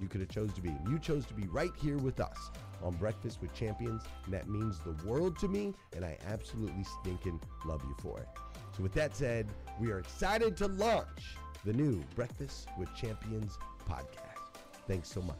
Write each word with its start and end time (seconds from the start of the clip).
you 0.00 0.08
could 0.08 0.20
have 0.20 0.30
chose 0.30 0.52
to 0.54 0.62
be. 0.62 0.74
You 0.88 0.98
chose 0.98 1.26
to 1.26 1.34
be 1.34 1.46
right 1.48 1.72
here 1.80 1.98
with 1.98 2.20
us 2.20 2.50
on 2.82 2.94
Breakfast 2.94 3.40
with 3.40 3.52
Champions, 3.54 4.02
and 4.24 4.32
that 4.32 4.48
means 4.48 4.78
the 4.80 4.96
world 5.06 5.38
to 5.40 5.48
me, 5.48 5.74
and 5.94 6.04
I 6.04 6.16
absolutely 6.26 6.84
stinking 7.00 7.40
love 7.64 7.82
you 7.84 7.94
for 8.00 8.18
it. 8.18 8.28
So 8.76 8.82
with 8.82 8.92
that 8.94 9.14
said, 9.14 9.46
we 9.78 9.90
are 9.90 9.98
excited 9.98 10.56
to 10.58 10.68
launch 10.68 11.36
the 11.64 11.72
new 11.72 12.02
Breakfast 12.14 12.68
with 12.78 12.94
Champions 12.94 13.58
podcast. 13.88 14.62
Thanks 14.86 15.10
so 15.10 15.20
much. 15.22 15.36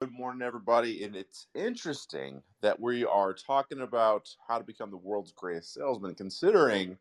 Good 0.00 0.12
morning, 0.12 0.42
everybody. 0.42 1.02
And 1.04 1.16
it's 1.16 1.46
interesting 1.54 2.42
that 2.60 2.78
we 2.78 3.04
are 3.04 3.32
talking 3.32 3.80
about 3.80 4.28
how 4.46 4.58
to 4.58 4.64
become 4.64 4.90
the 4.90 4.96
world's 4.96 5.32
greatest 5.32 5.74
salesman, 5.74 6.14
considering 6.14 6.98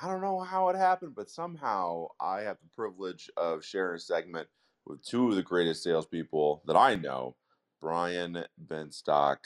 I 0.00 0.08
don't 0.08 0.22
know 0.22 0.40
how 0.40 0.68
it 0.68 0.76
happened, 0.76 1.14
but 1.14 1.30
somehow 1.30 2.08
I 2.20 2.40
have 2.42 2.56
the 2.62 2.68
privilege 2.74 3.30
of 3.36 3.64
sharing 3.64 3.96
a 3.96 4.00
segment 4.00 4.48
with 4.90 5.04
two 5.04 5.28
of 5.28 5.36
the 5.36 5.42
greatest 5.42 5.82
salespeople 5.82 6.62
that 6.66 6.76
I 6.76 6.96
know, 6.96 7.36
Brian 7.80 8.44
Benstock 8.62 9.38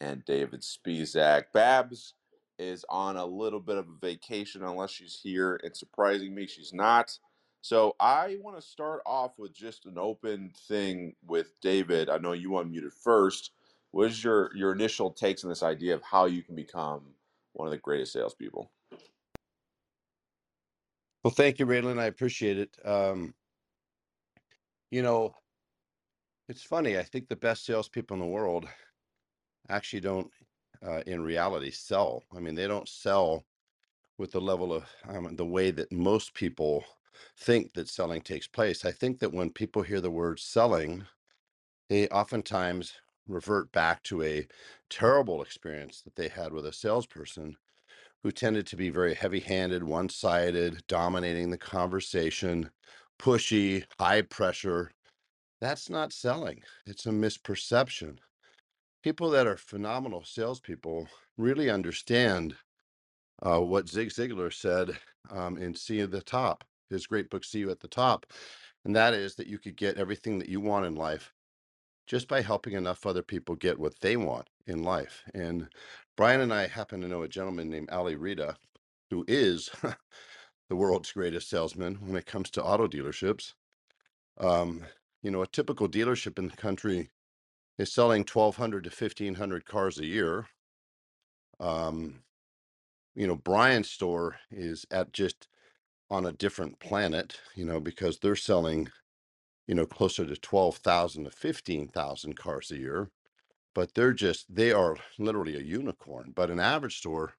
and 0.00 0.24
David 0.24 0.62
Spisak. 0.62 1.44
Babs 1.54 2.14
is 2.58 2.84
on 2.90 3.16
a 3.16 3.24
little 3.24 3.60
bit 3.60 3.76
of 3.76 3.86
a 3.88 4.06
vacation 4.06 4.62
unless 4.62 4.90
she's 4.90 5.18
here. 5.22 5.60
It's 5.64 5.80
surprising 5.80 6.34
me 6.34 6.46
she's 6.46 6.72
not. 6.72 7.16
So 7.62 7.94
I 8.00 8.36
want 8.40 8.56
to 8.56 8.62
start 8.66 9.02
off 9.06 9.38
with 9.38 9.54
just 9.54 9.86
an 9.86 9.98
open 9.98 10.52
thing 10.68 11.14
with 11.26 11.52
David. 11.60 12.10
I 12.10 12.18
know 12.18 12.32
you 12.32 12.50
unmuted 12.50 12.92
first. 12.92 13.52
What 13.92 14.08
is 14.08 14.22
your 14.22 14.50
your 14.54 14.72
initial 14.72 15.10
takes 15.10 15.44
on 15.44 15.50
this 15.50 15.62
idea 15.62 15.94
of 15.94 16.02
how 16.02 16.26
you 16.26 16.42
can 16.42 16.54
become 16.54 17.02
one 17.52 17.66
of 17.66 17.72
the 17.72 17.78
greatest 17.78 18.12
salespeople? 18.12 18.70
Well, 21.22 21.32
thank 21.32 21.58
you, 21.58 21.66
Raylan. 21.66 21.98
I 21.98 22.06
appreciate 22.06 22.58
it. 22.58 22.76
Um, 22.84 23.34
you 24.90 25.02
know, 25.02 25.34
it's 26.48 26.62
funny. 26.62 26.98
I 26.98 27.02
think 27.02 27.28
the 27.28 27.36
best 27.36 27.64
salespeople 27.64 28.14
in 28.14 28.20
the 28.20 28.26
world 28.26 28.68
actually 29.68 30.00
don't, 30.00 30.30
uh, 30.84 31.02
in 31.06 31.22
reality, 31.22 31.70
sell. 31.70 32.24
I 32.34 32.40
mean, 32.40 32.54
they 32.54 32.66
don't 32.66 32.88
sell 32.88 33.44
with 34.18 34.32
the 34.32 34.40
level 34.40 34.72
of 34.72 34.84
um, 35.08 35.36
the 35.36 35.46
way 35.46 35.70
that 35.70 35.92
most 35.92 36.34
people 36.34 36.84
think 37.38 37.72
that 37.74 37.88
selling 37.88 38.20
takes 38.20 38.48
place. 38.48 38.84
I 38.84 38.92
think 38.92 39.18
that 39.20 39.32
when 39.32 39.50
people 39.50 39.82
hear 39.82 40.00
the 40.00 40.10
word 40.10 40.40
selling, 40.40 41.06
they 41.88 42.08
oftentimes 42.08 42.94
revert 43.28 43.70
back 43.72 44.02
to 44.04 44.22
a 44.22 44.46
terrible 44.88 45.42
experience 45.42 46.02
that 46.02 46.16
they 46.16 46.28
had 46.28 46.52
with 46.52 46.66
a 46.66 46.72
salesperson 46.72 47.56
who 48.22 48.30
tended 48.30 48.66
to 48.66 48.76
be 48.76 48.90
very 48.90 49.14
heavy 49.14 49.40
handed, 49.40 49.82
one 49.82 50.08
sided, 50.08 50.82
dominating 50.88 51.50
the 51.50 51.58
conversation, 51.58 52.70
pushy, 53.20 53.84
high 54.00 54.22
pressure, 54.22 54.90
That's 55.60 55.90
not 55.90 56.14
selling. 56.14 56.62
It's 56.86 57.06
a 57.06 57.10
misperception. 57.10 58.18
People 59.02 59.30
that 59.30 59.46
are 59.46 59.56
phenomenal 59.58 60.24
salespeople 60.24 61.08
really 61.38 61.70
understand 61.70 62.56
uh, 63.42 63.60
what 63.60 63.88
Zig 63.88 64.10
Ziglar 64.10 64.52
said 64.52 64.98
um, 65.30 65.58
in 65.58 65.74
See 65.74 65.96
You 65.98 66.04
at 66.04 66.12
the 66.12 66.22
Top, 66.22 66.64
his 66.90 67.06
great 67.06 67.30
book, 67.30 67.44
See 67.44 67.60
You 67.60 67.70
at 67.70 67.80
the 67.80 67.88
Top. 67.88 68.26
And 68.84 68.96
that 68.96 69.14
is 69.14 69.36
that 69.36 69.48
you 69.48 69.58
could 69.58 69.76
get 69.76 69.98
everything 69.98 70.38
that 70.40 70.48
you 70.48 70.60
want 70.60 70.86
in 70.86 70.96
life 70.96 71.32
just 72.06 72.28
by 72.28 72.42
helping 72.42 72.74
enough 72.74 73.06
other 73.06 73.22
people 73.22 73.56
get 73.56 73.78
what 73.78 73.94
they 74.00 74.16
want 74.16 74.48
in 74.66 74.84
life. 74.84 75.24
And 75.34 75.68
Brian 76.16 76.42
and 76.42 76.54
I 76.54 76.68
happen 76.68 77.00
to 77.02 77.08
know 77.08 77.22
a 77.22 77.28
gentleman 77.28 77.70
named 77.70 77.90
Ali 77.90 78.16
Reda, 78.16 78.56
who 79.10 79.24
is 79.28 79.70
the 80.70 80.76
world's 80.76 81.10
greatest 81.12 81.50
salesman 81.50 81.96
when 81.96 82.16
it 82.16 82.26
comes 82.26 82.48
to 82.48 82.62
auto 82.62 82.86
dealerships. 82.86 83.54
Um, 84.38 84.86
you 85.20 85.30
know, 85.30 85.42
a 85.42 85.46
typical 85.48 85.88
dealership 85.88 86.38
in 86.38 86.46
the 86.46 86.56
country 86.56 87.10
is 87.76 87.92
selling 87.92 88.20
1,200 88.20 88.84
to 88.84 88.90
1,500 88.90 89.66
cars 89.66 89.98
a 89.98 90.06
year. 90.06 90.46
Um, 91.58 92.22
you 93.16 93.26
know, 93.26 93.34
Brian's 93.34 93.90
store 93.90 94.36
is 94.52 94.86
at 94.92 95.12
just 95.12 95.48
on 96.08 96.24
a 96.24 96.32
different 96.32 96.78
planet, 96.78 97.40
you 97.56 97.64
know, 97.64 97.80
because 97.80 98.20
they're 98.20 98.36
selling, 98.36 98.88
you 99.66 99.74
know, 99.74 99.86
closer 99.86 100.24
to 100.24 100.36
12,000 100.36 101.24
to 101.24 101.30
15,000 101.30 102.36
cars 102.36 102.70
a 102.70 102.78
year. 102.78 103.10
But 103.74 103.94
they're 103.94 104.12
just, 104.12 104.54
they 104.54 104.70
are 104.70 104.96
literally 105.18 105.56
a 105.56 105.60
unicorn. 105.60 106.32
But 106.34 106.50
an 106.50 106.60
average 106.60 106.98
store 106.98 107.34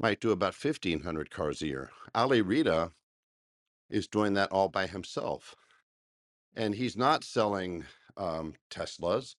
might 0.00 0.20
do 0.20 0.30
about 0.30 0.54
1,500 0.54 1.30
cars 1.30 1.60
a 1.60 1.66
year. 1.66 1.90
Ali 2.14 2.40
Reda 2.40 2.90
is 3.90 4.08
doing 4.08 4.32
that 4.34 4.50
all 4.50 4.68
by 4.68 4.86
himself. 4.86 5.54
And 6.56 6.74
he's 6.74 6.96
not 6.96 7.22
selling 7.22 7.84
um, 8.16 8.54
Teslas, 8.70 9.36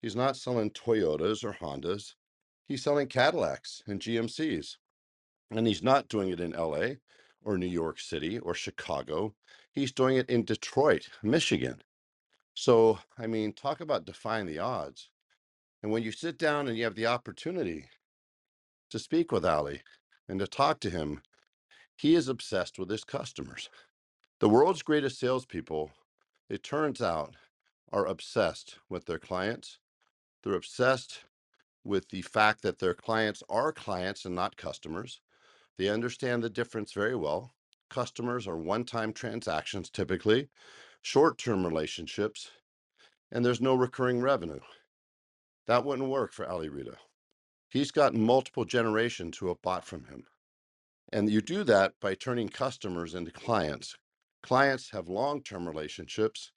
he's 0.00 0.14
not 0.14 0.36
selling 0.36 0.70
Toyotas 0.70 1.44
or 1.44 1.52
Hondas, 1.52 2.14
he's 2.66 2.82
selling 2.82 3.08
Cadillacs 3.08 3.82
and 3.86 4.00
GMCs. 4.00 4.76
And 5.50 5.66
he's 5.66 5.82
not 5.82 6.08
doing 6.08 6.30
it 6.30 6.40
in 6.40 6.52
LA 6.52 6.94
or 7.44 7.58
New 7.58 7.66
York 7.66 8.00
City 8.00 8.38
or 8.38 8.54
Chicago. 8.54 9.34
He's 9.72 9.92
doing 9.92 10.16
it 10.16 10.30
in 10.30 10.44
Detroit, 10.44 11.08
Michigan. 11.22 11.82
So, 12.54 13.00
I 13.18 13.26
mean, 13.26 13.52
talk 13.52 13.80
about 13.80 14.06
defying 14.06 14.46
the 14.46 14.60
odds. 14.60 15.10
And 15.82 15.92
when 15.92 16.02
you 16.02 16.12
sit 16.12 16.38
down 16.38 16.68
and 16.68 16.78
you 16.78 16.84
have 16.84 16.94
the 16.94 17.06
opportunity 17.06 17.86
to 18.90 18.98
speak 18.98 19.32
with 19.32 19.44
Ali 19.44 19.82
and 20.28 20.38
to 20.40 20.46
talk 20.46 20.80
to 20.80 20.90
him, 20.90 21.22
he 21.96 22.14
is 22.14 22.28
obsessed 22.28 22.78
with 22.78 22.90
his 22.90 23.04
customers. 23.04 23.68
The 24.40 24.48
world's 24.48 24.82
greatest 24.82 25.18
salespeople, 25.18 25.92
it 26.48 26.62
turns 26.62 27.00
out, 27.00 27.34
are 27.92 28.06
obsessed 28.06 28.78
with 28.88 29.06
their 29.06 29.18
clients. 29.18 29.78
They're 30.42 30.54
obsessed 30.54 31.24
with 31.84 32.08
the 32.08 32.22
fact 32.22 32.62
that 32.62 32.78
their 32.78 32.94
clients 32.94 33.42
are 33.48 33.72
clients 33.72 34.24
and 34.24 34.34
not 34.34 34.56
customers. 34.56 35.20
They 35.78 35.88
understand 35.88 36.42
the 36.42 36.50
difference 36.50 36.92
very 36.92 37.14
well. 37.14 37.52
Customers 37.90 38.48
are 38.48 38.56
one 38.56 38.84
time 38.84 39.12
transactions 39.12 39.90
typically, 39.90 40.48
short 41.02 41.38
term 41.38 41.64
relationships, 41.64 42.50
and 43.30 43.44
there's 43.44 43.60
no 43.60 43.74
recurring 43.74 44.20
revenue. 44.20 44.60
That 45.66 45.84
wouldn't 45.84 46.08
work 46.08 46.32
for 46.32 46.48
Ali 46.48 46.68
Reda. 46.68 46.96
He's 47.74 47.90
got 47.90 48.14
multiple 48.14 48.64
generations 48.64 49.36
who 49.36 49.48
have 49.48 49.60
bought 49.60 49.84
from 49.84 50.04
him. 50.04 50.26
And 51.12 51.28
you 51.28 51.40
do 51.40 51.64
that 51.64 51.94
by 52.00 52.14
turning 52.14 52.48
customers 52.48 53.16
into 53.16 53.32
clients. 53.32 53.96
Clients 54.44 54.90
have 54.90 55.08
long 55.08 55.42
term 55.42 55.66
relationships, 55.66 56.52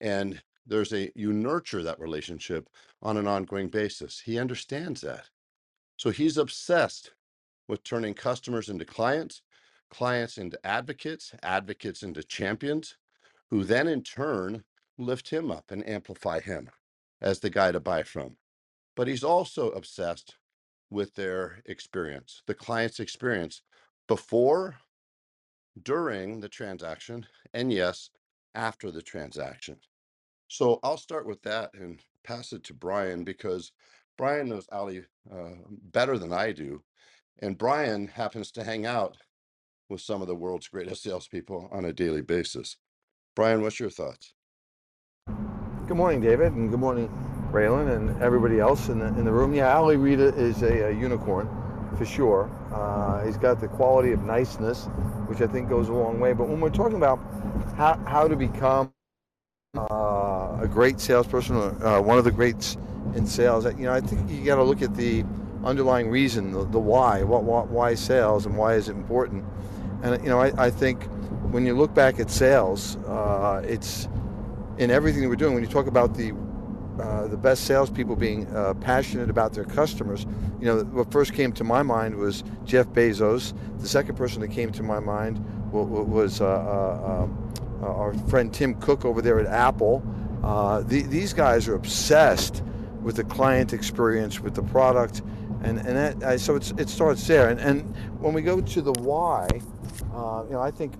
and 0.00 0.42
there's 0.66 0.92
a 0.92 1.12
you 1.14 1.32
nurture 1.32 1.84
that 1.84 2.00
relationship 2.00 2.68
on 3.02 3.16
an 3.16 3.28
ongoing 3.28 3.68
basis. 3.68 4.18
He 4.18 4.36
understands 4.36 5.00
that. 5.02 5.26
So 5.96 6.10
he's 6.10 6.38
obsessed 6.38 7.12
with 7.68 7.84
turning 7.84 8.14
customers 8.14 8.68
into 8.68 8.84
clients, 8.84 9.42
clients 9.90 10.38
into 10.38 10.58
advocates, 10.66 11.32
advocates 11.44 12.02
into 12.02 12.24
champions, 12.24 12.96
who 13.50 13.62
then 13.62 13.86
in 13.86 14.02
turn 14.02 14.64
lift 14.98 15.30
him 15.30 15.52
up 15.52 15.70
and 15.70 15.88
amplify 15.88 16.40
him 16.40 16.68
as 17.20 17.38
the 17.38 17.50
guy 17.50 17.70
to 17.70 17.78
buy 17.78 18.02
from. 18.02 18.38
But 18.96 19.08
he's 19.08 19.24
also 19.24 19.70
obsessed 19.70 20.36
with 20.90 21.14
their 21.14 21.62
experience, 21.66 22.42
the 22.46 22.54
client's 22.54 23.00
experience 23.00 23.62
before, 24.06 24.76
during 25.82 26.40
the 26.40 26.48
transaction, 26.48 27.26
and 27.54 27.72
yes, 27.72 28.10
after 28.54 28.90
the 28.90 29.00
transaction. 29.00 29.76
So 30.48 30.78
I'll 30.82 30.98
start 30.98 31.26
with 31.26 31.40
that 31.42 31.70
and 31.72 32.00
pass 32.24 32.52
it 32.52 32.62
to 32.64 32.74
Brian 32.74 33.24
because 33.24 33.72
Brian 34.18 34.50
knows 34.50 34.66
Ali 34.70 35.04
uh, 35.32 35.52
better 35.92 36.18
than 36.18 36.32
I 36.32 36.52
do. 36.52 36.82
And 37.38 37.56
Brian 37.56 38.06
happens 38.08 38.52
to 38.52 38.64
hang 38.64 38.84
out 38.84 39.16
with 39.88 40.02
some 40.02 40.20
of 40.20 40.28
the 40.28 40.36
world's 40.36 40.68
greatest 40.68 41.02
salespeople 41.02 41.68
on 41.72 41.86
a 41.86 41.92
daily 41.92 42.20
basis. 42.20 42.76
Brian, 43.34 43.62
what's 43.62 43.80
your 43.80 43.90
thoughts? 43.90 44.34
Good 45.88 45.96
morning, 45.96 46.20
David, 46.20 46.52
and 46.52 46.70
good 46.70 46.78
morning, 46.80 47.10
Raylan, 47.52 47.94
and 47.94 48.22
everybody 48.22 48.60
else 48.60 48.88
in 48.88 48.98
the, 48.98 49.06
in 49.06 49.24
the 49.24 49.32
room. 49.32 49.54
Yeah, 49.54 49.76
Ali 49.76 49.96
Reda 49.96 50.34
is 50.34 50.62
a, 50.62 50.88
a 50.88 50.92
unicorn 50.92 51.48
for 51.96 52.04
sure. 52.06 52.50
Uh, 52.72 53.24
he's 53.24 53.36
got 53.36 53.60
the 53.60 53.68
quality 53.68 54.12
of 54.12 54.22
niceness, 54.24 54.86
which 55.26 55.40
I 55.40 55.46
think 55.46 55.68
goes 55.68 55.88
a 55.88 55.92
long 55.92 56.20
way. 56.20 56.32
But 56.32 56.48
when 56.48 56.60
we're 56.60 56.70
talking 56.70 56.96
about 56.96 57.20
how, 57.76 57.98
how 58.06 58.28
to 58.28 58.36
become 58.36 58.92
uh, 59.76 60.58
a 60.60 60.68
great 60.70 61.00
salesperson, 61.00 61.56
uh, 61.56 62.00
one 62.00 62.18
of 62.18 62.24
the 62.24 62.32
greats 62.32 62.76
in 63.14 63.26
sales, 63.26 63.64
you 63.66 63.84
know, 63.84 63.92
I 63.92 64.00
think 64.00 64.30
you 64.30 64.44
got 64.44 64.56
to 64.56 64.64
look 64.64 64.82
at 64.82 64.94
the 64.96 65.24
underlying 65.64 66.10
reason, 66.10 66.52
the, 66.52 66.64
the 66.64 66.78
why, 66.80 67.22
what, 67.22 67.44
what, 67.44 67.68
why 67.68 67.94
sales, 67.94 68.46
and 68.46 68.56
why 68.56 68.74
is 68.74 68.88
it 68.88 68.96
important. 68.96 69.44
And 70.02 70.22
you 70.22 70.30
know, 70.30 70.40
I, 70.40 70.52
I 70.66 70.70
think 70.70 71.04
when 71.52 71.66
you 71.66 71.74
look 71.74 71.94
back 71.94 72.20
at 72.20 72.30
sales, 72.30 72.96
uh, 73.06 73.62
it's 73.64 74.08
in 74.78 74.90
everything 74.90 75.22
that 75.22 75.28
we're 75.28 75.36
doing. 75.36 75.54
When 75.54 75.62
you 75.62 75.68
talk 75.70 75.86
about 75.86 76.14
the 76.16 76.32
uh, 77.00 77.26
the 77.26 77.36
best 77.36 77.64
salespeople 77.64 78.16
being 78.16 78.46
uh, 78.54 78.74
passionate 78.74 79.30
about 79.30 79.54
their 79.54 79.64
customers. 79.64 80.26
You 80.60 80.66
know, 80.66 80.82
what 80.84 81.10
first 81.10 81.32
came 81.32 81.52
to 81.52 81.64
my 81.64 81.82
mind 81.82 82.16
was 82.16 82.44
Jeff 82.64 82.86
Bezos. 82.88 83.54
The 83.80 83.88
second 83.88 84.16
person 84.16 84.40
that 84.42 84.48
came 84.48 84.70
to 84.72 84.82
my 84.82 85.00
mind 85.00 85.44
was 85.72 86.40
uh, 86.40 86.46
uh, 86.46 87.22
um, 87.22 87.54
uh, 87.82 87.86
our 87.86 88.14
friend 88.28 88.52
Tim 88.52 88.74
Cook 88.74 89.04
over 89.04 89.22
there 89.22 89.40
at 89.40 89.46
Apple. 89.46 90.02
The, 90.86 91.02
these 91.02 91.32
guys 91.32 91.66
are 91.68 91.74
obsessed 91.74 92.62
with 93.02 93.16
the 93.16 93.24
client 93.24 93.72
experience, 93.72 94.40
with 94.40 94.54
the 94.54 94.62
product, 94.62 95.22
and 95.62 95.78
and 95.78 96.20
that, 96.20 96.40
so 96.40 96.56
it's, 96.56 96.72
it 96.72 96.88
starts 96.88 97.26
there. 97.26 97.48
And, 97.48 97.58
and 97.60 97.96
when 98.20 98.34
we 98.34 98.42
go 98.42 98.60
to 98.60 98.82
the 98.82 98.92
why, 98.92 99.48
you 99.52 100.52
know, 100.52 100.60
I 100.60 100.70
think 100.70 100.94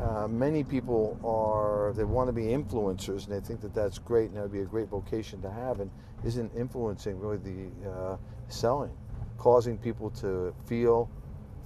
uh, 0.00 0.28
many 0.28 0.62
people 0.62 1.18
are 1.24 1.92
they 1.94 2.04
want 2.04 2.28
to 2.28 2.32
be 2.32 2.44
influencers 2.44 3.26
and 3.26 3.34
they 3.34 3.46
think 3.46 3.60
that 3.60 3.74
that's 3.74 3.98
great 3.98 4.28
and 4.28 4.36
that 4.36 4.42
would 4.42 4.52
be 4.52 4.60
a 4.60 4.64
great 4.64 4.88
vocation 4.88 5.40
to 5.40 5.50
have 5.50 5.80
and 5.80 5.90
isn't 6.24 6.50
influencing 6.54 7.18
really 7.18 7.38
the 7.38 7.90
uh, 7.90 8.16
selling 8.48 8.92
causing 9.38 9.78
people 9.78 10.10
to 10.10 10.54
feel 10.66 11.10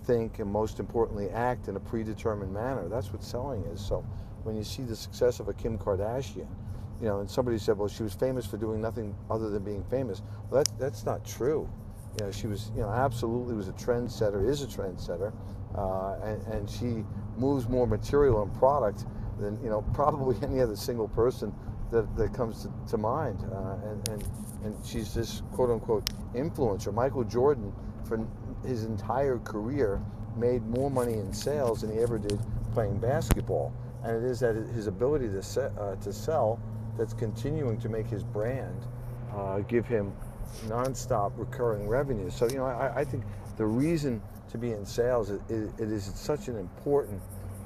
think 0.05 0.39
and 0.39 0.51
most 0.51 0.81
importantly 0.81 1.29
act 1.31 1.69
in 1.69 1.77
a 1.77 1.81
predetermined 1.81 2.53
manner. 2.53 2.89
That's 2.89 3.13
what 3.13 3.23
selling 3.23 3.63
is. 3.65 3.81
So 3.85 4.05
when 4.43 4.57
you 4.57 4.65
see 4.65 4.83
the 4.83 4.97
success 4.97 5.41
of 5.41 5.49
a 5.49 5.53
kim 5.53 5.79
kardashian 5.79 6.49
you 7.01 7.07
know 7.07 7.21
and 7.21 7.31
somebody 7.31 7.59
said 7.59 7.79
well 7.79 7.89
she 7.89 8.03
was 8.03 8.15
famous 8.15 8.47
for 8.47 8.57
doing 8.57 8.81
nothing 8.81 9.15
other 9.31 9.51
than 9.51 9.65
being 9.65 9.85
famous. 9.85 10.23
Well 10.51 10.63
that, 10.63 10.79
that's 10.79 11.05
not 11.05 11.25
true. 11.25 11.69
You 12.19 12.27
know 12.27 12.33
she 12.33 12.47
was 12.47 12.71
you 12.75 12.83
know 12.83 12.91
absolutely 12.91 13.55
was 13.55 13.69
a 13.69 13.73
trendsetter 13.73 14.49
is 14.49 14.63
a 14.63 14.67
trendsetter 14.67 15.33
uh, 15.77 16.17
and, 16.25 16.43
and 16.49 16.69
she 16.69 17.05
moves 17.41 17.69
more 17.69 17.87
material 17.87 18.43
and 18.43 18.55
product 18.55 19.07
than 19.41 19.61
you 19.63 19.71
know 19.71 19.83
probably 19.95 20.37
any 20.43 20.61
other 20.61 20.77
single 20.77 21.09
person 21.09 21.53
that, 21.91 22.17
that 22.17 22.33
comes 22.33 22.63
to, 22.63 22.73
to 22.89 22.99
mind. 22.99 23.39
Uh, 23.53 23.89
and, 23.89 24.09
and 24.11 24.29
and 24.65 24.77
she's 24.85 25.15
this 25.15 25.43
quote 25.53 25.71
unquote 25.71 26.05
influencer. 26.35 26.93
Michael 26.93 27.25
Jordan, 27.25 27.73
for 28.05 28.27
his 28.67 28.85
entire 28.85 29.39
career, 29.39 30.01
made 30.37 30.67
more 30.67 30.91
money 30.91 31.15
in 31.15 31.33
sales 31.33 31.81
than 31.81 31.93
he 31.93 31.99
ever 31.99 32.19
did 32.19 32.39
playing 32.73 32.99
basketball. 32.99 33.73
And 34.05 34.17
it 34.17 34.29
is 34.29 34.41
that 34.41 34.55
his 34.55 34.87
ability 34.87 35.29
to 35.29 35.43
se- 35.43 35.73
uh, 35.79 35.97
to 35.97 36.13
sell 36.13 36.61
that's 36.97 37.15
continuing 37.15 37.79
to 37.81 37.89
make 37.89 38.07
his 38.07 38.23
brand 38.23 38.87
uh, 39.35 39.61
give 39.61 39.87
him 39.87 40.13
nonstop 40.67 41.33
recurring 41.37 41.89
revenue. 41.89 42.31
So 42.31 42.49
you 42.49 42.57
know, 42.59 42.67
I, 42.67 43.01
I 43.01 43.05
think 43.05 43.25
the 43.57 43.67
reason 43.67 44.21
to 44.51 44.59
be 44.59 44.73
in 44.73 44.85
sales, 44.85 45.31
it, 45.31 45.41
it, 45.49 45.71
it 45.79 45.91
is 45.91 46.11
such 46.15 46.49
an 46.49 46.57
important 46.57 47.21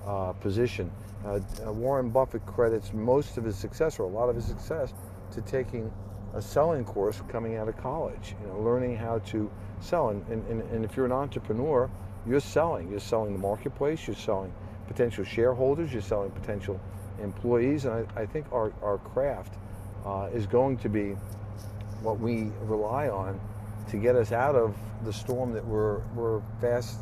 uh, 0.07 0.33
position. 0.33 0.91
Uh, 1.25 1.41
uh, 1.67 1.73
Warren 1.73 2.11
Buffett 2.11 2.45
credits 2.47 2.93
most 2.93 3.39
of 3.39 3.45
his 3.45 3.57
success, 3.57 3.99
or 3.99 4.05
a 4.05 4.09
lot 4.09 4.29
of 4.29 4.37
his 4.37 4.45
success, 4.45 4.93
to 5.33 5.41
taking 5.43 5.91
a 6.35 6.43
selling 6.43 6.85
course 6.85 7.21
coming 7.29 7.57
out 7.57 7.69
of 7.69 7.77
college. 7.79 8.35
You 8.41 8.49
know, 8.49 8.61
learning 8.61 8.97
how 8.97 9.19
to 9.21 9.51
sell. 9.81 10.11
And, 10.11 10.27
and, 10.29 10.63
and 10.63 10.85
if 10.85 10.97
you're 10.97 11.07
an 11.07 11.13
entrepreneur, 11.13 11.91
you're 12.27 12.41
selling. 12.41 12.91
You're 12.91 13.01
selling 13.01 13.33
the 13.33 13.39
marketplace. 13.39 14.07
You're 14.07 14.17
selling 14.17 14.53
potential 14.87 15.25
shareholders. 15.25 15.93
You're 15.93 16.03
selling 16.03 16.31
potential 16.31 16.81
employees, 17.23 17.85
and 17.85 18.07
I, 18.17 18.23
I 18.23 18.27
think 18.27 18.47
our, 18.53 18.73
our 18.83 18.99
craft 18.99 19.55
uh, 20.05 20.29
is 20.35 20.47
going 20.47 20.77
to 20.79 20.89
be 20.89 21.17
what 22.03 22.19
we 22.19 22.51
rely 22.63 23.09
on 23.09 23.41
to 23.91 23.97
get 23.97 24.17
us 24.17 24.33
out 24.33 24.55
of 24.55 24.77
the 25.05 25.13
storm 25.13 25.53
that 25.53 25.65
we're, 25.65 25.99
we're 26.15 26.41
fast, 26.61 26.99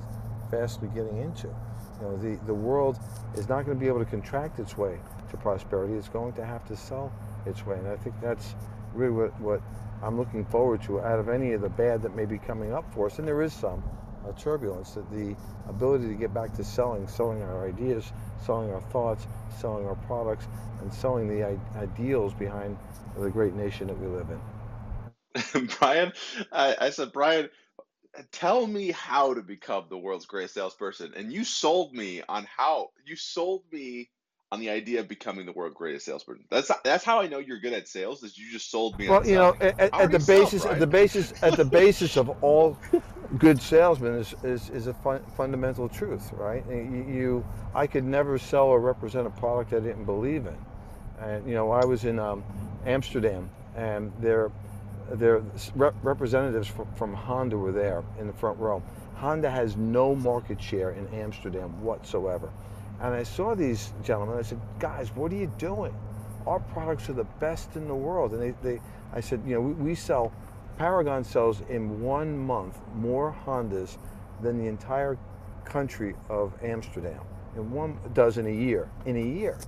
fastly 0.50 0.88
getting 0.94 1.18
into. 1.18 1.48
You 1.48 2.08
know, 2.08 2.16
the, 2.16 2.38
the 2.46 2.54
world 2.54 2.98
is 3.36 3.48
not 3.48 3.64
going 3.64 3.76
to 3.76 3.80
be 3.80 3.88
able 3.88 4.00
to 4.00 4.10
contract 4.10 4.58
its 4.58 4.76
way 4.76 4.98
to 5.30 5.36
prosperity. 5.36 5.94
It's 5.94 6.08
going 6.08 6.32
to 6.34 6.44
have 6.44 6.66
to 6.66 6.76
sell 6.76 7.12
its 7.46 7.64
way. 7.64 7.76
And 7.76 7.88
I 7.88 7.96
think 7.96 8.14
that's 8.20 8.54
really 8.92 9.12
what, 9.12 9.40
what 9.40 9.62
I'm 10.02 10.18
looking 10.18 10.44
forward 10.44 10.82
to 10.82 11.00
out 11.00 11.18
of 11.18 11.28
any 11.28 11.52
of 11.52 11.60
the 11.60 11.68
bad 11.68 12.02
that 12.02 12.16
may 12.16 12.24
be 12.24 12.38
coming 12.38 12.72
up 12.72 12.92
for 12.92 13.06
us. 13.06 13.18
And 13.18 13.28
there 13.28 13.42
is 13.42 13.52
some 13.52 13.82
uh, 14.26 14.32
turbulence, 14.32 14.92
that 14.92 15.08
the 15.10 15.36
ability 15.68 16.08
to 16.08 16.14
get 16.14 16.32
back 16.34 16.54
to 16.54 16.64
selling, 16.64 17.06
selling 17.08 17.42
our 17.42 17.66
ideas, 17.66 18.12
selling 18.44 18.72
our 18.72 18.80
thoughts, 18.80 19.26
selling 19.58 19.86
our 19.86 19.94
products, 20.06 20.46
and 20.80 20.92
selling 20.92 21.28
the 21.28 21.58
ideals 21.76 22.34
behind 22.34 22.76
the 23.18 23.30
great 23.30 23.54
nation 23.54 23.86
that 23.86 23.98
we 23.98 24.06
live 24.06 24.28
in. 24.30 24.40
Brian, 25.78 26.12
I, 26.50 26.76
I 26.80 26.90
said, 26.90 27.12
Brian, 27.12 27.48
tell 28.30 28.66
me 28.66 28.90
how 28.90 29.34
to 29.34 29.42
become 29.42 29.84
the 29.88 29.98
world's 29.98 30.26
greatest 30.26 30.54
salesperson. 30.54 31.12
And 31.16 31.32
you 31.32 31.44
sold 31.44 31.94
me 31.94 32.22
on 32.28 32.46
how 32.56 32.90
you 33.04 33.16
sold 33.16 33.64
me 33.72 34.10
on 34.50 34.60
the 34.60 34.68
idea 34.68 35.00
of 35.00 35.08
becoming 35.08 35.46
the 35.46 35.52
world's 35.52 35.74
greatest 35.74 36.04
salesperson. 36.04 36.44
That's 36.50 36.70
that's 36.84 37.04
how 37.04 37.20
I 37.20 37.26
know 37.26 37.38
you're 37.38 37.58
good 37.58 37.72
at 37.72 37.88
sales. 37.88 38.22
Is 38.22 38.36
you 38.36 38.50
just 38.50 38.70
sold 38.70 38.98
me. 38.98 39.08
Well, 39.08 39.26
you 39.26 39.36
know, 39.36 39.56
at, 39.60 39.80
at 39.80 40.12
the 40.12 40.18
basis, 40.18 40.66
at 40.66 40.78
the 40.78 40.86
basis, 40.86 41.32
at 41.42 41.56
the 41.56 41.64
basis 41.64 42.18
of 42.18 42.28
all 42.44 42.76
good 43.38 43.60
salesmen 43.62 44.14
is 44.14 44.34
is, 44.44 44.68
is 44.68 44.86
a 44.88 44.94
fun, 44.94 45.22
fundamental 45.38 45.88
truth, 45.88 46.30
right? 46.34 46.64
You, 46.68 47.06
you, 47.08 47.46
I 47.74 47.86
could 47.86 48.04
never 48.04 48.38
sell 48.38 48.66
or 48.66 48.78
represent 48.78 49.26
a 49.26 49.30
product 49.30 49.72
I 49.72 49.80
didn't 49.80 50.04
believe 50.04 50.46
in. 50.46 50.58
And 51.18 51.48
you 51.48 51.54
know, 51.54 51.70
I 51.70 51.86
was 51.86 52.04
in 52.04 52.18
um, 52.18 52.44
Amsterdam, 52.84 53.48
and 53.74 54.12
their 54.20 54.50
their 55.14 55.42
rep 55.74 55.94
representatives 56.02 56.68
from, 56.68 56.92
from 56.94 57.14
Honda 57.14 57.56
were 57.56 57.72
there 57.72 58.02
in 58.18 58.26
the 58.26 58.32
front 58.32 58.58
row. 58.58 58.82
Honda 59.14 59.50
has 59.50 59.76
no 59.76 60.14
market 60.14 60.60
share 60.60 60.90
in 60.92 61.06
Amsterdam 61.08 61.82
whatsoever. 61.82 62.50
And 63.00 63.14
I 63.14 63.22
saw 63.22 63.54
these 63.54 63.92
gentlemen. 64.02 64.38
I 64.38 64.42
said, 64.42 64.60
guys, 64.78 65.14
what 65.14 65.32
are 65.32 65.36
you 65.36 65.52
doing? 65.58 65.94
Our 66.46 66.60
products 66.60 67.08
are 67.08 67.14
the 67.14 67.24
best 67.40 67.76
in 67.76 67.86
the 67.88 67.94
world. 67.94 68.32
And 68.32 68.42
they, 68.42 68.54
they 68.62 68.80
I 69.12 69.20
said, 69.20 69.42
you 69.46 69.54
know, 69.54 69.60
we, 69.60 69.72
we 69.74 69.94
sell, 69.94 70.32
Paragon 70.78 71.22
sells 71.24 71.62
in 71.68 72.00
one 72.00 72.36
month 72.38 72.78
more 72.94 73.36
Hondas 73.44 73.98
than 74.40 74.58
the 74.58 74.66
entire 74.66 75.18
country 75.64 76.14
of 76.28 76.52
Amsterdam. 76.62 77.20
And 77.54 77.70
one 77.70 77.98
does 78.14 78.38
in 78.38 78.46
a 78.46 78.50
year. 78.50 78.88
In 79.04 79.16
a 79.16 79.38
year. 79.38 79.58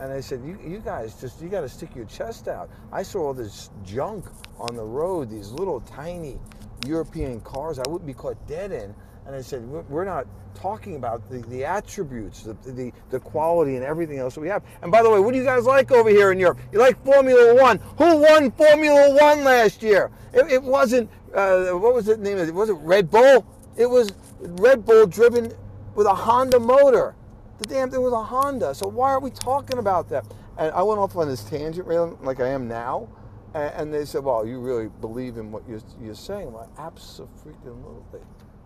And 0.00 0.12
I 0.12 0.20
said, 0.20 0.42
you, 0.44 0.58
you 0.66 0.78
guys 0.78 1.20
just, 1.20 1.40
you 1.40 1.48
got 1.48 1.60
to 1.60 1.68
stick 1.68 1.94
your 1.94 2.06
chest 2.06 2.48
out. 2.48 2.70
I 2.92 3.02
saw 3.02 3.26
all 3.26 3.34
this 3.34 3.70
junk 3.84 4.26
on 4.58 4.74
the 4.74 4.84
road, 4.84 5.30
these 5.30 5.50
little 5.50 5.80
tiny 5.80 6.38
European 6.86 7.40
cars 7.40 7.78
I 7.78 7.88
wouldn't 7.88 8.06
be 8.06 8.14
caught 8.14 8.36
dead 8.48 8.72
in. 8.72 8.94
And 9.24 9.36
I 9.36 9.40
said, 9.40 9.64
we're 9.68 10.04
not 10.04 10.26
talking 10.54 10.96
about 10.96 11.28
the, 11.30 11.38
the 11.42 11.64
attributes, 11.64 12.42
the, 12.42 12.54
the, 12.72 12.92
the 13.10 13.20
quality 13.20 13.76
and 13.76 13.84
everything 13.84 14.18
else 14.18 14.34
that 14.34 14.40
we 14.40 14.48
have. 14.48 14.64
And 14.82 14.90
by 14.90 15.02
the 15.02 15.10
way, 15.10 15.20
what 15.20 15.32
do 15.32 15.38
you 15.38 15.44
guys 15.44 15.64
like 15.64 15.92
over 15.92 16.10
here 16.10 16.32
in 16.32 16.40
Europe? 16.40 16.58
You 16.72 16.80
like 16.80 17.02
Formula 17.04 17.54
One. 17.54 17.78
Who 17.98 18.16
won 18.16 18.50
Formula 18.50 19.14
One 19.14 19.44
last 19.44 19.82
year? 19.82 20.10
It, 20.32 20.50
it 20.50 20.62
wasn't, 20.62 21.08
uh, 21.34 21.66
what 21.70 21.94
was 21.94 22.06
the 22.06 22.16
name 22.16 22.38
of 22.38 22.48
it? 22.48 22.54
Was 22.54 22.68
it 22.68 22.74
Red 22.74 23.10
Bull? 23.10 23.46
It 23.76 23.86
was 23.86 24.10
Red 24.40 24.84
Bull 24.84 25.06
driven 25.06 25.52
with 25.94 26.06
a 26.06 26.14
Honda 26.14 26.58
motor. 26.58 27.14
The 27.62 27.68
damn 27.68 27.90
thing 27.90 28.02
was 28.02 28.12
a 28.12 28.22
Honda. 28.22 28.74
So 28.74 28.88
why 28.88 29.12
are 29.12 29.20
we 29.20 29.30
talking 29.30 29.78
about 29.78 30.08
that? 30.08 30.26
And 30.58 30.72
I 30.72 30.82
went 30.82 30.98
off 30.98 31.16
on 31.16 31.28
this 31.28 31.44
tangent, 31.44 31.86
really, 31.86 32.12
like 32.20 32.40
I 32.40 32.48
am 32.48 32.66
now. 32.66 33.08
And 33.54 33.94
they 33.94 34.04
said, 34.04 34.24
well, 34.24 34.44
you 34.46 34.58
really 34.58 34.88
believe 35.00 35.36
in 35.36 35.52
what 35.52 35.62
you're, 35.68 35.80
you're 36.00 36.14
saying? 36.14 36.48
I'm 36.48 36.54
like, 36.54 36.68
absolutely. 36.78 38.20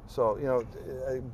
So, 0.07 0.39
you 0.39 0.45
know, 0.45 0.65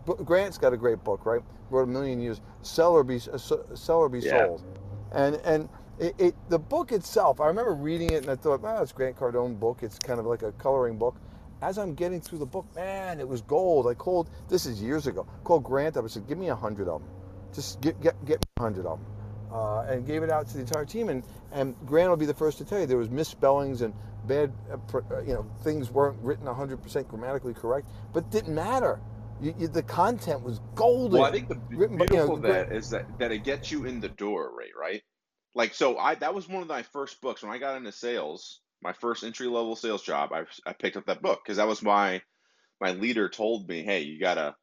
uh, 0.08 0.14
Grant's 0.24 0.58
got 0.58 0.72
a 0.72 0.76
great 0.76 1.04
book, 1.04 1.24
right? 1.24 1.40
Wrote 1.70 1.84
a 1.84 1.86
million 1.86 2.20
years. 2.20 2.40
Sell 2.62 2.92
or 2.92 3.04
be, 3.04 3.20
uh, 3.32 3.38
sell 3.38 3.98
or 3.98 4.08
be 4.08 4.20
yeah. 4.20 4.46
sold. 4.46 4.64
And, 5.12 5.36
and 5.44 5.68
it, 6.00 6.14
it, 6.18 6.34
the 6.48 6.58
book 6.58 6.90
itself, 6.90 7.40
I 7.40 7.46
remember 7.46 7.74
reading 7.74 8.10
it 8.10 8.22
and 8.22 8.30
I 8.30 8.36
thought, 8.36 8.60
wow, 8.62 8.82
it's 8.82 8.92
Grant 8.92 9.16
Cardone 9.16 9.60
book. 9.60 9.82
It's 9.82 9.98
kind 9.98 10.18
of 10.18 10.26
like 10.26 10.42
a 10.42 10.52
coloring 10.52 10.98
book. 10.98 11.16
As 11.60 11.78
I'm 11.78 11.94
getting 11.94 12.20
through 12.20 12.38
the 12.38 12.46
book, 12.46 12.66
man, 12.74 13.20
it 13.20 13.28
was 13.28 13.42
gold. 13.42 13.86
I 13.86 13.94
called, 13.94 14.30
this 14.48 14.66
is 14.66 14.82
years 14.82 15.06
ago, 15.06 15.28
called 15.44 15.62
Grant 15.62 15.96
up. 15.96 16.04
I 16.04 16.08
said, 16.08 16.26
give 16.26 16.38
me 16.38 16.48
a 16.48 16.56
hundred 16.56 16.88
of 16.88 17.02
them. 17.02 17.10
Just 17.54 17.80
get, 17.80 18.00
get, 18.00 18.24
get 18.24 18.44
hundred 18.58 18.86
of 18.86 18.98
them. 18.98 19.06
Uh, 19.52 19.82
and 19.82 20.06
gave 20.06 20.22
it 20.22 20.30
out 20.30 20.46
to 20.48 20.54
the 20.54 20.60
entire 20.60 20.86
team. 20.86 21.10
And, 21.10 21.22
and 21.52 21.74
Grant 21.84 22.08
will 22.08 22.16
be 22.16 22.24
the 22.24 22.32
first 22.32 22.56
to 22.58 22.64
tell 22.64 22.80
you 22.80 22.86
there 22.86 22.96
was 22.96 23.10
misspellings 23.10 23.82
and 23.82 23.92
bad, 24.26 24.52
uh, 24.70 24.96
uh, 24.96 25.20
you 25.20 25.34
know, 25.34 25.46
things 25.62 25.90
weren't 25.90 26.18
written 26.22 26.46
100% 26.46 27.08
grammatically 27.08 27.54
correct, 27.54 27.88
but 28.12 28.30
didn't 28.30 28.54
matter. 28.54 29.00
You, 29.40 29.54
you, 29.58 29.68
the 29.68 29.82
content 29.82 30.42
was 30.42 30.60
golden. 30.74 31.20
Well, 31.20 31.28
I 31.28 31.32
think 31.32 31.48
the 31.48 31.56
beautiful 31.56 32.06
you 32.06 32.26
know, 32.26 32.36
that 32.36 32.72
is 32.72 32.90
that 32.90 33.06
that 33.18 33.32
it 33.32 33.42
gets 33.42 33.72
you 33.72 33.86
in 33.86 34.00
the 34.00 34.08
door, 34.08 34.52
right? 34.56 34.70
Right. 34.78 35.02
Like 35.54 35.74
so, 35.74 35.98
I 35.98 36.14
that 36.16 36.32
was 36.32 36.48
one 36.48 36.62
of 36.62 36.68
my 36.68 36.82
first 36.82 37.20
books 37.20 37.42
when 37.42 37.52
I 37.52 37.58
got 37.58 37.76
into 37.76 37.90
sales. 37.90 38.60
My 38.82 38.92
first 38.92 39.24
entry 39.24 39.48
level 39.48 39.74
sales 39.74 40.02
job, 40.02 40.32
I 40.32 40.44
I 40.64 40.72
picked 40.74 40.96
up 40.96 41.06
that 41.06 41.22
book 41.22 41.40
because 41.42 41.56
that 41.56 41.66
was 41.66 41.82
my 41.82 42.22
my 42.80 42.92
leader 42.92 43.28
told 43.28 43.68
me, 43.68 43.82
hey, 43.82 44.02
you 44.02 44.20
gotta 44.20 44.54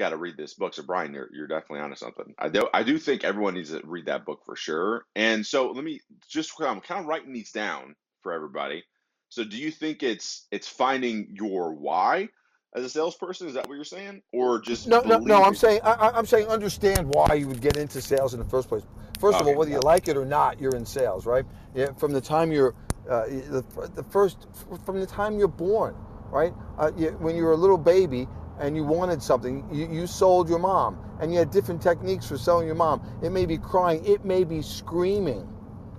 got 0.00 0.10
to 0.10 0.16
read 0.16 0.36
this 0.36 0.54
book. 0.54 0.74
So 0.74 0.82
Brian, 0.82 1.14
you're, 1.14 1.28
you're 1.32 1.46
definitely 1.46 1.80
onto 1.80 1.94
something. 1.94 2.34
I 2.38 2.48
do 2.48 2.68
I 2.74 2.82
do 2.82 2.98
think 2.98 3.22
everyone 3.22 3.54
needs 3.54 3.70
to 3.70 3.80
read 3.84 4.06
that 4.06 4.24
book 4.24 4.40
for 4.44 4.56
sure. 4.56 5.04
And 5.14 5.46
so 5.46 5.70
let 5.70 5.84
me 5.84 6.00
just 6.28 6.52
I'm 6.60 6.80
kind 6.80 7.00
of 7.00 7.06
writing 7.06 7.32
these 7.32 7.52
down 7.52 7.94
for 8.22 8.32
everybody. 8.32 8.82
So 9.28 9.44
do 9.44 9.56
you 9.56 9.70
think 9.70 10.02
it's 10.02 10.46
it's 10.50 10.66
finding 10.66 11.28
your 11.34 11.74
why 11.74 12.30
as 12.74 12.84
a 12.84 12.90
salesperson? 12.90 13.46
Is 13.46 13.54
that 13.54 13.68
what 13.68 13.74
you're 13.74 13.84
saying, 13.84 14.22
or 14.32 14.60
just 14.60 14.88
no, 14.88 15.00
no, 15.02 15.18
no? 15.18 15.42
I'm 15.42 15.54
saying 15.54 15.80
I, 15.84 16.18
am 16.18 16.26
saying 16.26 16.48
understand 16.48 17.06
why 17.14 17.34
you 17.34 17.46
would 17.46 17.60
get 17.60 17.76
into 17.76 18.00
sales 18.00 18.34
in 18.34 18.40
the 18.40 18.46
first 18.48 18.68
place. 18.68 18.82
First 19.20 19.36
okay. 19.36 19.42
of 19.42 19.48
all, 19.48 19.58
whether 19.58 19.70
you 19.70 19.80
like 19.80 20.08
it 20.08 20.16
or 20.16 20.24
not, 20.24 20.60
you're 20.60 20.74
in 20.74 20.86
sales, 20.86 21.26
right? 21.26 21.44
Yeah, 21.74 21.92
from 21.92 22.12
the 22.12 22.20
time 22.20 22.50
you're 22.50 22.74
uh, 23.08 23.26
the, 23.26 23.64
the 23.94 24.02
first 24.04 24.48
from 24.84 24.98
the 24.98 25.06
time 25.06 25.38
you're 25.38 25.48
born, 25.48 25.94
right? 26.30 26.54
Uh, 26.78 26.90
you, 26.96 27.10
when 27.20 27.36
you're 27.36 27.52
a 27.52 27.56
little 27.56 27.78
baby 27.78 28.26
and 28.60 28.76
you 28.76 28.84
wanted 28.84 29.22
something, 29.22 29.66
you, 29.72 29.88
you 29.90 30.06
sold 30.06 30.48
your 30.48 30.58
mom, 30.58 30.98
and 31.20 31.32
you 31.32 31.38
had 31.38 31.50
different 31.50 31.82
techniques 31.82 32.26
for 32.26 32.38
selling 32.38 32.66
your 32.66 32.76
mom. 32.76 33.02
It 33.22 33.30
may 33.30 33.46
be 33.46 33.58
crying, 33.58 34.04
it 34.04 34.24
may 34.24 34.44
be 34.44 34.62
screaming 34.62 35.48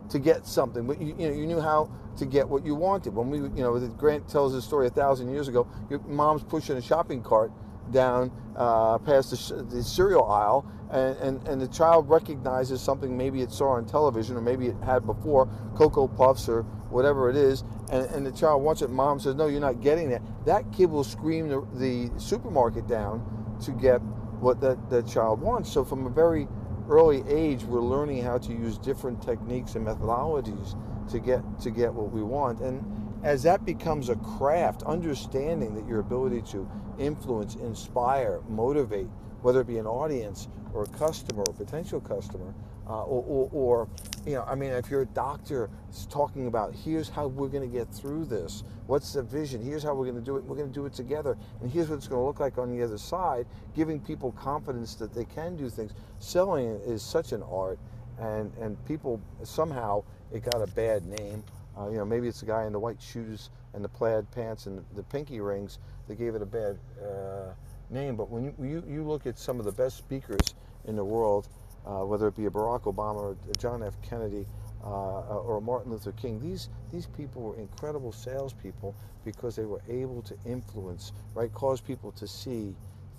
to 0.09 0.19
get 0.19 0.45
something, 0.45 0.85
but 0.85 1.01
you, 1.01 1.15
you 1.17 1.27
know 1.27 1.33
you 1.33 1.47
knew 1.47 1.59
how 1.59 1.89
to 2.17 2.25
get 2.25 2.47
what 2.47 2.65
you 2.65 2.75
wanted. 2.75 3.15
When 3.15 3.29
we, 3.29 3.39
you 3.39 3.63
know, 3.63 3.79
Grant 3.97 4.27
tells 4.27 4.53
this 4.53 4.65
story 4.65 4.87
a 4.87 4.89
thousand 4.89 5.31
years 5.31 5.47
ago. 5.47 5.67
Your 5.89 5.99
mom's 6.01 6.43
pushing 6.43 6.77
a 6.77 6.81
shopping 6.81 7.21
cart 7.21 7.51
down 7.91 8.31
uh, 8.55 8.97
past 8.99 9.31
the, 9.31 9.63
the, 9.63 9.83
cereal 9.83 10.25
aisle, 10.25 10.65
and, 10.91 11.17
and, 11.17 11.47
and 11.47 11.61
the 11.61 11.67
child 11.67 12.09
recognizes 12.09 12.81
something 12.81 13.15
maybe 13.15 13.41
it 13.41 13.51
saw 13.51 13.71
on 13.71 13.85
television 13.85 14.35
or 14.35 14.41
maybe 14.41 14.67
it 14.67 14.75
had 14.83 15.05
before, 15.05 15.47
Cocoa 15.75 16.07
Puffs 16.07 16.49
or 16.49 16.63
whatever 16.89 17.29
it 17.29 17.35
is, 17.35 17.63
and, 17.91 18.05
and 18.07 18.25
the 18.25 18.31
child 18.31 18.61
wants 18.61 18.81
it. 18.81 18.89
Mom 18.89 19.19
says, 19.19 19.35
No, 19.35 19.47
you're 19.47 19.61
not 19.61 19.81
getting 19.81 20.09
that. 20.09 20.21
That 20.45 20.71
kid 20.73 20.89
will 20.89 21.03
scream 21.03 21.47
the, 21.47 21.65
the 21.75 22.11
supermarket 22.19 22.87
down 22.87 23.57
to 23.63 23.71
get 23.71 23.99
what 24.41 24.59
that, 24.61 24.89
that 24.89 25.07
child 25.07 25.41
wants. 25.41 25.71
So, 25.71 25.83
from 25.85 26.05
a 26.05 26.09
very 26.09 26.47
early 26.89 27.23
age, 27.27 27.63
we're 27.63 27.81
learning 27.81 28.23
how 28.23 28.37
to 28.39 28.51
use 28.51 28.77
different 28.77 29.21
techniques 29.21 29.75
and 29.75 29.85
methodologies 29.85 30.75
to 31.11 31.19
get 31.19 31.41
to 31.61 31.71
get 31.71 31.93
what 31.93 32.11
we 32.11 32.21
want. 32.21 32.59
And 32.59 32.83
as 33.23 33.43
that 33.43 33.65
becomes 33.65 34.09
a 34.09 34.15
craft, 34.15 34.83
understanding 34.83 35.75
that 35.75 35.87
your 35.87 35.99
ability 35.99 36.41
to 36.51 36.69
influence, 37.01 37.55
inspire, 37.55 38.41
motivate, 38.47 39.07
whether 39.41 39.61
it 39.61 39.67
be 39.67 39.77
an 39.77 39.87
audience 39.87 40.47
or 40.73 40.83
a 40.83 40.87
customer 40.87 41.43
or 41.43 41.53
potential 41.53 41.99
customer, 41.99 42.53
uh, 42.87 43.03
or, 43.03 43.23
or, 43.27 43.49
or, 43.51 43.89
you 44.25 44.33
know, 44.33 44.43
I 44.43 44.55
mean, 44.55 44.71
if 44.71 44.89
you're 44.89 45.01
a 45.03 45.05
doctor 45.07 45.69
talking 46.09 46.47
about 46.47 46.73
here's 46.73 47.09
how 47.09 47.27
we're 47.27 47.47
going 47.47 47.69
to 47.69 47.77
get 47.77 47.93
through 47.93 48.25
this, 48.25 48.63
what's 48.87 49.13
the 49.13 49.23
vision, 49.23 49.61
here's 49.61 49.83
how 49.83 49.93
we're 49.93 50.05
going 50.05 50.15
to 50.15 50.21
do 50.21 50.37
it, 50.37 50.43
we're 50.43 50.55
going 50.55 50.67
to 50.67 50.73
do 50.73 50.85
it 50.85 50.93
together, 50.93 51.37
and 51.61 51.71
here's 51.71 51.89
what 51.89 51.95
it's 51.97 52.07
going 52.07 52.21
to 52.21 52.25
look 52.25 52.39
like 52.39 52.57
on 52.57 52.75
the 52.75 52.83
other 52.83 52.97
side, 52.97 53.45
giving 53.75 53.99
people 53.99 54.31
confidence 54.33 54.95
that 54.95 55.13
they 55.13 55.25
can 55.25 55.55
do 55.55 55.69
things. 55.69 55.93
Selling 56.19 56.79
is 56.85 57.01
such 57.01 57.31
an 57.31 57.43
art, 57.43 57.79
and, 58.19 58.51
and 58.59 58.83
people 58.85 59.21
somehow 59.43 60.03
it 60.33 60.43
got 60.43 60.61
a 60.61 60.67
bad 60.67 61.05
name. 61.05 61.43
Uh, 61.77 61.89
you 61.89 61.97
know, 61.97 62.05
maybe 62.05 62.27
it's 62.27 62.41
the 62.41 62.45
guy 62.45 62.65
in 62.65 62.73
the 62.73 62.79
white 62.79 63.01
shoes 63.01 63.49
and 63.73 63.83
the 63.83 63.89
plaid 63.89 64.29
pants 64.31 64.65
and 64.65 64.83
the 64.95 65.03
pinky 65.03 65.39
rings 65.39 65.79
that 66.07 66.15
gave 66.15 66.35
it 66.35 66.41
a 66.41 66.45
bad 66.45 66.77
uh, 67.01 67.53
name. 67.89 68.15
But 68.15 68.29
when 68.29 68.43
you, 68.43 68.53
you, 68.61 68.83
you 68.87 69.03
look 69.03 69.25
at 69.25 69.39
some 69.39 69.59
of 69.59 69.65
the 69.65 69.71
best 69.71 69.97
speakers 69.97 70.55
in 70.85 70.95
the 70.95 71.05
world, 71.05 71.47
uh, 71.85 72.05
whether 72.05 72.27
it 72.27 72.35
be 72.35 72.45
a 72.45 72.49
Barack 72.49 72.83
Obama 72.83 73.15
or 73.15 73.37
John 73.57 73.81
F. 73.83 73.95
Kennedy 74.01 74.45
uh, 74.83 75.37
or 75.37 75.61
Martin 75.61 75.91
Luther 75.91 76.11
King, 76.11 76.39
these, 76.39 76.69
these 76.91 77.05
people 77.05 77.41
were 77.41 77.57
incredible 77.57 78.11
salespeople 78.11 78.95
because 79.23 79.55
they 79.55 79.65
were 79.65 79.81
able 79.89 80.21
to 80.23 80.35
influence, 80.45 81.13
right, 81.33 81.53
cause 81.53 81.79
people 81.79 82.11
to 82.13 82.27
see, 82.27 82.75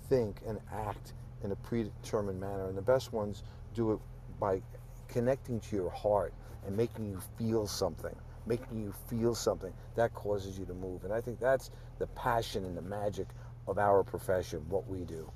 think, 0.09 0.41
and 0.47 0.59
act 0.71 1.13
in 1.43 1.51
a 1.51 1.55
predetermined 1.55 2.39
manner. 2.39 2.67
And 2.67 2.77
the 2.77 2.81
best 2.81 3.13
ones 3.13 3.43
do 3.73 3.93
it 3.93 3.99
by 4.39 4.61
connecting 5.07 5.59
to 5.59 5.75
your 5.75 5.89
heart 5.89 6.33
and 6.65 6.75
making 6.75 7.09
you 7.09 7.19
feel 7.37 7.67
something, 7.67 8.15
making 8.45 8.79
you 8.79 8.93
feel 9.07 9.35
something 9.35 9.73
that 9.95 10.13
causes 10.13 10.57
you 10.57 10.65
to 10.65 10.73
move. 10.73 11.03
And 11.03 11.13
I 11.13 11.21
think 11.21 11.39
that's 11.39 11.71
the 11.99 12.07
passion 12.07 12.65
and 12.65 12.77
the 12.77 12.81
magic 12.81 13.27
of 13.67 13.77
our 13.77 14.03
profession, 14.03 14.65
what 14.69 14.87
we 14.87 15.05
do. 15.05 15.31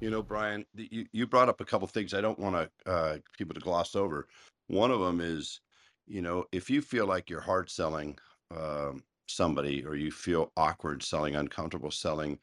You 0.00 0.10
know, 0.10 0.22
Brian, 0.22 0.66
you, 0.74 1.06
you 1.12 1.26
brought 1.26 1.48
up 1.48 1.60
a 1.60 1.64
couple 1.64 1.86
things 1.86 2.12
I 2.12 2.20
don't 2.20 2.38
want 2.38 2.56
to 2.56 2.90
uh, 2.90 3.18
people 3.38 3.54
to 3.54 3.60
gloss 3.60 3.94
over. 3.94 4.26
One 4.66 4.90
of 4.90 5.00
them 5.00 5.20
is, 5.20 5.60
you 6.06 6.22
know, 6.22 6.44
if 6.52 6.68
you 6.68 6.82
feel 6.82 7.06
like 7.06 7.30
you're 7.30 7.40
hard 7.40 7.70
selling 7.70 8.18
um, 8.50 9.04
somebody 9.28 9.84
or 9.84 9.94
you 9.94 10.10
feel 10.10 10.50
awkward 10.56 11.02
selling, 11.02 11.36
uncomfortable 11.36 11.90
selling, 11.90 12.38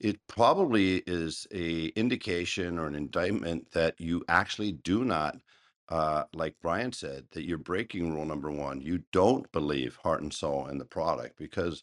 it 0.00 0.18
probably 0.26 1.02
is 1.06 1.46
a 1.52 1.86
indication 1.88 2.78
or 2.78 2.86
an 2.86 2.94
indictment 2.94 3.70
that 3.72 4.00
you 4.00 4.24
actually 4.28 4.72
do 4.72 5.04
not 5.04 5.36
uh, 5.88 6.24
like 6.32 6.56
Brian 6.62 6.92
said, 6.92 7.26
that 7.32 7.44
you're 7.44 7.58
breaking 7.58 8.14
rule 8.14 8.24
number 8.24 8.50
one. 8.50 8.80
You 8.80 9.02
don't 9.12 9.50
believe 9.52 9.96
heart 9.96 10.22
and 10.22 10.32
soul 10.32 10.66
in 10.66 10.78
the 10.78 10.84
product 10.84 11.36
because 11.38 11.82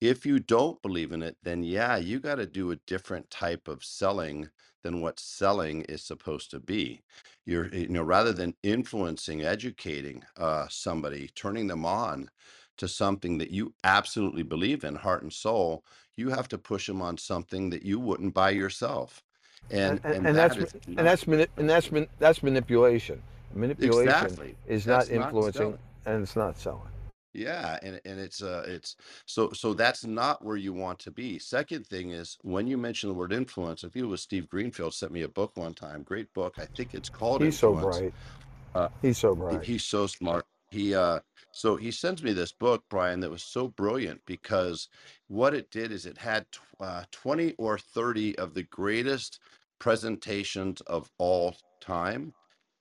if 0.00 0.24
you 0.26 0.38
don't 0.38 0.80
believe 0.82 1.12
in 1.12 1.22
it, 1.22 1.36
then 1.42 1.62
yeah, 1.62 1.96
you 1.96 2.20
got 2.20 2.36
to 2.36 2.46
do 2.46 2.70
a 2.70 2.76
different 2.86 3.30
type 3.30 3.68
of 3.68 3.84
selling 3.84 4.48
than 4.82 5.00
what 5.00 5.18
selling 5.18 5.82
is 5.82 6.04
supposed 6.04 6.50
to 6.50 6.60
be. 6.60 7.02
You're, 7.46 7.68
you 7.68 7.88
know, 7.88 8.02
rather 8.02 8.32
than 8.32 8.54
influencing, 8.62 9.42
educating 9.42 10.24
uh, 10.36 10.66
somebody, 10.68 11.30
turning 11.34 11.66
them 11.66 11.84
on 11.84 12.28
to 12.78 12.88
something 12.88 13.38
that 13.38 13.50
you 13.50 13.74
absolutely 13.84 14.42
believe 14.42 14.84
in, 14.84 14.94
heart 14.94 15.22
and 15.22 15.32
soul, 15.32 15.84
you 16.16 16.30
have 16.30 16.48
to 16.48 16.58
push 16.58 16.86
them 16.86 17.00
on 17.02 17.16
something 17.18 17.70
that 17.70 17.82
you 17.82 17.98
wouldn't 18.00 18.34
buy 18.34 18.50
yourself. 18.50 19.22
And 19.70 20.00
And, 20.04 20.04
and, 20.04 20.14
and 20.16 20.26
and 20.26 20.36
that 20.36 20.50
that's 20.50 20.56
is 20.56 20.74
and 20.96 21.06
that's 21.06 21.26
and 21.56 21.70
that's 21.70 21.90
that's 22.18 22.42
manipulation. 22.42 23.22
Manipulation 23.54 24.26
exactly. 24.26 24.54
is 24.66 24.86
not 24.86 24.98
That's 24.98 25.10
not 25.10 25.26
influencing 25.26 25.78
and 26.06 26.22
it's 26.22 26.36
not 26.36 26.58
selling. 26.58 26.88
Yeah, 27.32 27.78
and 27.82 28.00
and 28.04 28.20
it's 28.20 28.42
uh 28.42 28.64
it's 28.66 28.96
so 29.26 29.50
so 29.52 29.74
that's 29.74 30.04
not 30.04 30.44
where 30.44 30.56
you 30.56 30.72
want 30.72 31.00
to 31.00 31.10
be. 31.10 31.38
Second 31.40 31.86
thing 31.86 32.10
is 32.10 32.38
when 32.42 32.68
you 32.68 32.78
mention 32.78 33.08
the 33.08 33.14
word 33.14 33.32
influence, 33.32 33.82
I 33.82 33.88
think 33.88 34.04
it 34.04 34.08
was 34.08 34.22
Steve 34.22 34.48
Greenfield 34.48 34.94
sent 34.94 35.12
me 35.12 35.22
a 35.22 35.28
book 35.28 35.52
one 35.56 35.74
time, 35.74 36.02
great 36.04 36.32
book. 36.32 36.54
I 36.58 36.66
think 36.66 36.94
it's 36.94 37.08
called 37.08 37.42
He's 37.42 37.58
so 37.58 37.74
bright. 37.74 38.14
Uh, 38.74 38.88
He's 39.02 39.18
so 39.18 39.34
he- 39.34 39.36
bright. 39.36 39.64
he's 39.64 39.84
so 39.84 40.06
smart. 40.06 40.44
He 40.70 40.94
uh 40.94 41.20
so 41.52 41.76
he 41.76 41.90
sends 41.90 42.22
me 42.22 42.32
this 42.32 42.52
book, 42.52 42.84
Brian, 42.88 43.20
that 43.20 43.30
was 43.30 43.42
so 43.42 43.68
brilliant 43.68 44.20
because 44.26 44.88
what 45.28 45.54
it 45.54 45.70
did 45.70 45.90
is 45.92 46.06
it 46.06 46.18
had 46.18 46.46
uh, 46.80 47.04
20 47.12 47.54
or 47.58 47.78
30 47.78 48.38
of 48.38 48.54
the 48.54 48.64
greatest 48.64 49.40
presentations 49.80 50.80
of 50.82 51.10
all 51.18 51.56
time. 51.80 52.32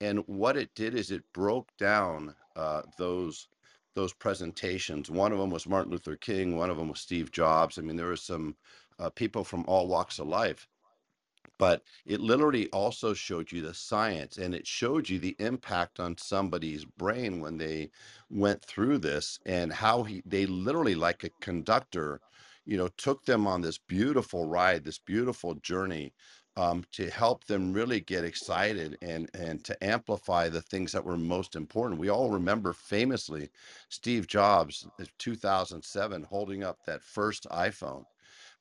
And 0.03 0.19
what 0.27 0.57
it 0.57 0.75
did 0.75 0.95
is 0.95 1.11
it 1.11 1.23
broke 1.33 1.69
down 1.79 2.35
uh, 2.57 2.83
those 2.99 3.49
those 3.95 4.13
presentations. 4.13 5.11
One 5.11 5.33
of 5.33 5.39
them 5.39 5.51
was 5.51 5.67
Martin 5.67 5.91
Luther 5.93 6.17
King. 6.17 6.57
One 6.57 6.69
of 6.71 6.77
them 6.77 6.89
was 6.89 7.01
Steve 7.01 7.31
Jobs. 7.31 7.79
I 7.79 7.83
mean, 7.83 7.97
there 7.97 8.07
were 8.07 8.17
some 8.17 8.55
uh, 8.99 9.09
people 9.11 9.43
from 9.45 9.65
all 9.67 9.87
walks 9.89 10.19
of 10.19 10.27
life 10.27 10.65
but 11.59 11.83
it 12.05 12.21
literally 12.21 12.69
also 12.71 13.15
showed 13.15 13.53
you 13.53 13.61
the 13.63 13.75
science 13.75 14.37
and 14.39 14.55
it 14.55 14.67
showed 14.67 15.09
you 15.09 15.19
the 15.19 15.37
impact 15.39 16.01
on 16.01 16.17
somebody's 16.19 16.85
brain 16.85 17.41
when 17.41 17.59
they 17.59 17.91
went 18.31 18.63
through 18.65 18.99
this 18.99 19.39
and 19.47 19.73
how 19.73 20.03
he 20.03 20.23
they 20.27 20.47
literally 20.47 20.95
like 20.95 21.23
a 21.25 21.31
conductor 21.41 22.21
you 22.65 22.77
know 22.77 22.89
took 22.97 23.25
them 23.25 23.47
on 23.47 23.61
this 23.61 23.79
beautiful 23.79 24.47
ride 24.47 24.85
this 24.85 24.99
beautiful 24.99 25.55
journey 25.55 26.13
um, 26.55 26.83
to 26.91 27.09
help 27.09 27.45
them 27.45 27.73
really 27.73 27.99
get 27.99 28.23
excited 28.23 28.97
and 29.01 29.29
and 29.33 29.63
to 29.63 29.83
amplify 29.83 30.49
the 30.49 30.61
things 30.61 30.91
that 30.91 31.03
were 31.03 31.17
most 31.17 31.55
important 31.55 31.99
we 31.99 32.09
all 32.09 32.29
remember 32.29 32.73
famously 32.73 33.49
steve 33.89 34.27
jobs 34.27 34.87
in 34.99 35.07
2007 35.17 36.23
holding 36.23 36.63
up 36.63 36.77
that 36.85 37.01
first 37.01 37.47
iphone 37.51 38.05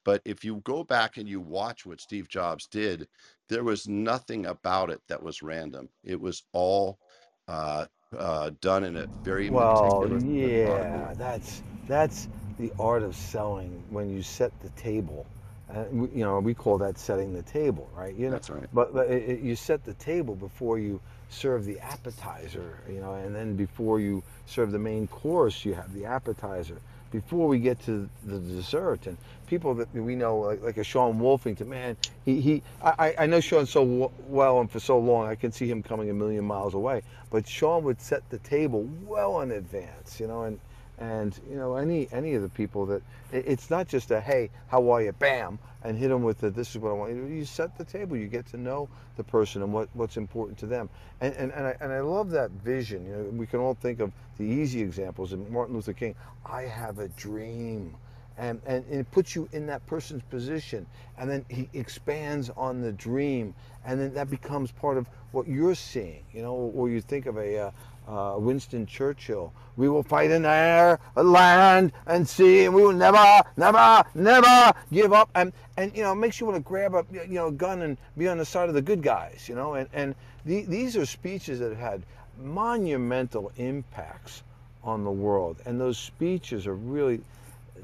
but 0.05 0.21
if 0.25 0.45
you 0.45 0.57
go 0.65 0.83
back 0.83 1.17
and 1.17 1.29
you 1.29 1.41
watch 1.41 1.87
what 1.87 2.01
Steve 2.01 2.29
Jobs 2.29 2.67
did, 2.67 3.07
there 3.49 3.65
was 3.65 3.87
nothing 3.87 4.47
about 4.47 4.91
it 4.91 5.01
that 5.09 5.23
was 5.23 5.43
random. 5.43 5.89
It 6.03 6.21
was 6.21 6.43
all 6.53 6.99
uh, 7.47 7.87
uh, 8.17 8.51
done 8.61 8.85
in 8.85 8.97
a 8.97 9.07
very 9.25 9.51
Well, 9.51 10.09
yeah, 10.27 11.15
that's 11.17 11.63
that's 11.87 12.29
the 12.59 12.73
art 12.79 13.03
of 13.03 13.15
selling 13.15 13.83
when 13.91 14.11
you 14.11 14.23
set 14.23 14.59
the 14.61 14.71
table. 14.71 15.27
Uh, 15.75 15.85
we, 15.91 16.09
you 16.09 16.25
know, 16.25 16.39
we 16.41 16.55
call 16.55 16.79
that 16.79 16.99
setting 16.99 17.33
the 17.33 17.43
table, 17.43 17.89
right? 17.97 18.15
You 18.15 18.27
know, 18.27 18.33
That's 18.33 18.51
right. 18.51 18.69
but, 18.73 18.93
but 18.93 19.09
it, 19.11 19.29
it- 19.29 19.41
you 19.41 19.57
set 19.57 19.85
the 19.85 19.95
table 19.95 20.35
before 20.35 20.79
you 20.79 21.01
serve 21.31 21.65
the 21.65 21.79
appetizer, 21.81 22.79
you 22.91 23.01
know, 23.01 23.15
and 23.15 23.35
then 23.35 23.57
before 23.57 23.99
you 24.01 24.23
serve 24.47 24.71
the 24.71 24.79
main 24.79 25.07
course, 25.07 25.65
you 25.65 25.73
have 25.75 25.93
the 25.95 26.05
appetizer. 26.05 26.79
Before 27.11 27.47
we 27.49 27.59
get 27.59 27.79
to 27.85 28.09
the 28.25 28.39
dessert, 28.39 29.07
and 29.07 29.19
people 29.47 29.75
that 29.75 29.93
we 29.95 30.15
know, 30.17 30.39
like, 30.39 30.63
like 30.63 30.77
a 30.79 30.85
Sean 30.85 31.19
Wolfington, 31.21 31.67
man, 31.67 31.97
he, 32.25 32.41
he 32.41 32.63
I, 32.83 32.95
I 32.99 33.15
I 33.25 33.27
know 33.27 33.41
Sean 33.41 33.67
so 33.67 33.81
w- 33.85 34.11
well 34.29 34.61
and 34.61 34.71
for 34.71 34.81
so 34.81 34.99
long, 34.99 35.27
I 35.27 35.35
can 35.35 35.53
see 35.53 35.69
him 35.69 35.83
coming 35.83 36.09
a 36.09 36.15
million 36.15 36.45
miles 36.47 36.73
away. 36.73 37.03
But 37.31 37.47
Sean 37.47 37.85
would 37.85 38.01
set 38.01 38.29
the 38.31 38.39
table 38.39 38.89
well 39.07 39.41
in 39.43 39.51
advance, 39.53 40.21
you 40.21 40.27
know, 40.27 40.45
and 40.45 40.59
and 41.03 41.41
you 41.51 41.57
know 41.57 41.75
any 41.75 42.09
any 42.13 42.35
of 42.35 42.43
the 42.43 42.49
people 42.49 42.87
that 42.87 43.03
it, 43.33 43.45
it's 43.47 43.71
not 43.71 43.89
just 43.89 44.11
a 44.13 44.21
hey 44.21 44.51
how 44.69 44.89
are 44.91 45.03
you? 45.03 45.13
Bam 45.13 45.59
and 45.83 45.99
hit 45.99 46.09
them 46.09 46.23
with 46.23 46.39
the 46.39 46.51
this 46.51 46.71
is 46.71 46.79
what 46.79 46.91
I 46.91 46.93
want 46.93 47.13
you 47.13 47.45
set 47.45 47.77
the 47.77 47.85
table 47.85 48.17
you 48.17 48.29
get 48.29 48.47
to 48.49 48.57
know 48.57 48.89
the 49.17 49.25
person 49.25 49.63
and 49.63 49.73
what 49.73 49.89
what's 49.95 50.17
important 50.17 50.59
to 50.59 50.67
them. 50.67 50.89
And 51.21 51.35
and 51.35 51.53
and 51.53 51.67
I, 51.67 51.77
and 51.81 51.93
I 51.93 52.01
love 52.01 52.31
that 52.31 52.51
vision 52.53 53.05
you 53.07 53.13
know 53.13 53.23
we 53.31 53.47
can 53.47 53.59
all 53.59 53.75
think 53.75 54.01
of 54.01 54.13
the 54.39 54.45
easy 54.45 54.81
examples 54.81 55.33
of 55.33 55.51
Martin 55.51 55.75
Luther 55.75 55.93
King. 55.93 56.15
I 56.47 56.63
have 56.63 57.01
a 57.01 57.09
dream 57.09 57.97
and, 58.39 58.61
and 58.67 58.85
it 58.91 59.11
puts 59.11 59.35
you 59.35 59.49
in 59.53 59.67
that 59.67 59.85
person's 59.87 60.23
position 60.31 60.87
and 61.19 61.29
then 61.29 61.45
he 61.49 61.69
expands 61.75 62.51
on 62.57 62.81
the 62.81 62.93
dream 62.93 63.55
and 63.85 64.01
then 64.01 64.15
that 64.15 64.31
becomes 64.31 64.71
part 64.71 64.97
of 64.97 65.07
what 65.33 65.47
you're 65.47 65.75
seeing 65.75 66.25
you 66.33 66.43
know 66.43 66.55
or 66.55 66.89
you 66.89 67.01
think 67.01 67.27
of 67.27 67.37
a 67.37 67.59
uh, 67.59 67.71
uh, 68.09 68.37
Winston 68.39 68.87
Churchill. 68.87 69.53
We 69.77 69.89
will 69.89 70.03
fight 70.03 70.31
in 70.31 70.45
air 70.45 71.01
land 71.17 71.93
and 72.07 72.29
sea 72.29 72.67
and 72.67 72.75
we 72.75 72.83
will 72.83 72.93
never 72.93 73.43
never 73.57 74.05
never 74.15 74.73
give 74.93 75.13
up. 75.13 75.31
And 75.35 75.53
and 75.77 75.97
you 75.97 76.03
know 76.03 76.13
it 76.13 76.17
makes 76.17 76.41
you 76.41 76.47
want 76.47 76.57
to 76.57 76.63
grab 76.63 76.95
up 76.95 77.07
you 77.13 77.27
know 77.29 77.49
a 77.49 77.53
gun 77.53 77.83
and 77.83 77.97
be 78.19 78.29
on 78.29 78.39
the 78.39 78.45
side 78.45 78.69
of 78.69 78.75
the 78.75 78.83
good 78.83 79.03
guys 79.03 79.47
you 79.49 79.55
know? 79.55 79.75
And 79.75 79.89
and 79.93 80.15
the, 80.45 80.63
these 80.63 80.97
are 80.97 81.07
speeches 81.07 81.61
that 81.61 81.71
have 81.71 81.79
had 81.79 82.03
monumental 82.39 83.53
impacts 83.57 84.43
on 84.83 85.05
the 85.05 85.11
world. 85.11 85.57
And 85.65 85.81
those 85.81 85.99
speeches 85.99 86.67
are 86.67 86.75
really 86.75 87.21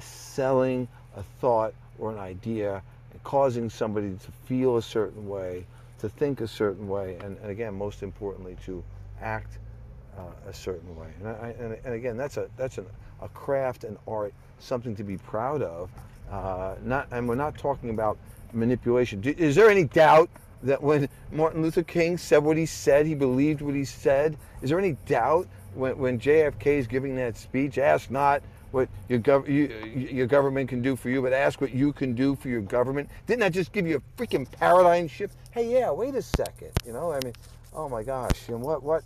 selling 0.01 0.89
a 1.17 1.23
thought 1.41 1.75
or 1.99 2.13
an 2.13 2.19
idea 2.19 2.83
and 3.13 3.23
causing 3.25 3.71
somebody 3.71 4.11
to 4.11 4.33
feel 4.47 4.77
a 4.77 4.83
certain 4.83 5.29
way, 5.29 5.65
to 6.01 6.09
think 6.09 6.41
a 6.41 6.49
certain 6.49 6.89
way, 6.89 7.17
and, 7.23 7.37
and 7.39 7.51
again, 7.51 7.75
most 7.75 8.03
importantly, 8.03 8.57
to 8.65 8.83
act 9.21 9.59
uh, 10.19 10.23
a 10.49 10.53
certain 10.53 10.95
way. 10.97 11.09
And, 11.21 11.29
I, 11.29 11.55
and, 11.61 11.79
and 11.85 11.95
again, 11.95 12.17
that's 12.17 12.37
a 12.37 12.49
that's 12.57 12.79
an, 12.79 12.87
a 13.23 13.29
craft 13.29 13.85
and 13.85 13.97
art, 14.07 14.33
something 14.59 14.95
to 14.97 15.05
be 15.05 15.17
proud 15.19 15.63
of. 15.63 15.91
Uh, 16.31 16.75
not, 16.85 17.09
and 17.11 17.29
we're 17.29 17.35
not 17.35 17.57
talking 17.57 17.91
about 17.91 18.19
manipulation. 18.53 19.21
Do- 19.21 19.35
Is 19.39 19.55
there 19.55 19.71
any 19.71 19.85
doubt 19.85 20.29
that 20.63 20.83
when 20.83 21.09
Martin 21.33 21.63
Luther 21.63 21.83
King 21.83 22.19
said 22.19 22.39
what 22.39 22.57
he 22.57 22.67
said, 22.67 23.07
he 23.07 23.15
believed 23.15 23.61
what 23.63 23.75
he 23.75 23.85
said? 23.85 24.37
Is 24.61 24.71
there 24.71 24.79
any 24.79 24.97
doubt 25.07 25.47
when, 25.75 25.97
when 25.97 26.19
JFK 26.19 26.67
is 26.67 26.87
giving 26.87 27.17
that 27.17 27.37
speech? 27.37 27.79
Ask 27.79 28.11
not 28.11 28.43
what 28.73 28.89
your, 29.09 29.21
gov- 29.21 29.49
you, 29.49 29.67
your 29.97 30.27
government 30.27 30.69
can 30.69 30.83
do 30.83 30.97
for 30.97 31.09
you, 31.09 31.23
but 31.23 31.33
ask 31.33 31.61
what 31.61 31.73
you 31.73 31.93
can 31.93 32.13
do 32.15 32.35
for 32.37 32.49
your 32.49 32.61
government. 32.61 33.09
Didn't 33.27 33.41
that 33.41 33.53
just 33.53 33.73
give 33.73 33.87
you 33.87 33.97
a 33.97 34.21
freaking 34.23 34.51
paradigm 34.51 35.09
shift? 35.09 35.35
Hey, 35.53 35.73
yeah, 35.73 35.91
wait 35.91 36.15
a 36.15 36.23
second. 36.23 36.73
You 36.85 36.93
know, 36.93 37.11
I 37.13 37.21
mean, 37.25 37.33
oh 37.73 37.89
my 37.89 38.03
gosh, 38.03 38.49
and 38.49 38.61
what 38.61 38.83
what 38.83 39.05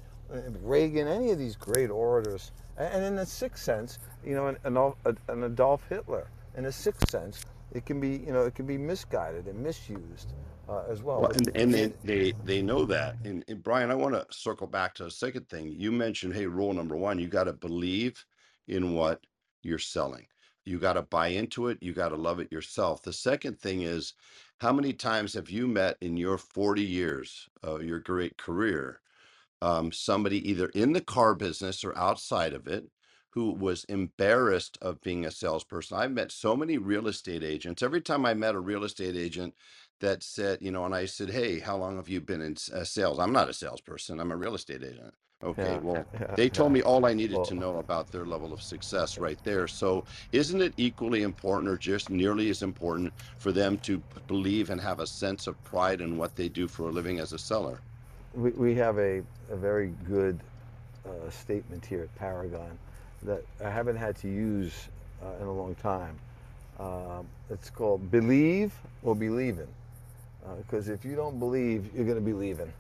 Reagan, 0.62 1.08
any 1.08 1.30
of 1.30 1.38
these 1.38 1.56
great 1.56 1.90
orators, 1.90 2.52
and 2.76 3.04
in 3.04 3.16
the 3.16 3.26
sixth 3.26 3.62
sense, 3.62 3.98
you 4.24 4.34
know, 4.34 4.48
an, 4.48 4.56
an, 4.64 5.44
Adolf- 5.44 5.86
Hitler. 5.88 6.28
In 6.56 6.64
the 6.64 6.72
sixth 6.72 7.10
sense, 7.10 7.44
it 7.72 7.86
can 7.86 8.00
be, 8.00 8.22
you 8.26 8.32
know, 8.32 8.42
it 8.42 8.54
can 8.54 8.66
be 8.66 8.76
misguided 8.76 9.46
and 9.46 9.58
misused 9.58 10.32
uh, 10.68 10.82
as 10.88 11.02
well. 11.02 11.22
Well, 11.22 11.32
and, 11.32 11.50
and 11.56 11.72
they, 11.72 11.92
they 12.04 12.32
they 12.44 12.62
know 12.62 12.84
that. 12.86 13.16
And, 13.24 13.44
and 13.48 13.62
Brian, 13.62 13.90
I 13.90 13.94
want 13.94 14.14
to 14.14 14.26
circle 14.30 14.66
back 14.66 14.94
to 14.94 15.06
a 15.06 15.10
second 15.10 15.48
thing. 15.48 15.74
You 15.78 15.92
mentioned, 15.92 16.34
hey, 16.34 16.46
rule 16.46 16.72
number 16.72 16.96
one, 16.96 17.18
you 17.18 17.28
got 17.28 17.44
to 17.44 17.52
believe 17.52 18.24
in 18.68 18.94
what 18.94 19.26
you're 19.62 19.78
selling. 19.78 20.26
You 20.64 20.78
got 20.78 20.94
to 20.94 21.02
buy 21.02 21.28
into 21.28 21.68
it. 21.68 21.78
You 21.80 21.92
got 21.92 22.10
to 22.10 22.16
love 22.16 22.38
it 22.38 22.52
yourself. 22.52 23.02
The 23.02 23.12
second 23.12 23.58
thing 23.58 23.82
is, 23.82 24.14
how 24.58 24.72
many 24.72 24.92
times 24.92 25.34
have 25.34 25.50
you 25.50 25.66
met 25.66 25.96
in 26.00 26.16
your 26.16 26.38
40 26.38 26.82
years 26.82 27.48
of 27.62 27.82
your 27.82 27.98
great 27.98 28.36
career 28.36 29.00
um, 29.62 29.92
somebody 29.92 30.38
either 30.50 30.66
in 30.74 30.92
the 30.92 31.00
car 31.00 31.34
business 31.34 31.84
or 31.84 31.96
outside 31.96 32.52
of 32.52 32.66
it 32.66 32.84
who 33.30 33.52
was 33.52 33.84
embarrassed 33.84 34.76
of 34.82 35.00
being 35.00 35.24
a 35.24 35.30
salesperson. 35.30 35.96
I've 35.96 36.12
met 36.12 36.30
so 36.32 36.54
many 36.54 36.76
real 36.76 37.06
estate 37.08 37.42
agents. 37.42 37.82
Every 37.82 38.02
time 38.02 38.26
I 38.26 38.34
met 38.34 38.54
a 38.54 38.60
real 38.60 38.84
estate 38.84 39.16
agent 39.16 39.54
that 40.00 40.22
said, 40.22 40.58
you 40.60 40.70
know, 40.70 40.84
and 40.84 40.94
I 40.94 41.06
said, 41.06 41.30
hey, 41.30 41.60
how 41.60 41.76
long 41.78 41.96
have 41.96 42.10
you 42.10 42.20
been 42.20 42.42
in 42.42 42.52
s- 42.52 42.70
uh, 42.70 42.84
sales? 42.84 43.18
I'm 43.18 43.32
not 43.32 43.48
a 43.48 43.54
salesperson, 43.54 44.20
I'm 44.20 44.32
a 44.32 44.36
real 44.36 44.54
estate 44.54 44.82
agent. 44.82 45.14
Okay, 45.42 45.62
Yeah, 45.62 45.78
well, 45.78 46.06
yeah, 46.12 46.34
they 46.36 46.48
told 46.50 46.70
yeah. 46.70 46.74
me 46.74 46.82
all 46.82 47.06
I 47.06 47.14
needed 47.14 47.36
Well- 47.36 47.46
to 47.46 47.54
know 47.54 47.78
about 47.78 48.10
their 48.12 48.26
level 48.26 48.52
of 48.52 48.62
success 48.62 49.16
right 49.16 49.42
there. 49.44 49.66
So, 49.68 50.04
isn't 50.32 50.60
it 50.60 50.74
equally 50.76 51.22
important, 51.22 51.68
or 51.72 51.78
just 51.78 52.10
nearly 52.10 52.50
as 52.50 52.62
important, 52.62 53.14
for 53.38 53.50
them 53.52 53.78
to 53.78 54.02
believe 54.26 54.70
and 54.70 54.80
have 54.80 55.00
a 55.00 55.06
sense 55.06 55.46
of 55.46 55.62
pride 55.62 56.00
in 56.00 56.16
what 56.18 56.36
they 56.36 56.48
do 56.48 56.68
for 56.68 56.88
a 56.88 56.92
living 56.92 57.18
as 57.18 57.32
a 57.32 57.38
seller? 57.38 57.80
We, 58.34 58.50
we 58.50 58.74
have 58.76 58.98
a, 58.98 59.22
a 59.50 59.56
very 59.56 59.92
good 60.06 60.40
uh, 61.06 61.30
statement 61.30 61.84
here 61.84 62.02
at 62.02 62.14
Paragon 62.16 62.78
that 63.22 63.44
I 63.64 63.70
haven't 63.70 63.96
had 63.96 64.16
to 64.18 64.28
use 64.28 64.88
uh, 65.22 65.40
in 65.40 65.46
a 65.46 65.52
long 65.52 65.74
time. 65.76 66.18
Um, 66.80 67.26
it's 67.50 67.70
called 67.70 68.10
Believe 68.10 68.72
or 69.02 69.14
Believing. 69.14 69.68
Because 70.56 70.88
if 70.88 71.04
you 71.04 71.14
don't 71.14 71.38
believe, 71.38 71.90
you're 71.94 72.04
going 72.04 72.18
to 72.18 72.24
be 72.24 72.32
leaving. 72.32 72.72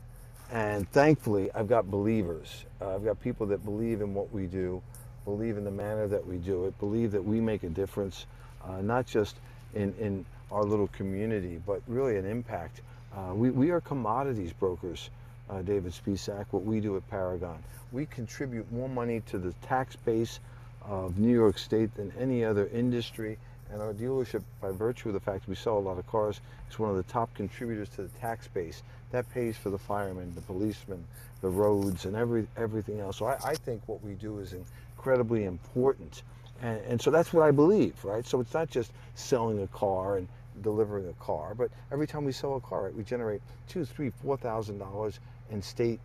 And 0.50 0.90
thankfully, 0.90 1.50
I've 1.54 1.68
got 1.68 1.90
believers. 1.90 2.64
Uh, 2.80 2.94
I've 2.94 3.04
got 3.04 3.20
people 3.20 3.46
that 3.46 3.64
believe 3.64 4.00
in 4.00 4.14
what 4.14 4.32
we 4.32 4.46
do, 4.46 4.82
believe 5.24 5.56
in 5.56 5.64
the 5.64 5.70
manner 5.70 6.08
that 6.08 6.26
we 6.26 6.36
do 6.38 6.66
it, 6.66 6.78
believe 6.80 7.12
that 7.12 7.24
we 7.24 7.40
make 7.40 7.62
a 7.62 7.68
difference, 7.68 8.26
uh, 8.66 8.80
not 8.80 9.06
just 9.06 9.36
in, 9.74 9.94
in 10.00 10.26
our 10.50 10.64
little 10.64 10.88
community, 10.88 11.60
but 11.64 11.80
really 11.86 12.16
an 12.16 12.26
impact. 12.26 12.80
Uh, 13.16 13.32
we, 13.32 13.50
we 13.50 13.70
are 13.70 13.80
commodities 13.80 14.52
brokers, 14.52 15.08
uh, 15.52 15.62
David 15.62 15.92
Spisak, 15.92 16.46
what 16.50 16.64
we 16.64 16.80
do 16.80 16.96
at 16.96 17.08
Paragon. 17.10 17.62
We 17.92 18.06
contribute 18.06 18.70
more 18.72 18.88
money 18.88 19.22
to 19.26 19.38
the 19.38 19.52
tax 19.66 19.96
base 19.96 20.40
of 20.82 21.18
New 21.18 21.32
York 21.32 21.58
State 21.58 21.94
than 21.94 22.12
any 22.18 22.44
other 22.44 22.68
industry. 22.72 23.38
And 23.70 23.80
our 23.80 23.92
dealership, 23.92 24.42
by 24.60 24.70
virtue 24.70 25.08
of 25.08 25.14
the 25.14 25.20
fact 25.20 25.48
we 25.48 25.54
sell 25.54 25.78
a 25.78 25.80
lot 25.80 25.98
of 25.98 26.06
cars, 26.06 26.40
is 26.70 26.78
one 26.78 26.90
of 26.90 26.96
the 26.96 27.02
top 27.04 27.32
contributors 27.34 27.88
to 27.90 28.02
the 28.02 28.08
tax 28.20 28.48
base. 28.48 28.82
That 29.10 29.30
pays 29.32 29.56
for 29.56 29.70
the 29.70 29.78
firemen, 29.78 30.32
the 30.34 30.40
policemen, 30.42 31.04
the 31.40 31.48
roads, 31.48 32.04
and 32.06 32.16
every 32.16 32.46
everything 32.56 33.00
else. 33.00 33.18
So 33.18 33.26
I, 33.26 33.38
I 33.44 33.54
think 33.54 33.82
what 33.86 34.02
we 34.02 34.12
do 34.14 34.38
is 34.38 34.54
incredibly 34.96 35.44
important. 35.44 36.22
And, 36.62 36.80
and 36.86 37.00
so 37.00 37.10
that's 37.10 37.32
what 37.32 37.42
I 37.46 37.50
believe, 37.50 38.02
right? 38.04 38.26
So 38.26 38.40
it's 38.40 38.54
not 38.54 38.70
just 38.70 38.92
selling 39.14 39.62
a 39.62 39.66
car 39.68 40.16
and 40.16 40.28
delivering 40.62 41.08
a 41.08 41.24
car, 41.24 41.54
but 41.54 41.70
every 41.90 42.06
time 42.06 42.24
we 42.24 42.32
sell 42.32 42.56
a 42.56 42.60
car, 42.60 42.84
right, 42.84 42.94
we 42.94 43.04
generate 43.04 43.40
two, 43.68 43.84
three, 43.84 44.10
four 44.22 44.36
thousand 44.36 44.78
dollars 44.78 45.18
in 45.52 45.62
state 45.62 46.00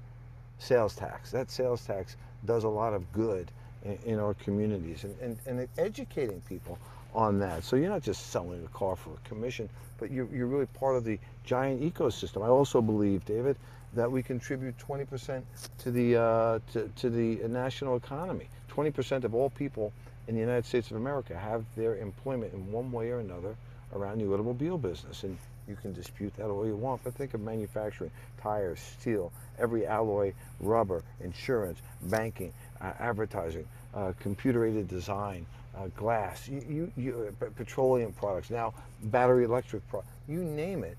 sales 0.60 0.95
tax. 0.95 1.31
That 1.31 1.49
sales 1.49 1.86
tax 1.86 2.15
does 2.45 2.63
a 2.63 2.69
lot 2.69 2.93
of 2.93 3.12
good 3.12 3.51
in, 3.83 3.97
in 4.05 4.19
our 4.19 4.33
communities 4.36 5.03
and, 5.03 5.15
and, 5.21 5.38
and 5.45 5.67
educating 5.77 6.41
people 6.41 6.77
on 7.15 7.39
that. 7.39 7.63
So 7.63 7.75
you're 7.75 7.89
not 7.89 8.03
just 8.03 8.27
selling 8.27 8.63
a 8.63 8.77
car 8.77 8.95
for 8.95 9.12
a 9.12 9.27
commission, 9.27 9.69
but 9.97 10.12
you're, 10.12 10.27
you're 10.27 10.47
really 10.47 10.67
part 10.67 10.95
of 10.95 11.03
the 11.03 11.17
giant 11.43 11.81
ecosystem. 11.81 12.43
I 12.43 12.49
also 12.49 12.81
believe, 12.81 13.25
David, 13.25 13.57
that 13.93 14.12
we 14.12 14.21
contribute 14.21 14.77
20% 14.77 15.41
to 15.79 15.91
the, 15.91 16.17
uh, 16.17 16.60
to, 16.73 16.91
to 16.97 17.10
the 17.10 17.47
national 17.47 17.95
economy. 17.95 18.47
20% 18.69 19.23
of 19.23 19.33
all 19.33 19.49
people 19.49 19.91
in 20.27 20.36
the 20.36 20.41
United 20.41 20.65
States 20.65 20.91
of 20.91 20.97
America 20.97 21.36
have 21.36 21.63
their 21.75 21.97
employment 21.97 22.53
in 22.53 22.71
one 22.71 22.91
way 22.91 23.10
or 23.10 23.19
another 23.19 23.55
around 23.93 24.19
the 24.19 24.31
automobile 24.31 24.77
business. 24.77 25.23
And 25.23 25.38
you 25.67 25.75
can 25.75 25.93
dispute 25.93 26.34
that 26.38 26.47
all 26.47 26.65
you 26.65 26.75
want, 26.75 27.03
but 27.03 27.13
think 27.13 27.34
of 27.34 27.41
manufacturing, 27.41 28.12
tires, 28.41 28.80
steel, 28.80 29.32
every 29.60 29.86
alloy, 29.86 30.34
rubber, 30.60 31.03
insurance, 31.21 31.80
banking, 32.03 32.53
uh, 32.82 32.93
advertising, 32.99 33.65
uh, 33.93 34.13
computer-aided 34.19 34.88
design, 34.88 35.45
uh, 35.77 35.88
glass, 35.95 36.47
you, 36.47 36.63
you, 36.67 36.91
you, 36.97 37.36
petroleum 37.56 38.12
products, 38.13 38.49
now 38.49 38.73
battery 39.03 39.45
electric 39.45 39.88
products, 39.89 40.10
you 40.27 40.43
name 40.43 40.84
it, 40.84 40.97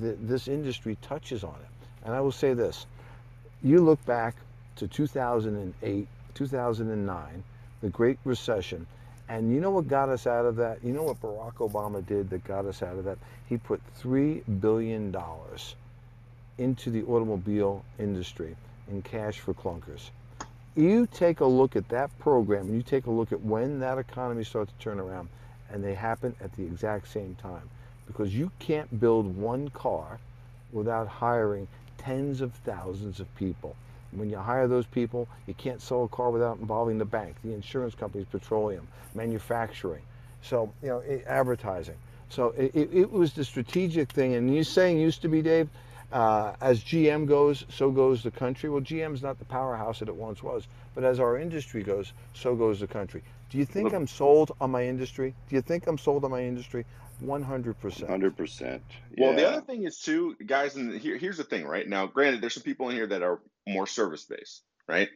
th 0.00 0.16
this 0.20 0.48
industry 0.48 0.96
touches 1.02 1.44
on 1.44 1.54
it. 1.54 1.88
And 2.04 2.14
I 2.14 2.20
will 2.20 2.32
say 2.32 2.54
this, 2.54 2.86
you 3.62 3.80
look 3.80 4.04
back 4.06 4.34
to 4.76 4.86
2008, 4.86 6.06
2009, 6.34 7.44
the 7.80 7.88
Great 7.88 8.18
Recession, 8.24 8.86
and 9.28 9.52
you 9.52 9.60
know 9.60 9.70
what 9.70 9.88
got 9.88 10.08
us 10.08 10.26
out 10.26 10.46
of 10.46 10.56
that? 10.56 10.82
You 10.82 10.92
know 10.92 11.02
what 11.02 11.20
Barack 11.20 11.54
Obama 11.54 12.04
did 12.06 12.30
that 12.30 12.44
got 12.44 12.64
us 12.64 12.82
out 12.82 12.96
of 12.96 13.04
that? 13.04 13.18
He 13.48 13.58
put 13.58 13.80
$3 14.02 14.42
billion 14.60 15.14
into 16.58 16.90
the 16.90 17.02
automobile 17.04 17.84
industry 17.98 18.56
in 18.90 19.02
cash 19.02 19.38
for 19.38 19.54
clunkers. 19.54 20.10
You 20.74 21.06
take 21.06 21.40
a 21.40 21.46
look 21.46 21.76
at 21.76 21.88
that 21.88 22.16
program 22.18 22.66
and 22.66 22.74
you 22.74 22.82
take 22.82 23.06
a 23.06 23.10
look 23.10 23.32
at 23.32 23.40
when 23.42 23.80
that 23.80 23.98
economy 23.98 24.44
started 24.44 24.72
to 24.78 24.82
turn 24.82 25.00
around, 25.00 25.28
and 25.70 25.84
they 25.84 25.94
happen 25.94 26.34
at 26.40 26.52
the 26.56 26.62
exact 26.62 27.08
same 27.08 27.36
time. 27.42 27.68
Because 28.06 28.34
you 28.34 28.50
can't 28.58 29.00
build 29.00 29.36
one 29.36 29.68
car 29.70 30.18
without 30.72 31.06
hiring 31.06 31.68
tens 31.98 32.40
of 32.40 32.54
thousands 32.54 33.20
of 33.20 33.34
people. 33.36 33.76
When 34.12 34.30
you 34.30 34.38
hire 34.38 34.66
those 34.66 34.86
people, 34.86 35.28
you 35.46 35.54
can't 35.54 35.82
sell 35.82 36.04
a 36.04 36.08
car 36.08 36.30
without 36.30 36.58
involving 36.58 36.98
the 36.98 37.04
bank, 37.04 37.36
the 37.44 37.52
insurance 37.52 37.94
companies, 37.94 38.26
petroleum, 38.30 38.88
manufacturing, 39.14 40.02
so 40.42 40.72
you 40.82 40.88
know, 40.88 40.98
it, 41.00 41.24
advertising. 41.26 41.96
So 42.30 42.50
it, 42.56 42.74
it, 42.74 42.90
it 42.92 43.12
was 43.12 43.32
the 43.32 43.44
strategic 43.44 44.12
thing. 44.12 44.34
And 44.34 44.54
you're 44.54 44.64
saying 44.64 44.98
used 44.98 45.22
to 45.22 45.28
be, 45.28 45.42
Dave, 45.42 45.68
uh, 46.12 46.54
as 46.60 46.82
GM 46.82 47.26
goes, 47.26 47.64
so 47.68 47.90
goes 47.90 48.22
the 48.22 48.30
country. 48.30 48.70
Well, 48.70 48.80
GM's 48.80 49.22
not 49.22 49.38
the 49.38 49.44
powerhouse 49.44 49.98
that 49.98 50.08
it 50.08 50.14
once 50.14 50.42
was, 50.42 50.66
but 50.94 51.04
as 51.04 51.20
our 51.20 51.38
industry 51.38 51.82
goes, 51.82 52.12
so 52.34 52.54
goes 52.54 52.80
the 52.80 52.86
country. 52.86 53.22
Do 53.50 53.58
you 53.58 53.64
think 53.64 53.92
I'm 53.94 54.06
sold 54.06 54.52
on 54.60 54.70
my 54.70 54.84
industry? 54.84 55.34
Do 55.48 55.56
you 55.56 55.62
think 55.62 55.86
I'm 55.86 55.98
sold 55.98 56.24
on 56.24 56.30
my 56.30 56.42
industry? 56.42 56.84
100%. 57.24 58.06
Hundred 58.06 58.36
percent. 58.36 58.82
Well, 59.16 59.34
the 59.34 59.48
other 59.48 59.60
thing 59.60 59.84
is 59.84 59.98
too, 59.98 60.36
guys, 60.46 60.76
and 60.76 61.00
here, 61.00 61.16
here's 61.16 61.38
the 61.38 61.44
thing, 61.44 61.66
right? 61.66 61.88
Now, 61.88 62.06
granted, 62.06 62.40
there's 62.40 62.54
some 62.54 62.62
people 62.62 62.90
in 62.90 62.96
here 62.96 63.08
that 63.08 63.22
are 63.22 63.40
more 63.68 63.86
service 63.86 64.24
based, 64.24 64.62
right? 64.88 65.08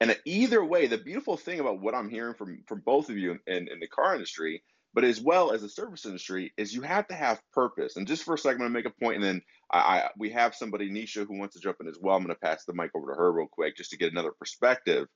And 0.00 0.16
either 0.26 0.64
way, 0.64 0.86
the 0.86 0.98
beautiful 0.98 1.36
thing 1.36 1.60
about 1.60 1.80
what 1.80 1.94
I'm 1.94 2.10
hearing 2.10 2.34
from 2.34 2.62
from 2.68 2.82
both 2.84 3.10
of 3.10 3.18
you 3.18 3.38
in, 3.46 3.68
in 3.68 3.80
the 3.80 3.88
car 3.88 4.14
industry, 4.14 4.62
but 4.94 5.04
as 5.04 5.20
well 5.20 5.52
as 5.52 5.62
the 5.62 5.68
service 5.68 6.06
industry, 6.06 6.52
is 6.58 6.74
you 6.74 6.82
have 6.82 7.08
to 7.08 7.14
have 7.14 7.40
purpose. 7.52 7.96
And 7.96 8.06
just 8.06 8.24
for 8.24 8.34
a 8.34 8.38
second, 8.38 8.62
I'm 8.62 8.68
gonna 8.68 8.74
make 8.74 8.86
a 8.86 9.04
point, 9.04 9.16
and 9.16 9.24
then 9.24 9.42
I, 9.72 9.78
I 9.78 10.10
we 10.18 10.30
have 10.30 10.54
somebody, 10.54 10.90
Nisha, 10.90 11.26
who 11.26 11.38
wants 11.38 11.54
to 11.56 11.62
jump 11.62 11.78
in 11.80 11.88
as 11.88 11.98
well. 12.00 12.16
I'm 12.16 12.22
gonna 12.22 12.34
pass 12.36 12.64
the 12.66 12.74
mic 12.74 12.90
over 12.94 13.12
to 13.12 13.18
her 13.18 13.32
real 13.32 13.48
quick 13.50 13.76
just 13.76 13.90
to 13.92 13.98
get 13.98 14.12
another 14.12 14.32
perspective. 14.38 15.08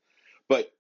But 0.48 0.70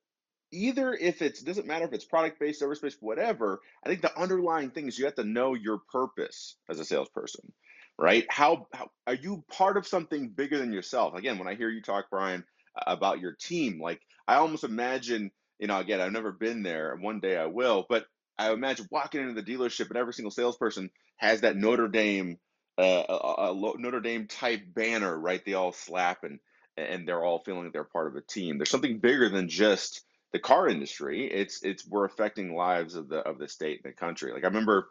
either 0.52 0.94
if 0.94 1.22
it's 1.22 1.42
doesn't 1.42 1.66
matter 1.66 1.84
if 1.86 1.92
it's 1.92 2.06
product 2.06 2.40
based, 2.40 2.60
service 2.60 2.80
based, 2.80 2.98
whatever. 3.02 3.60
I 3.84 3.90
think 3.90 4.02
the 4.02 4.18
underlying 4.18 4.70
thing 4.70 4.88
is 4.88 4.98
you 4.98 5.06
have 5.06 5.16
to 5.16 5.24
know 5.24 5.54
your 5.54 5.80
purpose 5.92 6.56
as 6.70 6.80
a 6.80 6.86
salesperson, 6.86 7.52
right? 8.00 8.26
How, 8.30 8.68
how 8.74 8.90
are 9.08 9.14
you 9.14 9.44
part 9.52 9.78
of 9.78 9.88
something 9.88 10.30
bigger 10.30 10.58
than 10.58 10.74
yourself? 10.74 11.14
Again, 11.14 11.38
when 11.38 11.48
I 11.48 11.56
hear 11.56 11.70
you 11.70 11.82
talk, 11.82 12.06
Brian, 12.10 12.44
about 12.86 13.20
your 13.20 13.34
team, 13.40 13.80
like 13.82 14.00
I 14.28 14.36
almost 14.36 14.64
imagine, 14.64 15.32
you 15.60 15.68
know, 15.68 15.80
again, 15.80 16.02
I've 16.02 16.12
never 16.12 16.32
been 16.32 16.64
there, 16.64 16.92
and 16.94 17.02
one 17.04 17.20
day 17.20 17.36
I 17.38 17.46
will, 17.46 17.86
but 17.88 18.06
I 18.38 18.52
imagine 18.52 18.88
walking 18.92 19.22
into 19.22 19.40
the 19.40 19.44
dealership 19.54 19.88
and 19.90 19.98
every 19.98 20.14
single 20.14 20.32
salesperson 20.32 20.90
has 21.18 21.42
that 21.42 21.56
Notre 21.56 21.88
Dame, 21.88 22.38
uh, 22.78 23.04
a, 23.10 23.52
a 23.52 23.76
Notre 23.78 24.00
Dame 24.00 24.28
type 24.28 24.62
banner, 24.74 25.18
right? 25.18 25.42
They 25.46 25.54
all 25.54 25.72
slap 25.72 26.24
and 26.24 26.40
and 26.78 27.08
they're 27.08 27.24
all 27.24 27.42
feeling 27.44 27.70
they're 27.72 27.84
part 27.84 28.08
of 28.08 28.16
a 28.16 28.22
team. 28.22 28.58
There's 28.58 28.70
something 28.70 29.00
bigger 29.00 29.30
than 29.30 29.50
just 29.50 30.02
the 30.32 30.40
car 30.40 30.68
industry. 30.68 31.26
It's 31.30 31.62
it's 31.64 31.86
we're 31.88 32.06
affecting 32.06 32.56
lives 32.56 32.96
of 32.96 33.08
the 33.10 33.18
of 33.18 33.38
the 33.38 33.48
state 33.48 33.82
and 33.84 33.92
the 33.92 33.96
country. 33.96 34.32
Like 34.32 34.44
I 34.44 34.48
remember 34.48 34.88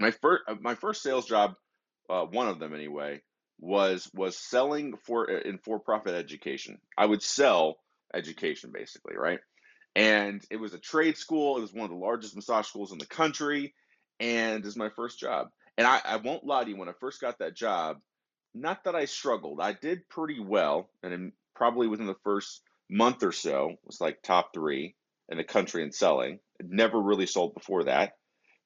my 0.00 0.10
first 0.12 0.42
my 0.60 0.74
first 0.76 1.02
sales 1.02 1.26
job, 1.26 1.54
uh, 2.08 2.24
one 2.24 2.48
of 2.48 2.58
them 2.58 2.74
anyway, 2.74 3.22
was 3.60 4.10
was 4.14 4.36
selling 4.36 4.94
for 5.06 5.30
in 5.30 5.58
for 5.58 5.78
profit 5.78 6.14
education. 6.14 6.78
I 6.96 7.06
would 7.06 7.22
sell 7.22 7.76
education 8.12 8.70
basically, 8.72 9.16
right? 9.16 9.40
And 9.96 10.42
it 10.50 10.56
was 10.56 10.74
a 10.74 10.78
trade 10.78 11.16
school. 11.16 11.56
It 11.56 11.62
was 11.62 11.72
one 11.72 11.84
of 11.84 11.90
the 11.90 12.04
largest 12.04 12.34
massage 12.34 12.66
schools 12.66 12.92
in 12.92 12.98
the 12.98 13.06
country, 13.06 13.74
and 14.18 14.64
is 14.64 14.76
my 14.76 14.90
first 14.90 15.18
job. 15.18 15.48
And 15.78 15.86
I, 15.86 16.00
I 16.04 16.16
won't 16.16 16.44
lie 16.44 16.64
to 16.64 16.70
you, 16.70 16.76
when 16.76 16.88
I 16.88 16.94
first 17.00 17.20
got 17.20 17.38
that 17.38 17.56
job, 17.56 17.98
not 18.54 18.84
that 18.84 18.94
I 18.94 19.06
struggled, 19.06 19.60
I 19.60 19.72
did 19.72 20.08
pretty 20.08 20.40
well, 20.40 20.88
and 21.02 21.32
probably 21.54 21.88
within 21.88 22.06
the 22.06 22.16
first 22.24 22.62
month 22.88 23.22
or 23.22 23.32
so 23.32 23.76
was 23.84 24.00
like 24.00 24.22
top 24.22 24.52
three 24.54 24.94
in 25.28 25.38
the 25.38 25.44
country 25.44 25.82
in 25.82 25.92
selling. 25.92 26.38
never 26.60 27.00
really 27.00 27.26
sold 27.26 27.54
before 27.54 27.84
that. 27.84 28.12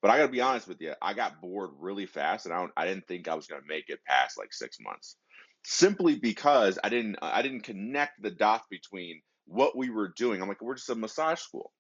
But 0.01 0.11
I 0.11 0.19
got 0.19 0.27
to 0.27 0.33
be 0.33 0.41
honest 0.41 0.69
with 0.69 0.81
you, 0.81 0.95
I 1.03 1.15
got 1.15 1.41
bored 1.41 1.71
really 1.81 2.07
fast, 2.07 2.47
and 2.47 2.55
I, 2.55 2.59
don't, 2.59 2.73
I 2.77 2.87
didn't 2.87 3.09
think 3.09 3.27
I 3.27 3.35
was 3.35 3.47
going 3.47 3.61
to 3.61 3.69
make 3.69 3.89
it 3.89 4.05
past 4.05 4.39
like 4.39 4.53
six 4.53 4.79
months, 4.81 5.17
simply 5.65 6.17
because 6.17 6.79
I 6.83 6.89
didn't 6.89 7.17
I 7.21 7.43
didn't 7.43 7.63
connect 7.63 8.23
the 8.23 8.31
dots 8.31 8.67
between 8.71 9.21
what 9.47 9.77
we 9.77 9.91
were 9.91 10.13
doing. 10.17 10.41
I'm 10.41 10.49
like, 10.49 10.63
we're 10.63 10.77
just 10.77 10.91
a 10.91 10.95
massage 10.95 11.41
school. 11.41 11.73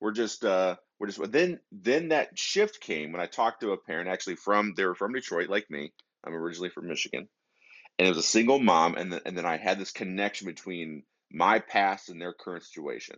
We're 0.00 0.12
just 0.12 0.44
uh, 0.44 0.76
we're 0.98 1.06
just. 1.06 1.32
Then 1.32 1.60
then 1.70 2.08
that 2.08 2.38
shift 2.38 2.80
came 2.80 3.12
when 3.12 3.20
I 3.20 3.26
talked 3.26 3.60
to 3.60 3.72
a 3.72 3.78
parent 3.78 4.08
actually 4.08 4.36
from 4.36 4.74
they 4.76 4.84
were 4.84 4.94
from 4.94 5.12
Detroit 5.12 5.48
like 5.48 5.70
me. 5.70 5.92
I'm 6.24 6.34
originally 6.34 6.70
from 6.70 6.88
Michigan, 6.88 7.28
and 7.98 8.06
it 8.06 8.10
was 8.10 8.18
a 8.18 8.22
single 8.22 8.58
mom, 8.58 8.96
and 8.96 9.12
then 9.12 9.20
and 9.24 9.38
then 9.38 9.46
I 9.46 9.56
had 9.56 9.78
this 9.78 9.92
connection 9.92 10.46
between 10.46 11.04
my 11.30 11.60
past 11.60 12.10
and 12.10 12.20
their 12.20 12.34
current 12.34 12.64
situation. 12.64 13.16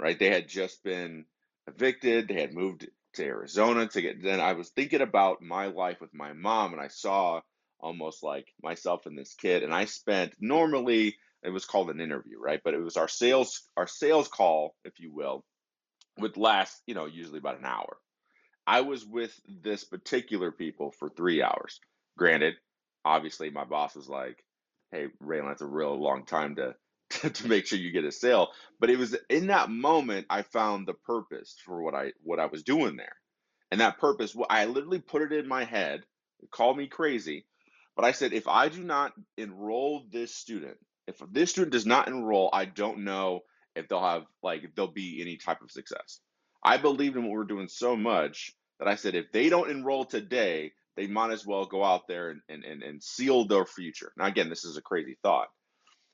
Right? 0.00 0.18
They 0.18 0.30
had 0.30 0.48
just 0.48 0.82
been 0.82 1.26
evicted. 1.68 2.28
They 2.28 2.40
had 2.40 2.54
moved 2.54 2.88
to 3.14 3.24
Arizona 3.24 3.86
to 3.88 4.02
get. 4.02 4.22
Then 4.22 4.40
I 4.40 4.54
was 4.54 4.70
thinking 4.70 5.00
about 5.00 5.42
my 5.42 5.66
life 5.66 6.00
with 6.00 6.14
my 6.14 6.32
mom, 6.32 6.72
and 6.72 6.82
I 6.82 6.88
saw 6.88 7.40
almost 7.78 8.22
like 8.22 8.48
myself 8.62 9.06
and 9.06 9.16
this 9.18 9.34
kid. 9.34 9.62
And 9.62 9.74
I 9.74 9.86
spent 9.86 10.34
normally 10.40 11.16
it 11.42 11.50
was 11.50 11.64
called 11.64 11.90
an 11.90 12.00
interview, 12.00 12.38
right? 12.38 12.60
But 12.62 12.74
it 12.74 12.80
was 12.82 12.96
our 12.96 13.08
sales 13.08 13.62
our 13.76 13.86
sales 13.86 14.28
call, 14.28 14.74
if 14.84 15.00
you 15.00 15.12
will, 15.12 15.44
would 16.18 16.36
last, 16.36 16.82
you 16.86 16.94
know, 16.94 17.06
usually 17.06 17.38
about 17.38 17.58
an 17.58 17.64
hour. 17.64 17.96
I 18.66 18.82
was 18.82 19.04
with 19.04 19.34
this 19.48 19.84
particular 19.84 20.52
people 20.52 20.92
for 20.92 21.08
three 21.08 21.42
hours. 21.42 21.80
Granted, 22.18 22.54
obviously 23.04 23.50
my 23.50 23.64
boss 23.64 23.96
was 23.96 24.08
like, 24.08 24.44
"Hey, 24.92 25.08
Raylan, 25.22 25.48
that's 25.48 25.62
a 25.62 25.66
real 25.66 25.96
long 26.00 26.26
time 26.26 26.56
to, 26.56 26.74
to 27.34 27.48
make 27.48 27.66
sure 27.66 27.78
you 27.78 27.92
get 27.92 28.04
a 28.04 28.12
sale." 28.12 28.48
But 28.80 28.90
it 28.90 28.98
was 28.98 29.16
in 29.30 29.48
that 29.48 29.70
moment 29.70 30.26
I 30.30 30.42
found 30.42 30.88
the 30.88 30.94
purpose 30.94 31.56
for 31.64 31.82
what 31.82 31.94
I 31.94 32.12
what 32.22 32.40
I 32.40 32.46
was 32.46 32.62
doing 32.64 32.96
there, 32.96 33.16
and 33.70 33.80
that 33.80 33.98
purpose, 33.98 34.36
I 34.50 34.66
literally 34.66 35.00
put 35.00 35.22
it 35.22 35.32
in 35.32 35.48
my 35.48 35.64
head. 35.64 36.04
Call 36.50 36.74
me 36.74 36.86
crazy, 36.88 37.46
but 37.96 38.04
I 38.04 38.12
said, 38.12 38.32
if 38.32 38.48
I 38.48 38.68
do 38.68 38.82
not 38.82 39.12
enroll 39.36 40.04
this 40.10 40.34
student, 40.34 40.78
if 41.06 41.20
this 41.32 41.50
student 41.50 41.72
does 41.72 41.86
not 41.86 42.08
enroll, 42.08 42.50
I 42.52 42.64
don't 42.64 43.04
know 43.04 43.40
if 43.76 43.88
they'll 43.88 44.00
have 44.02 44.24
like 44.42 44.64
if 44.64 44.74
there'll 44.74 44.90
be 44.90 45.20
any 45.20 45.36
type 45.36 45.62
of 45.62 45.70
success. 45.70 46.20
I 46.64 46.78
believed 46.78 47.16
in 47.16 47.24
what 47.24 47.32
we're 47.32 47.44
doing 47.44 47.68
so 47.68 47.96
much 47.96 48.52
that 48.78 48.88
I 48.88 48.94
said 48.96 49.14
if 49.14 49.32
they 49.32 49.48
don't 49.48 49.70
enroll 49.70 50.04
today, 50.04 50.72
they 50.96 51.06
might 51.06 51.30
as 51.32 51.46
well 51.46 51.66
go 51.66 51.84
out 51.84 52.08
there 52.08 52.30
and, 52.30 52.40
and, 52.48 52.64
and, 52.64 52.82
and 52.82 53.02
seal 53.02 53.44
their 53.46 53.66
future. 53.66 54.12
Now 54.16 54.26
again, 54.26 54.48
this 54.48 54.64
is 54.64 54.76
a 54.76 54.82
crazy 54.82 55.16
thought. 55.22 55.48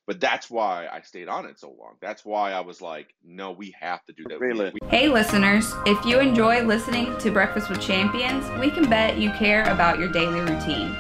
But 0.07 0.21
that's 0.21 0.49
why 0.49 0.87
I 0.91 1.01
stayed 1.01 1.29
on 1.29 1.47
it 1.47 1.59
so 1.59 1.69
long. 1.69 1.97
That's 2.01 2.25
why 2.25 2.53
I 2.53 2.61
was 2.61 2.81
like, 2.81 3.09
no, 3.25 3.51
we 3.51 3.75
have 3.81 4.05
to 4.05 4.13
do 4.13 4.23
that. 4.29 4.39
We- 4.41 4.47
Raylan. 4.47 4.73
we- 4.81 4.89
Hey, 4.89 5.09
listeners, 5.09 5.75
if 5.85 6.05
you 6.07 6.21
enjoy 6.21 6.63
listening 6.63 7.17
to 7.19 7.31
Breakfast 7.33 7.69
with 7.69 7.81
Champions, 7.81 8.49
we 8.61 8.71
can 8.71 8.89
bet 8.89 9.19
you 9.19 9.31
care 9.33 9.65
about 9.65 9.99
your 9.99 10.09
daily 10.09 10.41
routine. 10.41 10.95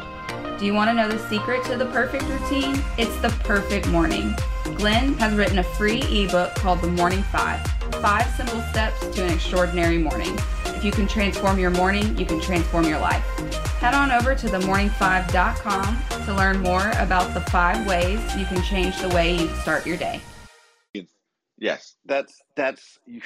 Do 0.59 0.67
you 0.67 0.75
want 0.75 0.89
to 0.91 0.95
know 0.95 1.09
the 1.09 1.19
secret 1.29 1.63
to 1.67 1.77
the 1.77 1.87
perfect 1.87 2.25
routine? 2.25 2.83
It's 2.99 3.17
the 3.21 3.29
perfect 3.45 3.87
morning. 3.89 4.35
Glenn 4.77 5.15
has 5.15 5.35
written 5.35 5.59
a 5.59 5.63
free 5.63 6.03
ebook 6.03 6.55
called 6.57 6.81
The 6.81 6.89
Morning 6.89 7.23
Five 7.25 7.65
Five 8.03 8.27
Simple 8.37 8.61
Steps 8.73 9.07
to 9.15 9.25
an 9.25 9.33
Extraordinary 9.33 9.99
Morning. 9.99 10.37
You 10.87 10.93
can 10.93 11.09
transform 11.09 11.59
your 11.59 11.71
morning, 11.71 12.17
you 12.17 12.25
can 12.25 12.41
transform 12.41 12.85
your 12.85 13.01
life. 13.01 13.25
Head 13.81 13.93
on 13.93 14.13
over 14.13 14.37
to 14.37 14.47
themorning5.com 14.47 16.25
to 16.27 16.33
learn 16.33 16.61
more 16.61 16.93
about 17.01 17.35
the 17.35 17.41
five 17.51 17.85
ways 17.89 18.21
you 18.37 18.45
can 18.45 18.63
change 18.63 18.97
the 19.01 19.09
way 19.09 19.35
you 19.37 19.49
start 19.57 19.85
your 19.85 19.97
day. 19.97 20.21
yes. 21.59 21.97
That's 22.05 22.41
that's 22.55 23.01
you, 23.05 23.21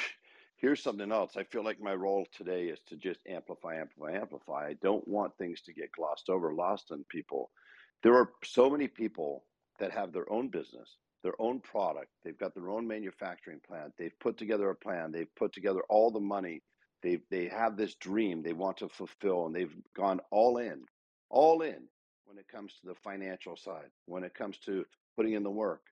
here's 0.56 0.82
something 0.82 1.12
else. 1.12 1.36
I 1.36 1.42
feel 1.42 1.62
like 1.62 1.78
my 1.82 1.92
role 1.92 2.26
today 2.34 2.68
is 2.68 2.78
to 2.88 2.96
just 2.96 3.20
amplify, 3.28 3.76
amplify, 3.76 4.12
amplify. 4.18 4.68
I 4.68 4.76
don't 4.80 5.06
want 5.06 5.36
things 5.36 5.60
to 5.66 5.74
get 5.74 5.92
glossed 5.92 6.30
over, 6.30 6.54
lost 6.54 6.90
on 6.90 7.04
people. 7.10 7.50
There 8.02 8.14
are 8.14 8.30
so 8.42 8.70
many 8.70 8.88
people 8.88 9.44
that 9.80 9.92
have 9.92 10.14
their 10.14 10.32
own 10.32 10.48
business, 10.48 10.96
their 11.22 11.38
own 11.38 11.60
product. 11.60 12.08
They've 12.24 12.38
got 12.38 12.54
their 12.54 12.70
own 12.70 12.88
manufacturing 12.88 13.60
plant. 13.68 13.92
They've 13.98 14.18
put 14.18 14.38
together 14.38 14.70
a 14.70 14.74
plan. 14.74 15.12
They've 15.12 15.34
put 15.36 15.52
together 15.52 15.82
all 15.90 16.10
the 16.10 16.20
money. 16.20 16.62
They 17.02 17.20
they 17.30 17.48
have 17.48 17.76
this 17.76 17.94
dream 17.96 18.42
they 18.42 18.52
want 18.52 18.78
to 18.78 18.88
fulfill, 18.88 19.46
and 19.46 19.54
they've 19.54 19.76
gone 19.94 20.20
all 20.30 20.58
in, 20.58 20.86
all 21.30 21.62
in 21.62 21.88
when 22.24 22.38
it 22.38 22.48
comes 22.48 22.74
to 22.80 22.86
the 22.86 22.94
financial 22.94 23.56
side, 23.56 23.90
when 24.06 24.24
it 24.24 24.34
comes 24.34 24.58
to 24.60 24.84
putting 25.16 25.34
in 25.34 25.42
the 25.42 25.50
work. 25.50 25.82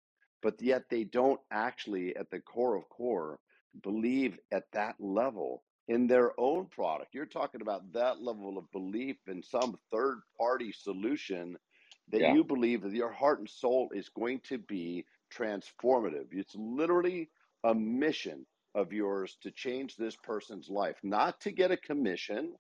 But 0.43 0.61
yet 0.63 0.85
they 0.91 1.05
don't 1.05 1.41
actually, 1.51 2.17
at 2.17 2.31
the 2.31 2.41
core 2.41 2.77
of 2.77 2.89
core, 2.89 3.41
believe 3.83 4.39
at 4.53 4.71
that 4.73 4.97
level 5.01 5.65
in 5.89 6.07
their 6.07 6.39
own 6.39 6.67
product. 6.67 7.15
You're 7.15 7.27
talking 7.27 7.63
about 7.63 7.93
that 7.93 8.21
level 8.23 8.59
of 8.59 8.71
belief 8.73 9.17
in 9.29 9.43
some 9.43 9.79
third 9.91 10.21
party 10.39 10.73
solution 10.73 11.57
that 12.09 12.25
Yeah. 12.25 12.27
you 12.27 12.45
believe 12.45 12.83
that 12.83 12.93
your 12.93 13.13
heart 13.13 13.39
and 13.41 13.49
soul 13.49 13.91
is 13.95 14.09
going 14.09 14.41
to 14.41 14.59
be 14.59 15.07
transformative. 15.33 16.27
It's 16.33 16.55
literally 16.57 17.31
a 17.65 17.75
mission 17.75 18.47
of 18.79 18.93
yours 18.93 19.37
to 19.43 19.51
change 19.51 19.97
this 19.97 20.17
person's 20.17 20.69
life, 20.71 20.99
not 21.03 21.41
to 21.43 21.53
get 21.53 21.71
a 21.73 21.77
commission, 21.77 22.55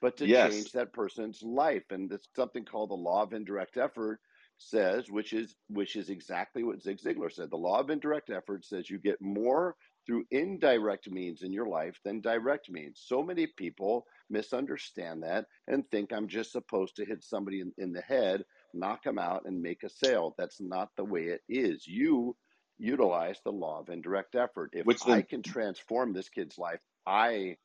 but 0.00 0.16
to 0.16 0.26
Yes. 0.26 0.28
change 0.28 0.72
that 0.72 0.92
person's 0.92 1.42
life. 1.42 1.84
And 1.90 2.12
it's 2.12 2.28
something 2.34 2.64
called 2.64 2.90
the 2.90 2.94
law 2.94 3.22
of 3.22 3.32
indirect 3.32 3.76
effort 3.76 4.20
says, 4.58 5.10
which 5.10 5.32
is 5.32 5.56
which 5.68 5.96
is 5.96 6.10
exactly 6.10 6.62
what 6.62 6.82
Zig 6.82 6.98
Ziglar 6.98 7.32
said. 7.32 7.50
The 7.50 7.56
law 7.56 7.80
of 7.80 7.88
indirect 7.90 8.30
effort 8.30 8.64
says 8.64 8.90
you 8.90 8.98
get 8.98 9.20
more 9.20 9.76
through 10.06 10.24
indirect 10.30 11.10
means 11.10 11.42
in 11.42 11.52
your 11.52 11.66
life 11.66 11.98
than 12.04 12.20
direct 12.20 12.70
means. 12.70 13.02
So 13.06 13.22
many 13.22 13.46
people 13.46 14.06
misunderstand 14.28 15.22
that 15.22 15.46
and 15.68 15.88
think 15.90 16.12
I'm 16.12 16.28
just 16.28 16.52
supposed 16.52 16.96
to 16.96 17.04
hit 17.04 17.22
somebody 17.22 17.60
in, 17.60 17.72
in 17.78 17.92
the 17.92 18.02
head, 18.02 18.44
knock 18.74 19.02
them 19.04 19.18
out, 19.18 19.42
and 19.46 19.60
make 19.62 19.82
a 19.82 19.88
sale. 19.88 20.34
That's 20.36 20.60
not 20.60 20.90
the 20.96 21.04
way 21.04 21.26
it 21.28 21.42
is. 21.48 21.86
You 21.86 22.36
utilize 22.80 23.38
the 23.44 23.52
law 23.52 23.80
of 23.80 23.88
indirect 23.88 24.34
effort. 24.34 24.70
If 24.72 24.86
Which 24.86 25.06
I 25.06 25.22
can 25.22 25.42
transform 25.42 26.12
this 26.12 26.28
kid's 26.28 26.58
life, 26.58 26.80
I 27.06 27.56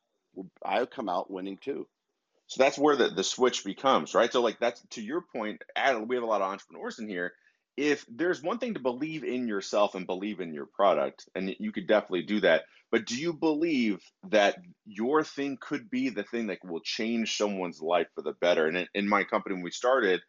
I'll 0.64 0.86
come 0.86 1.08
out 1.08 1.30
winning 1.30 1.58
too. 1.58 1.86
So 2.48 2.62
that's 2.62 2.78
where 2.78 2.96
the, 2.96 3.08
the 3.08 3.24
switch 3.24 3.64
becomes, 3.64 4.14
right? 4.14 4.32
So, 4.32 4.40
like, 4.40 4.60
that's 4.60 4.80
to 4.90 5.02
your 5.02 5.24
point, 5.34 5.62
Adam, 5.74 6.06
we 6.06 6.14
have 6.16 6.22
a 6.22 6.28
lot 6.28 6.42
of 6.42 6.50
entrepreneurs 6.50 6.98
in 6.98 7.08
here. 7.08 7.32
If 7.76 8.06
there's 8.08 8.42
one 8.42 8.58
thing 8.58 8.74
to 8.74 8.80
believe 8.80 9.24
in 9.24 9.48
yourself 9.48 9.94
and 9.94 10.06
believe 10.06 10.40
in 10.40 10.54
your 10.54 10.66
product, 10.66 11.28
and 11.34 11.54
you 11.58 11.72
could 11.72 11.88
definitely 11.88 12.22
do 12.22 12.40
that, 12.40 12.62
but 12.90 13.04
do 13.04 13.16
you 13.16 13.32
believe 13.32 14.00
that 14.30 14.56
your 14.86 15.24
thing 15.24 15.58
could 15.60 15.90
be 15.90 16.08
the 16.08 16.22
thing 16.22 16.46
that 16.46 16.64
will 16.64 16.80
change 16.80 17.36
someone's 17.36 17.82
life 17.82 18.06
for 18.14 18.22
the 18.22 18.32
better? 18.32 18.66
And 18.66 18.78
in, 18.78 18.86
in 18.94 19.08
my 19.08 19.24
company, 19.24 19.54
when 19.54 19.64
we 19.64 19.72
started, 19.72 20.20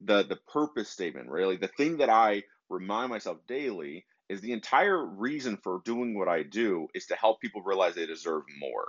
the 0.00 0.24
the 0.24 0.38
purpose 0.52 0.90
statement, 0.90 1.30
really, 1.30 1.56
the 1.56 1.68
thing 1.68 1.96
that 1.98 2.10
I 2.10 2.42
remind 2.68 3.10
myself 3.10 3.38
daily 3.48 4.04
is 4.28 4.40
the 4.40 4.52
entire 4.52 5.04
reason 5.04 5.56
for 5.56 5.82
doing 5.84 6.18
what 6.18 6.28
I 6.28 6.42
do 6.42 6.88
is 6.94 7.06
to 7.06 7.16
help 7.16 7.40
people 7.40 7.62
realize 7.62 7.94
they 7.94 8.06
deserve 8.06 8.42
more. 8.58 8.88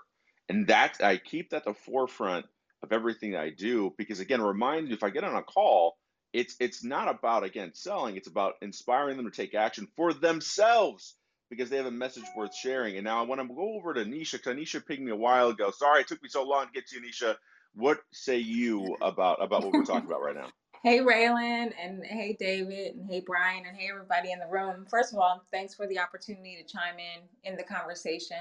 And 0.50 0.67
that 0.67 0.98
I 1.02 1.17
keep 1.17 1.52
that 1.52 1.65
the 1.65 1.74
forefront 1.74 2.46
of 2.82 2.91
everything 2.91 3.36
I 3.36 3.50
do 3.50 3.93
because 3.98 4.19
again, 4.19 4.41
remind 4.41 4.89
you 4.89 4.93
if 4.93 5.04
I 5.04 5.10
get 5.10 5.24
on 5.24 5.36
a 5.36 5.43
call, 5.43 5.98
it's 6.34 6.56
it's 6.60 6.84
not 6.84 7.08
about 7.08 7.43
again 7.43 7.72
selling, 7.74 8.17
it's 8.17 8.28
about 8.28 8.56
inspiring 8.62 9.17
them 9.17 9.30
to 9.30 9.36
take 9.36 9.56
action 9.56 9.88
for 9.96 10.13
themselves 10.13 11.15
because 11.50 11.69
they 11.69 11.78
have 11.78 11.86
a 11.86 11.91
message 11.91 12.24
worth 12.36 12.56
sharing. 12.56 12.96
And 12.96 13.06
now 13.06 13.19
I 13.19 13.26
want 13.26 13.41
to 13.41 13.48
go 13.48 13.76
over 13.76 13.93
to 13.93 14.04
Nisha 14.04 14.34
because 14.34 14.56
Nisha 14.56 14.86
pinged 14.86 15.06
me 15.06 15.12
a 15.12 15.15
while 15.15 15.50
ago. 15.50 15.72
Sorry 15.72 16.02
it 16.02 16.08
took 16.08 16.22
me 16.22 16.30
so 16.30 16.43
long 16.43 16.67
to 16.67 16.72
get 16.72 16.88
to 16.88 16.96
you, 17.00 17.08
Nisha. 17.08 17.36
What 17.76 18.00
say 18.12 18.38
you 18.38 18.98
about 19.02 19.43
about 19.43 19.63
what 19.63 19.74
we're 19.74 19.86
talking 19.86 20.08
about 20.08 20.22
right 20.22 20.36
now? 20.36 20.50
Hey, 20.84 21.00
Raylan, 21.00 21.74
and 21.84 22.06
hey, 22.06 22.38
David, 22.39 22.96
and 22.96 23.10
hey, 23.12 23.24
Brian, 23.26 23.65
and 23.67 23.78
hey, 23.78 23.89
everybody 23.91 24.32
in 24.32 24.39
the 24.39 24.48
room. 24.48 24.88
First 24.89 25.13
of 25.13 25.19
all, 25.19 25.43
thanks 25.52 25.76
for 25.76 25.88
the 25.88 26.00
opportunity 26.00 26.58
to 26.58 26.63
chime 26.74 27.00
in 27.00 27.24
in 27.52 27.58
the 27.58 27.63
conversation. 27.63 28.38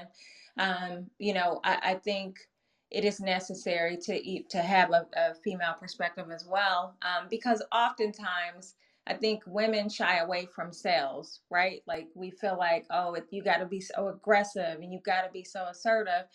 Um, 0.57 1.07
you 1.19 1.35
know, 1.35 1.61
I, 1.65 1.79
I 1.83 1.95
think 1.95 2.37
it 2.91 3.05
is 3.05 3.19
necessary 3.21 3.97
to 4.03 4.15
eat, 4.15 4.49
to 4.51 4.59
have 4.59 4.91
a, 4.91 5.07
a 5.17 5.35
female 5.43 5.75
perspective 5.79 6.31
as 6.31 6.45
well, 6.49 6.95
um, 7.03 7.27
because 7.29 7.61
oftentimes 7.73 8.75
I 9.07 9.15
think 9.15 9.43
women 9.47 9.89
shy 9.89 10.19
away 10.19 10.47
from 10.55 10.73
sales, 10.73 11.41
right? 11.51 11.83
Like 11.87 12.07
we 12.15 12.31
feel 12.31 12.57
like, 12.57 12.85
oh, 12.91 13.17
you 13.31 13.43
got 13.43 13.57
to 13.57 13.67
be 13.67 13.81
so 13.81 14.09
aggressive 14.09 14.79
and 14.81 14.93
you 14.93 15.01
got 15.05 15.23
to 15.23 15.31
be 15.33 15.43
so 15.43 15.65
assertive, 15.65 16.25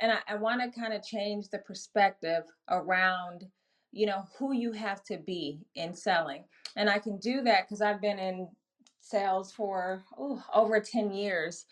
and 0.00 0.12
I, 0.12 0.18
I 0.28 0.36
want 0.36 0.62
to 0.62 0.80
kind 0.80 0.94
of 0.94 1.04
change 1.04 1.50
the 1.50 1.58
perspective 1.60 2.44
around 2.68 3.44
you 3.96 4.06
know 4.06 4.24
who 4.38 4.52
you 4.52 4.72
have 4.72 5.02
to 5.04 5.16
be 5.16 5.60
in 5.74 5.94
selling. 5.94 6.44
And 6.76 6.90
i 6.90 6.98
can 6.98 7.16
do 7.18 7.42
that 7.42 7.64
because 7.64 7.80
i've 7.80 8.00
been 8.00 8.18
in 8.18 8.48
sales 9.00 9.52
for 9.52 10.02
ooh, 10.20 10.42
over 10.52 10.80
10 10.80 11.12
years 11.12 11.64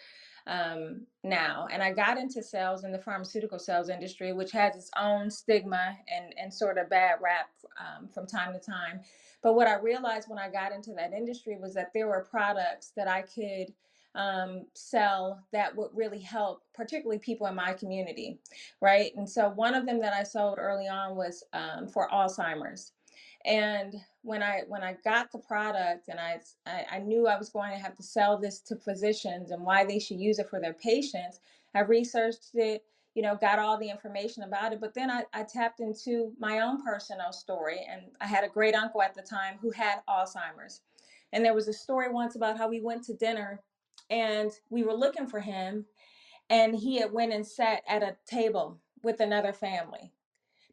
um, 0.46 1.06
now. 1.22 1.66
And 1.70 1.82
i 1.82 1.92
got 1.92 2.18
into 2.18 2.42
sales 2.42 2.84
in 2.84 2.92
the 2.92 2.98
pharmaceutical 2.98 3.58
sales 3.58 3.88
industry 3.88 4.32
which 4.32 4.52
has 4.52 4.74
its 4.76 4.90
own 4.98 5.30
stigma 5.30 5.96
and, 6.14 6.34
and 6.38 6.52
sort 6.52 6.78
of 6.78 6.88
bad 6.88 7.16
rap 7.22 7.50
um, 7.78 8.08
from 8.08 8.26
time 8.26 8.52
to 8.54 8.58
time. 8.58 9.00
But 9.42 9.54
what 9.54 9.68
i 9.68 9.74
realized 9.74 10.28
when 10.28 10.38
i 10.38 10.50
got 10.50 10.72
into 10.72 10.92
that 10.94 11.12
industry 11.12 11.58
was 11.60 11.74
that 11.74 11.92
there 11.92 12.08
were 12.08 12.26
products 12.30 12.92
that 12.96 13.08
i 13.08 13.22
could 13.22 13.74
um, 14.16 14.66
sell 14.74 15.44
that 15.52 15.76
would 15.76 15.90
really 15.94 16.20
help 16.20 16.62
particularly 16.74 17.18
people 17.18 17.46
in 17.48 17.54
my 17.54 17.72
community 17.74 18.34
right? 18.82 19.12
And 19.16 19.28
so 19.30 19.50
one 19.50 19.74
of 19.74 19.86
them 19.86 20.00
that 20.00 20.14
I 20.14 20.24
sold 20.24 20.58
early 20.58 20.88
on 20.88 21.16
was 21.16 21.44
um, 21.54 21.88
for 21.88 22.08
Alzheimer's. 22.10 22.92
And 23.46 23.94
when 24.22 24.42
I 24.42 24.62
when 24.68 24.82
I 24.84 24.96
got 25.04 25.32
the 25.32 25.38
product 25.38 26.08
and 26.10 26.20
I, 26.20 26.40
I 26.66 26.86
I 26.96 27.00
knew 27.00 27.28
I 27.28 27.38
was 27.38 27.50
going 27.50 27.72
to 27.72 27.78
have 27.78 27.96
to 27.96 28.04
sell 28.04 28.38
this 28.38 28.60
to 28.62 28.76
physicians 28.76 29.52
and 29.52 29.64
why 29.64 29.86
they 29.86 30.00
should 30.00 30.20
use 30.20 30.40
it 30.40 30.50
for 30.50 30.60
their 30.60 30.74
patients, 30.74 31.40
I 31.74 31.82
researched 31.82 32.50
it, 32.56 32.84
you 33.14 33.22
know, 33.22 33.36
got 33.36 33.60
all 33.60 33.78
the 33.78 33.90
information 33.90 34.44
about 34.44 34.74
it. 34.74 34.82
But 34.82 34.94
then 34.94 35.10
I, 35.10 35.24
I 35.34 35.44
tapped 35.44 35.80
into 35.80 36.32
my 36.40 36.60
own 36.60 36.84
personal 36.84 37.32
story, 37.32 37.80
and 37.90 38.02
I 38.20 38.26
had 38.26 38.44
a 38.44 38.50
great 38.50 38.76
uncle 38.76 39.02
at 39.02 39.14
the 39.14 39.22
time 39.22 39.58
who 39.62 39.70
had 39.72 40.00
Alzheimer's. 40.10 40.82
And 41.32 41.44
there 41.44 41.54
was 41.54 41.68
a 41.68 41.74
story 41.74 42.10
once 42.12 42.36
about 42.36 42.58
how 42.58 42.68
we 42.68 42.82
went 42.82 43.04
to 43.04 43.14
dinner 43.14 43.62
and 44.10 44.50
we 44.70 44.82
were 44.82 44.94
looking 44.94 45.26
for 45.26 45.40
him 45.40 45.84
and 46.50 46.74
he 46.74 46.98
had 47.00 47.12
went 47.12 47.32
and 47.32 47.46
sat 47.46 47.82
at 47.88 48.02
a 48.02 48.16
table 48.26 48.78
with 49.02 49.20
another 49.20 49.52
family 49.52 50.12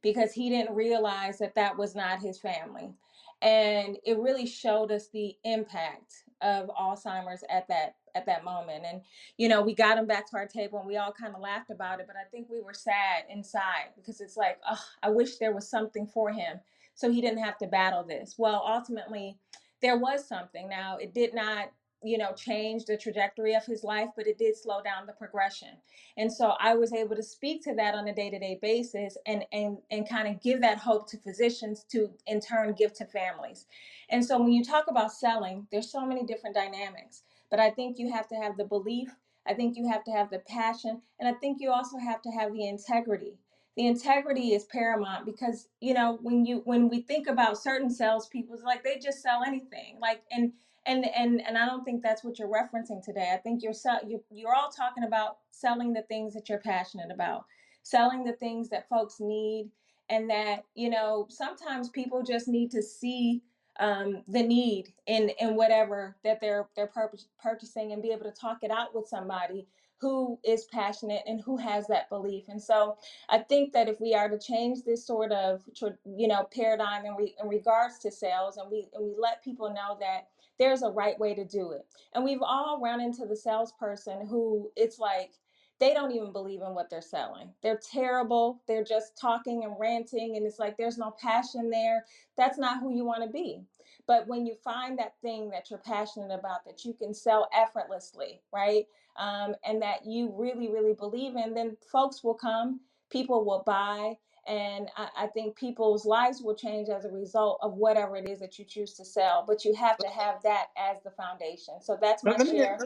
because 0.01 0.33
he 0.33 0.49
didn't 0.49 0.75
realize 0.75 1.39
that 1.39 1.55
that 1.55 1.77
was 1.77 1.95
not 1.95 2.21
his 2.21 2.39
family 2.39 2.93
and 3.41 3.97
it 4.05 4.19
really 4.19 4.45
showed 4.45 4.91
us 4.91 5.07
the 5.07 5.35
impact 5.43 6.23
of 6.41 6.69
Alzheimer's 6.69 7.43
at 7.49 7.67
that 7.67 7.95
at 8.13 8.25
that 8.25 8.43
moment. 8.43 8.83
And 8.85 9.01
you 9.37 9.47
know, 9.47 9.61
we 9.61 9.73
got 9.73 9.97
him 9.97 10.05
back 10.05 10.29
to 10.29 10.37
our 10.37 10.47
table 10.47 10.79
and 10.79 10.87
we 10.87 10.97
all 10.97 11.13
kind 11.13 11.33
of 11.33 11.41
laughed 11.41 11.69
about 11.71 11.99
it, 11.99 12.07
but 12.07 12.15
I 12.15 12.27
think 12.29 12.47
we 12.49 12.61
were 12.61 12.73
sad 12.73 13.23
inside 13.29 13.89
because 13.95 14.21
it's 14.21 14.37
like, 14.37 14.59
oh, 14.69 14.83
I 15.01 15.09
wish 15.09 15.37
there 15.37 15.53
was 15.53 15.69
something 15.69 16.05
for 16.05 16.31
him 16.31 16.59
so 16.93 17.11
he 17.11 17.21
didn't 17.21 17.43
have 17.43 17.57
to 17.59 17.67
battle 17.67 18.03
this. 18.03 18.35
Well, 18.37 18.63
ultimately 18.67 19.37
there 19.81 19.97
was 19.97 20.27
something. 20.27 20.69
Now, 20.69 20.97
it 20.97 21.13
did 21.13 21.33
not 21.33 21.71
you 22.03 22.17
know 22.17 22.33
change 22.33 22.85
the 22.85 22.97
trajectory 22.97 23.53
of 23.53 23.65
his 23.65 23.83
life 23.83 24.09
but 24.15 24.27
it 24.27 24.37
did 24.37 24.55
slow 24.55 24.81
down 24.81 25.05
the 25.05 25.13
progression 25.13 25.69
and 26.17 26.31
so 26.31 26.53
i 26.59 26.75
was 26.75 26.93
able 26.93 27.15
to 27.15 27.23
speak 27.23 27.63
to 27.63 27.73
that 27.75 27.95
on 27.95 28.07
a 28.07 28.15
day-to-day 28.15 28.57
basis 28.61 29.17
and 29.25 29.45
and 29.51 29.77
and 29.91 30.09
kind 30.09 30.27
of 30.27 30.41
give 30.41 30.61
that 30.61 30.77
hope 30.77 31.09
to 31.09 31.17
physicians 31.17 31.85
to 31.89 32.09
in 32.27 32.39
turn 32.39 32.73
give 32.73 32.93
to 32.93 33.05
families 33.05 33.65
and 34.09 34.23
so 34.23 34.39
when 34.39 34.51
you 34.51 34.63
talk 34.63 34.85
about 34.89 35.11
selling 35.11 35.67
there's 35.71 35.91
so 35.91 36.05
many 36.05 36.25
different 36.25 36.55
dynamics 36.55 37.23
but 37.49 37.59
i 37.59 37.69
think 37.69 37.97
you 37.99 38.11
have 38.11 38.27
to 38.27 38.35
have 38.35 38.57
the 38.57 38.65
belief 38.65 39.09
i 39.47 39.53
think 39.53 39.77
you 39.77 39.89
have 39.89 40.03
to 40.03 40.11
have 40.11 40.29
the 40.29 40.39
passion 40.39 41.01
and 41.19 41.27
i 41.27 41.33
think 41.39 41.57
you 41.61 41.71
also 41.71 41.97
have 41.97 42.21
to 42.21 42.29
have 42.29 42.51
the 42.53 42.67
integrity 42.67 43.37
the 43.77 43.87
integrity 43.87 44.53
is 44.53 44.65
paramount 44.65 45.25
because 45.25 45.69
you 45.79 45.93
know 45.93 46.19
when 46.21 46.45
you 46.45 46.61
when 46.65 46.89
we 46.89 47.01
think 47.01 47.27
about 47.27 47.57
certain 47.57 47.89
salespeople, 47.89 48.53
it's 48.53 48.63
like 48.63 48.83
they 48.83 48.97
just 48.99 49.21
sell 49.21 49.43
anything. 49.45 49.97
Like 50.01 50.21
and 50.31 50.51
and 50.85 51.05
and 51.15 51.41
and 51.45 51.57
I 51.57 51.65
don't 51.65 51.83
think 51.83 52.01
that's 52.01 52.23
what 52.23 52.39
you're 52.39 52.47
referencing 52.47 53.03
today. 53.03 53.31
I 53.33 53.37
think 53.37 53.61
you're 53.63 53.73
you 54.07 54.23
you're 54.31 54.55
all 54.55 54.69
talking 54.69 55.03
about 55.03 55.37
selling 55.51 55.93
the 55.93 56.03
things 56.03 56.33
that 56.33 56.49
you're 56.49 56.59
passionate 56.59 57.11
about, 57.11 57.45
selling 57.83 58.23
the 58.23 58.33
things 58.33 58.69
that 58.69 58.89
folks 58.89 59.19
need, 59.19 59.69
and 60.09 60.29
that 60.29 60.65
you 60.75 60.89
know 60.89 61.27
sometimes 61.29 61.89
people 61.89 62.23
just 62.23 62.47
need 62.47 62.71
to 62.71 62.81
see 62.81 63.41
um, 63.79 64.23
the 64.27 64.43
need 64.43 64.93
in 65.07 65.29
in 65.39 65.55
whatever 65.55 66.15
that 66.23 66.41
they're 66.41 66.67
they're 66.75 66.87
purpose, 66.87 67.27
purchasing 67.41 67.91
and 67.91 68.01
be 68.01 68.11
able 68.11 68.25
to 68.25 68.31
talk 68.31 68.59
it 68.63 68.71
out 68.71 68.95
with 68.95 69.07
somebody 69.07 69.67
who 69.99 70.39
is 70.43 70.65
passionate 70.65 71.21
and 71.27 71.39
who 71.41 71.57
has 71.57 71.85
that 71.85 72.09
belief. 72.09 72.45
And 72.49 72.61
so 72.61 72.97
I 73.29 73.37
think 73.37 73.71
that 73.73 73.87
if 73.87 74.01
we 74.01 74.15
are 74.15 74.27
to 74.27 74.39
change 74.39 74.79
this 74.83 75.05
sort 75.05 75.31
of 75.31 75.61
you 76.05 76.27
know 76.27 76.47
paradigm 76.53 77.05
in, 77.05 77.15
re, 77.15 77.35
in 77.41 77.47
regards 77.47 77.99
to 77.99 78.11
sales, 78.11 78.57
and 78.57 78.69
we 78.71 78.87
and 78.93 79.05
we 79.05 79.13
let 79.17 79.43
people 79.43 79.69
know 79.69 79.97
that 79.99 80.27
there's 80.61 80.83
a 80.83 80.89
right 80.91 81.19
way 81.19 81.33
to 81.33 81.43
do 81.43 81.71
it. 81.71 81.87
And 82.13 82.23
we've 82.23 82.43
all 82.43 82.79
run 82.79 83.01
into 83.01 83.25
the 83.25 83.35
salesperson 83.35 84.27
who 84.27 84.69
it's 84.75 84.99
like 84.99 85.31
they 85.79 85.91
don't 85.95 86.11
even 86.11 86.31
believe 86.31 86.61
in 86.61 86.75
what 86.75 86.87
they're 86.91 87.01
selling. 87.01 87.49
They're 87.63 87.79
terrible. 87.91 88.61
They're 88.67 88.83
just 88.83 89.17
talking 89.19 89.63
and 89.63 89.73
ranting, 89.79 90.37
and 90.37 90.45
it's 90.45 90.59
like 90.59 90.77
there's 90.77 90.99
no 90.99 91.15
passion 91.19 91.71
there. 91.71 92.05
That's 92.37 92.59
not 92.59 92.79
who 92.79 92.95
you 92.95 93.03
want 93.03 93.23
to 93.23 93.29
be. 93.29 93.63
But 94.05 94.27
when 94.27 94.45
you 94.45 94.53
find 94.63 94.99
that 94.99 95.15
thing 95.23 95.49
that 95.49 95.71
you're 95.71 95.79
passionate 95.79 96.31
about, 96.31 96.63
that 96.67 96.85
you 96.85 96.93
can 96.93 97.15
sell 97.15 97.49
effortlessly, 97.51 98.41
right? 98.53 98.85
Um, 99.17 99.55
and 99.65 99.81
that 99.81 100.05
you 100.05 100.31
really, 100.37 100.69
really 100.69 100.93
believe 100.93 101.35
in, 101.37 101.55
then 101.55 101.75
folks 101.91 102.23
will 102.23 102.35
come, 102.35 102.81
people 103.09 103.43
will 103.43 103.63
buy, 103.65 104.13
and 104.47 104.87
I, 104.97 105.09
I, 105.17 105.27
think 105.27 105.55
people's 105.55 106.05
lives 106.05 106.41
will 106.41 106.55
change 106.55 106.89
as 106.89 107.05
a 107.05 107.11
result 107.11 107.59
of 107.61 107.73
whatever 107.73 108.15
it 108.15 108.27
is 108.27 108.39
that 108.39 108.57
you 108.57 108.65
choose 108.65 108.93
to 108.95 109.05
sell. 109.05 109.43
But 109.47 109.63
you 109.63 109.73
have 109.75 109.97
to 109.99 110.07
have 110.07 110.41
that 110.43 110.67
as 110.77 110.97
the 111.03 111.11
foundation. 111.11 111.75
So 111.81 111.97
that's 112.01 112.23
my 112.23 112.31
let, 112.31 112.47
me, 112.47 112.57
share. 112.57 112.79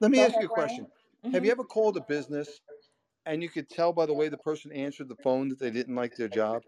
Let, 0.00 0.10
me 0.10 0.18
Go 0.18 0.24
ask 0.24 0.30
ahead, 0.32 0.42
you 0.42 0.48
a 0.48 0.52
question. 0.52 0.86
Mm-hmm. 1.24 1.34
Have 1.34 1.44
you 1.44 1.50
ever 1.50 1.64
called 1.64 1.96
a 1.96 2.02
business 2.02 2.60
and 3.24 3.42
you 3.42 3.48
could 3.48 3.68
tell 3.70 3.92
by 3.92 4.06
the 4.06 4.12
way 4.12 4.28
the 4.28 4.38
person 4.38 4.72
answered 4.72 5.08
the 5.08 5.16
phone 5.16 5.48
that 5.48 5.58
they 5.58 5.70
didn't 5.70 5.94
like 5.94 6.16
their 6.16 6.28
job? 6.28 6.62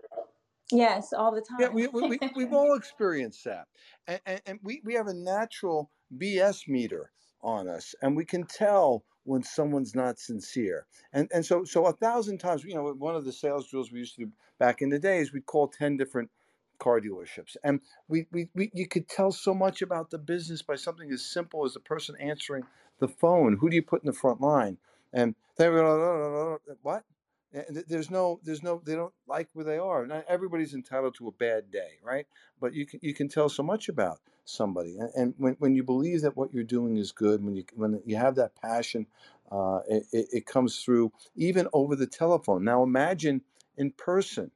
Yes, 0.71 1.13
all 1.13 1.35
the 1.35 1.43
time. 1.43 1.59
Yeah, 1.61 1.69
we, 1.69 1.87
we, 1.89 2.19
we, 2.35 2.45
have 2.45 2.55
all 2.55 2.75
experienced 2.75 3.45
that. 3.45 3.67
And, 4.07 4.21
and, 4.25 4.41
and 4.47 4.59
we, 4.63 4.81
we 4.85 4.95
have 4.95 5.09
a 5.09 5.15
natural 5.15 5.91
BS 6.17 6.67
meter 6.69 7.11
on 7.43 7.69
us, 7.69 7.95
and 8.03 8.17
we 8.17 8.25
can 8.25 8.45
tell 8.45 9.05
when 9.25 9.43
someone's 9.43 9.95
not 9.95 10.19
sincere. 10.19 10.87
And 11.13 11.29
and 11.33 11.45
so 11.45 11.65
so 11.65 11.87
a 11.87 11.93
thousand 11.93 12.39
times, 12.39 12.65
you 12.65 12.75
know, 12.75 12.93
one 12.93 13.15
of 13.15 13.25
the 13.25 13.33
sales 13.33 13.69
drills 13.69 13.93
we 13.93 14.01
used 14.01 14.17
to 14.17 14.27
do 14.27 14.33
back 14.59 14.83
in 14.83 14.89
the 14.89 14.99
days, 14.99 15.33
we'd 15.33 15.47
call 15.47 15.69
10 15.69 15.97
different 15.97 16.31
car 16.79 17.01
dealerships. 17.01 17.57
And 17.63 17.81
we, 18.09 18.27
we, 18.33 18.49
we 18.55 18.71
you 18.75 18.89
could 18.89 19.09
tell 19.09 19.31
so 19.31 19.55
much 19.55 19.83
about 19.83 20.11
the 20.11 20.19
business 20.19 20.63
by 20.63 20.77
something 20.77 21.11
as 21.13 21.25
simple 21.25 21.65
as 21.65 21.75
the 21.75 21.81
person 21.81 22.17
answering 22.21 22.65
the 22.99 23.09
phone. 23.09 23.57
Who 23.61 23.71
do 23.71 23.77
you 23.77 23.83
put 23.83 24.03
in 24.03 24.07
the 24.07 24.13
front 24.13 24.41
line? 24.41 24.79
And 25.13 25.35
they 25.57 25.69
were 25.69 26.59
what? 26.83 27.05
There's 27.53 28.11
no, 28.11 28.41
there's 28.43 28.63
no, 28.63 28.81
they 28.85 28.95
don't 28.95 29.13
like 29.27 29.49
where 29.53 29.65
they 29.65 29.79
are. 29.79 30.07
Not 30.07 30.25
everybody's 30.27 30.73
entitled 30.73 31.15
to 31.17 31.29
a 31.29 31.33
bad 31.33 31.71
day, 31.71 31.99
right? 32.03 32.27
But 32.61 32.73
you 32.73 32.87
can, 32.87 33.01
you 33.03 33.13
can 33.13 33.29
tell 33.29 33.49
so 33.49 33.63
much 33.63 33.89
about 33.89 34.21
somebody. 34.45 34.97
And, 34.99 35.11
and 35.15 35.35
when, 35.37 35.57
when 35.59 35.75
you 35.75 35.83
believe 35.83 36.23
that 36.23 36.37
what 36.37 36.55
you're 36.55 36.65
doing 36.65 36.97
is 36.97 37.13
good, 37.13 37.45
when 37.45 37.55
you, 37.55 37.65
when 37.75 38.01
you 38.07 38.17
have 38.17 38.37
that 38.37 38.55
passion, 38.61 39.07
uh, 39.51 39.81
it, 39.87 40.07
it 40.13 40.47
comes 40.47 40.79
through 40.79 41.13
even 41.37 41.69
over 41.75 41.95
the 41.95 42.07
telephone. 42.07 42.65
Now 42.65 42.83
imagine 42.83 43.43
in 43.77 43.91
person 43.91 44.51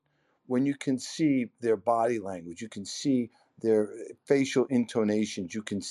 when 0.46 0.64
you 0.64 0.74
can 0.74 0.98
see 0.98 1.50
their 1.60 1.76
body 1.76 2.18
language, 2.18 2.62
you 2.62 2.68
can 2.68 2.86
see 2.86 3.30
their 3.60 3.90
facial 4.24 4.64
intonations, 4.66 5.54
you 5.54 5.62
can 5.62 5.82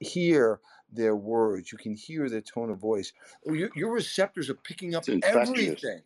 hear 0.00 0.60
their 0.92 1.16
words, 1.16 1.72
you 1.72 1.78
can 1.78 1.94
hear 1.94 2.30
their 2.30 2.40
tone 2.40 2.70
of 2.70 2.78
voice. 2.78 3.12
Your, 3.44 3.70
your 3.74 3.92
receptors 3.92 4.48
are 4.48 4.54
picking 4.54 4.94
up 4.94 5.04
everything 5.22 6.02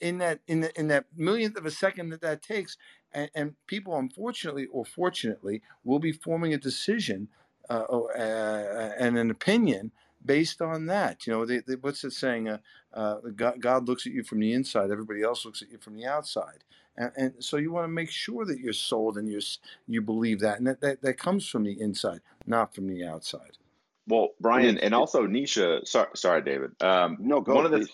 in 0.00 0.18
that 0.18 0.40
in 0.46 0.60
the, 0.60 0.78
in 0.78 0.88
that 0.88 1.06
millionth 1.16 1.56
of 1.56 1.66
a 1.66 1.70
second 1.70 2.10
that 2.10 2.20
that 2.20 2.42
takes, 2.42 2.76
and, 3.12 3.30
and 3.34 3.54
people, 3.66 3.96
unfortunately 3.96 4.66
or 4.72 4.84
fortunately, 4.84 5.62
will 5.84 5.98
be 5.98 6.12
forming 6.12 6.54
a 6.54 6.58
decision 6.58 7.28
uh, 7.70 7.84
uh, 7.84 8.92
and 8.98 9.16
an 9.16 9.30
opinion 9.30 9.92
based 10.24 10.60
on 10.62 10.86
that. 10.86 11.26
You 11.26 11.32
know, 11.32 11.44
they, 11.44 11.60
they, 11.66 11.74
what's 11.76 12.04
it 12.04 12.12
saying? 12.12 12.48
Uh, 12.48 12.58
uh, 12.92 13.16
God, 13.34 13.60
God, 13.60 13.88
looks 13.88 14.06
at 14.06 14.12
you 14.12 14.22
from 14.22 14.40
the 14.40 14.52
inside. 14.52 14.90
Everybody 14.90 15.22
else 15.22 15.44
looks 15.44 15.62
at 15.62 15.70
you 15.70 15.78
from 15.78 15.96
the 15.96 16.06
outside. 16.06 16.64
And, 16.96 17.12
and 17.16 17.34
so 17.40 17.56
you 17.56 17.72
want 17.72 17.84
to 17.84 17.88
make 17.92 18.10
sure 18.10 18.44
that 18.44 18.60
you're 18.60 18.72
sold 18.72 19.18
and 19.18 19.28
you 19.28 19.40
you 19.88 20.00
believe 20.00 20.40
that, 20.40 20.58
and 20.58 20.66
that, 20.66 20.80
that 20.80 21.02
that 21.02 21.18
comes 21.18 21.48
from 21.48 21.64
the 21.64 21.80
inside, 21.80 22.20
not 22.46 22.74
from 22.74 22.86
the 22.86 23.04
outside. 23.04 23.58
Well, 24.06 24.30
Brian, 24.40 24.78
and 24.78 24.94
also 24.94 25.26
Nisha. 25.26 25.86
Sorry, 25.88 26.08
sorry, 26.14 26.42
David. 26.42 26.80
Um, 26.82 27.16
no, 27.20 27.40
go. 27.40 27.54
One 27.54 27.66
please. 27.66 27.74
of 27.74 27.80
the 27.86 27.92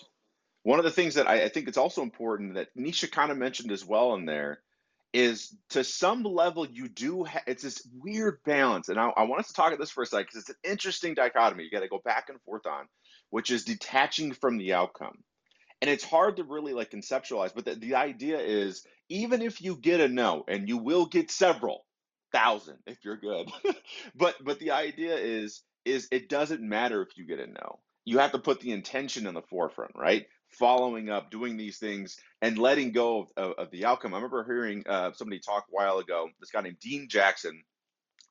one 0.63 0.79
of 0.79 0.85
the 0.85 0.91
things 0.91 1.15
that 1.15 1.27
I, 1.27 1.43
I 1.43 1.49
think 1.49 1.67
it's 1.67 1.77
also 1.77 2.01
important 2.01 2.55
that 2.55 2.75
Nisha 2.77 3.11
kind 3.11 3.31
of 3.31 3.37
mentioned 3.37 3.71
as 3.71 3.85
well 3.85 4.13
in 4.15 4.25
there 4.25 4.61
is 5.13 5.55
to 5.69 5.83
some 5.83 6.23
level 6.23 6.65
you 6.65 6.87
do 6.87 7.25
ha- 7.25 7.41
it's 7.45 7.63
this 7.63 7.85
weird 7.99 8.37
balance 8.45 8.87
and 8.87 8.97
I, 8.99 9.09
I 9.09 9.23
want 9.23 9.41
us 9.41 9.47
to 9.47 9.53
talk 9.53 9.67
about 9.67 9.79
this 9.79 9.91
for 9.91 10.03
a 10.03 10.05
second 10.05 10.27
because 10.27 10.41
it's 10.41 10.49
an 10.49 10.71
interesting 10.71 11.15
dichotomy 11.15 11.63
you 11.65 11.71
got 11.71 11.81
to 11.81 11.89
go 11.89 12.01
back 12.03 12.29
and 12.29 12.41
forth 12.43 12.65
on 12.65 12.85
which 13.29 13.51
is 13.51 13.63
detaching 13.63 14.33
from 14.33 14.57
the 14.57 14.73
outcome. 14.73 15.17
And 15.81 15.89
it's 15.89 16.03
hard 16.03 16.37
to 16.37 16.43
really 16.43 16.73
like 16.73 16.91
conceptualize 16.91 17.53
but 17.53 17.65
the, 17.65 17.75
the 17.75 17.95
idea 17.95 18.39
is 18.39 18.85
even 19.09 19.41
if 19.41 19.61
you 19.61 19.75
get 19.75 19.99
a 19.99 20.07
no 20.07 20.45
and 20.47 20.69
you 20.69 20.77
will 20.77 21.07
get 21.07 21.31
several 21.31 21.85
thousand 22.31 22.77
if 22.87 22.99
you're 23.03 23.17
good 23.17 23.51
but 24.15 24.35
but 24.41 24.59
the 24.59 24.71
idea 24.71 25.15
is 25.15 25.61
is 25.83 26.07
it 26.11 26.29
doesn't 26.29 26.61
matter 26.61 27.01
if 27.01 27.17
you 27.17 27.25
get 27.25 27.39
a 27.39 27.47
no. 27.47 27.79
You 28.05 28.19
have 28.19 28.31
to 28.31 28.39
put 28.39 28.61
the 28.61 28.71
intention 28.71 29.27
in 29.27 29.33
the 29.33 29.41
forefront 29.41 29.91
right 29.95 30.25
following 30.51 31.09
up 31.09 31.31
doing 31.31 31.57
these 31.57 31.77
things 31.77 32.17
and 32.41 32.57
letting 32.57 32.91
go 32.91 33.21
of, 33.21 33.27
of, 33.37 33.53
of 33.57 33.71
the 33.71 33.85
outcome. 33.85 34.13
I 34.13 34.17
remember 34.17 34.43
hearing 34.43 34.83
uh, 34.87 35.11
somebody 35.13 35.39
talk 35.39 35.65
a 35.67 35.71
while 35.71 35.99
ago 35.99 36.29
this 36.39 36.51
guy 36.51 36.61
named 36.61 36.79
dean 36.79 37.07
jackson 37.09 37.63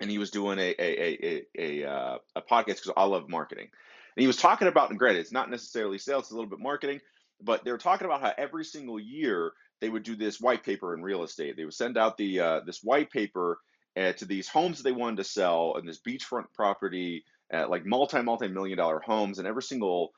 and 0.00 0.10
he 0.10 0.18
was 0.18 0.30
doing 0.30 0.58
a 0.58 0.74
a 0.78 1.02
a 1.02 1.44
a, 1.58 1.84
a, 1.84 1.90
uh, 1.90 2.18
a 2.36 2.42
podcast 2.42 2.66
because 2.66 2.92
i 2.96 3.04
love 3.04 3.28
marketing. 3.28 3.68
And 4.16 4.22
he 4.22 4.26
was 4.26 4.36
talking 4.36 4.68
about 4.68 4.90
and 4.90 4.98
granted 4.98 5.20
it's 5.20 5.32
not 5.32 5.50
necessarily 5.50 5.98
sales 5.98 6.24
it's 6.24 6.30
a 6.30 6.34
little 6.34 6.50
bit 6.50 6.60
marketing 6.60 7.00
but 7.42 7.64
they 7.64 7.72
were 7.72 7.78
talking 7.78 8.04
about 8.04 8.20
how 8.20 8.32
every 8.36 8.64
single 8.64 9.00
year 9.00 9.52
they 9.80 9.88
would 9.88 10.02
do 10.02 10.16
this 10.16 10.40
white 10.40 10.62
paper 10.62 10.94
in 10.94 11.02
real 11.02 11.22
estate. 11.22 11.56
They 11.56 11.64
would 11.64 11.74
send 11.74 11.96
out 11.96 12.16
the 12.16 12.40
uh, 12.40 12.60
this 12.66 12.82
white 12.82 13.10
paper 13.10 13.58
uh, 13.96 14.12
to 14.12 14.24
these 14.24 14.48
homes 14.48 14.78
that 14.78 14.84
they 14.84 14.92
wanted 14.92 15.16
to 15.16 15.24
sell 15.24 15.74
and 15.76 15.88
this 15.88 16.00
beachfront 16.06 16.52
property, 16.54 17.24
uh, 17.52 17.68
like 17.68 17.86
multi 17.86 18.22
multi 18.22 18.48
million 18.48 18.78
dollar 18.78 19.00
homes, 19.00 19.38
and 19.38 19.48
every 19.48 19.62
single 19.62 20.12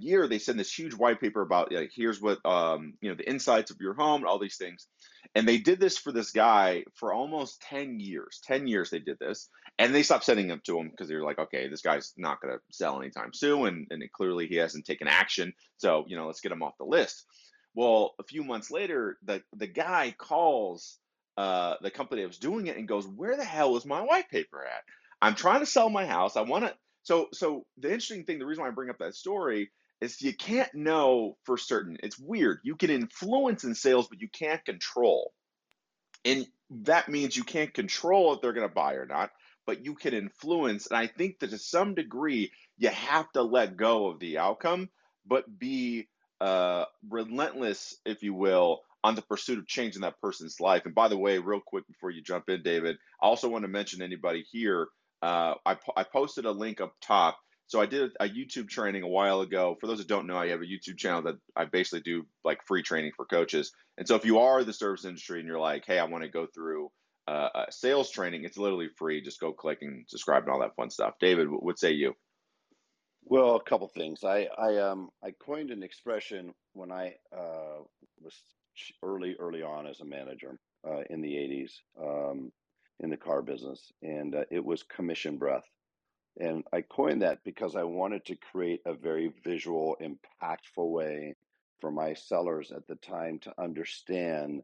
year 0.00 0.26
they 0.26 0.38
send 0.38 0.58
this 0.58 0.72
huge 0.72 0.94
white 0.94 1.20
paper 1.20 1.42
about 1.42 1.72
like 1.72 1.92
here's 1.94 2.20
what 2.20 2.44
um, 2.44 2.94
you 3.00 3.10
know 3.10 3.16
the 3.16 3.28
insights 3.28 3.70
of 3.70 3.80
your 3.80 3.94
home, 3.94 4.22
and 4.22 4.26
all 4.26 4.38
these 4.38 4.56
things, 4.56 4.86
and 5.34 5.46
they 5.46 5.58
did 5.58 5.80
this 5.80 5.98
for 5.98 6.12
this 6.12 6.32
guy 6.32 6.84
for 6.94 7.12
almost 7.12 7.60
ten 7.62 8.00
years. 8.00 8.40
Ten 8.44 8.66
years 8.66 8.90
they 8.90 8.98
did 8.98 9.18
this, 9.18 9.48
and 9.78 9.94
they 9.94 10.02
stopped 10.02 10.24
sending 10.24 10.48
them 10.48 10.60
to 10.64 10.78
him 10.78 10.88
because 10.90 11.08
they 11.08 11.14
were 11.14 11.24
like, 11.24 11.38
okay, 11.38 11.68
this 11.68 11.82
guy's 11.82 12.12
not 12.16 12.40
going 12.40 12.54
to 12.54 12.60
sell 12.70 13.00
anytime 13.00 13.32
soon, 13.32 13.66
and 13.66 13.86
and 13.90 14.02
it, 14.02 14.12
clearly 14.12 14.46
he 14.46 14.56
hasn't 14.56 14.86
taken 14.86 15.08
action, 15.08 15.52
so 15.76 16.04
you 16.08 16.16
know 16.16 16.26
let's 16.26 16.40
get 16.40 16.52
him 16.52 16.62
off 16.62 16.78
the 16.78 16.84
list. 16.84 17.24
Well, 17.74 18.14
a 18.18 18.24
few 18.24 18.42
months 18.44 18.70
later, 18.70 19.18
the 19.24 19.42
the 19.54 19.68
guy 19.68 20.14
calls 20.18 20.98
uh, 21.36 21.76
the 21.80 21.90
company 21.90 22.22
that 22.22 22.28
was 22.28 22.38
doing 22.38 22.66
it 22.66 22.76
and 22.76 22.88
goes, 22.88 23.06
"Where 23.06 23.36
the 23.36 23.44
hell 23.44 23.76
is 23.76 23.86
my 23.86 24.00
white 24.00 24.28
paper 24.28 24.64
at? 24.64 24.82
I'm 25.22 25.34
trying 25.34 25.60
to 25.60 25.66
sell 25.66 25.88
my 25.88 26.06
house. 26.06 26.36
I 26.36 26.42
want 26.42 26.64
to." 26.64 26.74
So, 27.04 27.28
so 27.32 27.66
the 27.78 27.88
interesting 27.88 28.24
thing, 28.24 28.38
the 28.38 28.46
reason 28.46 28.62
why 28.62 28.68
I 28.68 28.72
bring 28.72 28.90
up 28.90 28.98
that 29.00 29.14
story 29.14 29.70
is 30.00 30.20
you 30.22 30.34
can't 30.34 30.74
know 30.74 31.36
for 31.44 31.58
certain. 31.58 31.98
It's 32.02 32.18
weird. 32.18 32.60
You 32.64 32.76
can 32.76 32.90
influence 32.90 33.64
in 33.64 33.74
sales, 33.74 34.08
but 34.08 34.20
you 34.20 34.28
can't 34.28 34.64
control, 34.64 35.32
and 36.24 36.46
that 36.70 37.08
means 37.08 37.36
you 37.36 37.44
can't 37.44 37.74
control 37.74 38.34
if 38.34 38.40
they're 38.40 38.52
going 38.54 38.68
to 38.68 38.74
buy 38.74 38.94
or 38.94 39.06
not. 39.06 39.30
but 39.66 39.84
you 39.84 39.94
can 39.94 40.14
influence. 40.14 40.86
And 40.88 40.98
I 40.98 41.06
think 41.06 41.38
that 41.40 41.50
to 41.50 41.58
some 41.58 41.94
degree, 41.94 42.52
you 42.78 42.88
have 42.88 43.30
to 43.32 43.42
let 43.42 43.76
go 43.76 44.08
of 44.08 44.18
the 44.18 44.38
outcome, 44.38 44.88
but 45.26 45.44
be 45.58 46.08
uh, 46.40 46.84
relentless, 47.08 47.96
if 48.04 48.22
you 48.22 48.34
will, 48.34 48.80
on 49.04 49.14
the 49.14 49.22
pursuit 49.22 49.58
of 49.58 49.66
changing 49.66 50.02
that 50.02 50.20
person's 50.20 50.60
life. 50.60 50.86
And 50.86 50.94
by 50.94 51.08
the 51.08 51.18
way, 51.18 51.38
real 51.38 51.60
quick 51.64 51.86
before 51.86 52.10
you 52.10 52.22
jump 52.22 52.48
in, 52.48 52.62
David, 52.62 52.96
I 53.22 53.26
also 53.26 53.48
want 53.48 53.62
to 53.64 53.68
mention 53.68 54.02
anybody 54.02 54.44
here. 54.50 54.88
Uh, 55.22 55.54
I, 55.66 55.76
I 55.96 56.04
posted 56.04 56.44
a 56.44 56.50
link 56.50 56.80
up 56.80 56.94
top. 57.02 57.38
So 57.66 57.80
I 57.80 57.86
did 57.86 58.10
a 58.18 58.28
YouTube 58.28 58.68
training 58.68 59.04
a 59.04 59.08
while 59.08 59.42
ago. 59.42 59.76
For 59.80 59.86
those 59.86 59.98
that 59.98 60.08
don't 60.08 60.26
know, 60.26 60.36
I 60.36 60.48
have 60.48 60.60
a 60.60 60.64
YouTube 60.64 60.98
channel 60.98 61.22
that 61.22 61.36
I 61.54 61.66
basically 61.66 62.00
do 62.00 62.26
like 62.44 62.66
free 62.66 62.82
training 62.82 63.12
for 63.16 63.26
coaches. 63.26 63.70
And 63.96 64.08
so 64.08 64.16
if 64.16 64.24
you 64.24 64.40
are 64.40 64.64
the 64.64 64.72
service 64.72 65.04
industry 65.04 65.38
and 65.38 65.46
you're 65.46 65.60
like, 65.60 65.84
hey, 65.86 65.98
I 65.98 66.04
want 66.04 66.24
to 66.24 66.30
go 66.30 66.46
through 66.52 66.90
uh, 67.28 67.66
sales 67.70 68.10
training, 68.10 68.44
it's 68.44 68.58
literally 68.58 68.88
free. 68.96 69.22
Just 69.22 69.38
go 69.38 69.52
click 69.52 69.78
and 69.82 70.04
subscribe 70.08 70.42
and 70.42 70.52
all 70.52 70.60
that 70.60 70.74
fun 70.74 70.90
stuff. 70.90 71.14
David, 71.20 71.46
what 71.48 71.78
say 71.78 71.92
you? 71.92 72.14
Well, 73.24 73.56
a 73.56 73.62
couple 73.62 73.86
things. 73.88 74.24
I 74.24 74.48
I 74.58 74.78
um 74.78 75.10
I 75.22 75.32
coined 75.32 75.70
an 75.70 75.82
expression 75.82 76.52
when 76.72 76.90
I 76.90 77.14
uh, 77.32 77.84
was 78.20 78.42
early 79.02 79.36
early 79.38 79.62
on 79.62 79.86
as 79.86 80.00
a 80.00 80.04
manager 80.04 80.58
uh, 80.84 81.02
in 81.10 81.20
the 81.20 81.32
'80s 81.34 81.72
um, 82.02 82.50
in 83.00 83.10
the 83.10 83.16
car 83.16 83.42
business, 83.42 83.92
and 84.02 84.34
uh, 84.34 84.44
it 84.50 84.64
was 84.64 84.82
commission 84.82 85.36
breath. 85.38 85.64
And 86.38 86.64
I 86.72 86.82
coined 86.82 87.22
that 87.22 87.38
because 87.44 87.76
I 87.76 87.82
wanted 87.82 88.24
to 88.26 88.36
create 88.36 88.80
a 88.86 88.94
very 88.94 89.32
visual, 89.44 89.96
impactful 90.00 90.90
way 90.90 91.34
for 91.80 91.90
my 91.90 92.14
sellers 92.14 92.70
at 92.72 92.86
the 92.86 92.96
time 92.96 93.38
to 93.40 93.52
understand 93.58 94.62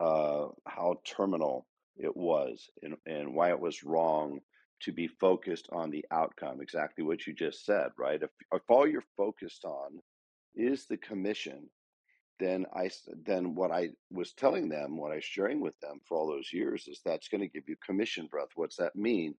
uh, 0.00 0.48
how 0.66 1.00
terminal 1.04 1.66
it 1.96 2.16
was 2.16 2.70
and, 2.82 2.94
and 3.06 3.34
why 3.34 3.50
it 3.50 3.60
was 3.60 3.82
wrong 3.84 4.40
to 4.80 4.92
be 4.92 5.08
focused 5.08 5.68
on 5.72 5.90
the 5.90 6.04
outcome, 6.12 6.60
exactly 6.60 7.02
what 7.02 7.26
you 7.26 7.32
just 7.32 7.64
said, 7.64 7.88
right? 7.98 8.22
If, 8.22 8.30
if 8.52 8.62
all 8.68 8.86
you're 8.86 9.02
focused 9.16 9.64
on 9.64 10.00
is 10.54 10.86
the 10.86 10.96
commission, 10.98 11.68
then 12.38 12.66
I 12.74 12.90
then 13.24 13.54
what 13.54 13.70
I 13.70 13.90
was 14.10 14.32
telling 14.32 14.68
them, 14.68 14.96
what 14.96 15.12
I 15.12 15.16
was 15.16 15.24
sharing 15.24 15.60
with 15.60 15.78
them 15.80 16.00
for 16.06 16.16
all 16.16 16.26
those 16.26 16.52
years 16.52 16.88
is 16.88 17.00
that's 17.04 17.28
going 17.28 17.40
to 17.40 17.48
give 17.48 17.68
you 17.68 17.76
commission 17.84 18.26
breath. 18.26 18.48
What's 18.54 18.76
that 18.76 18.96
mean? 18.96 19.34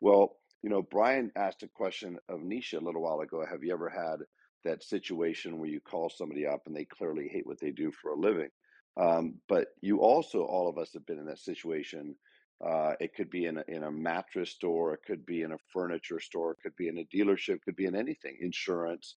Well, 0.00 0.36
you 0.62 0.70
know, 0.70 0.82
Brian 0.82 1.30
asked 1.36 1.62
a 1.62 1.68
question 1.68 2.18
of 2.28 2.40
Nisha 2.40 2.80
a 2.80 2.84
little 2.84 3.02
while 3.02 3.20
ago. 3.20 3.44
Have 3.48 3.62
you 3.62 3.72
ever 3.72 3.88
had 3.88 4.20
that 4.64 4.82
situation 4.82 5.58
where 5.58 5.68
you 5.68 5.80
call 5.80 6.10
somebody 6.10 6.46
up 6.46 6.62
and 6.66 6.74
they 6.74 6.86
clearly 6.86 7.28
hate 7.28 7.46
what 7.46 7.60
they 7.60 7.70
do 7.70 7.92
for 7.92 8.12
a 8.12 8.18
living? 8.18 8.48
Um, 8.96 9.34
but 9.48 9.68
you 9.80 9.98
also, 9.98 10.42
all 10.42 10.68
of 10.68 10.78
us 10.78 10.92
have 10.94 11.04
been 11.06 11.18
in 11.18 11.26
that 11.26 11.40
situation 11.40 12.14
uh, 12.64 12.94
it 13.00 13.14
could 13.14 13.30
be 13.30 13.46
in 13.46 13.58
a, 13.58 13.64
in 13.68 13.82
a 13.82 13.90
mattress 13.90 14.50
store, 14.50 14.94
it 14.94 15.00
could 15.06 15.26
be 15.26 15.42
in 15.42 15.52
a 15.52 15.58
furniture 15.72 16.20
store, 16.20 16.52
it 16.52 16.58
could 16.62 16.76
be 16.76 16.88
in 16.88 16.98
a 16.98 17.16
dealership, 17.16 17.60
could 17.62 17.76
be 17.76 17.86
in 17.86 17.96
anything, 17.96 18.36
insurance, 18.40 19.16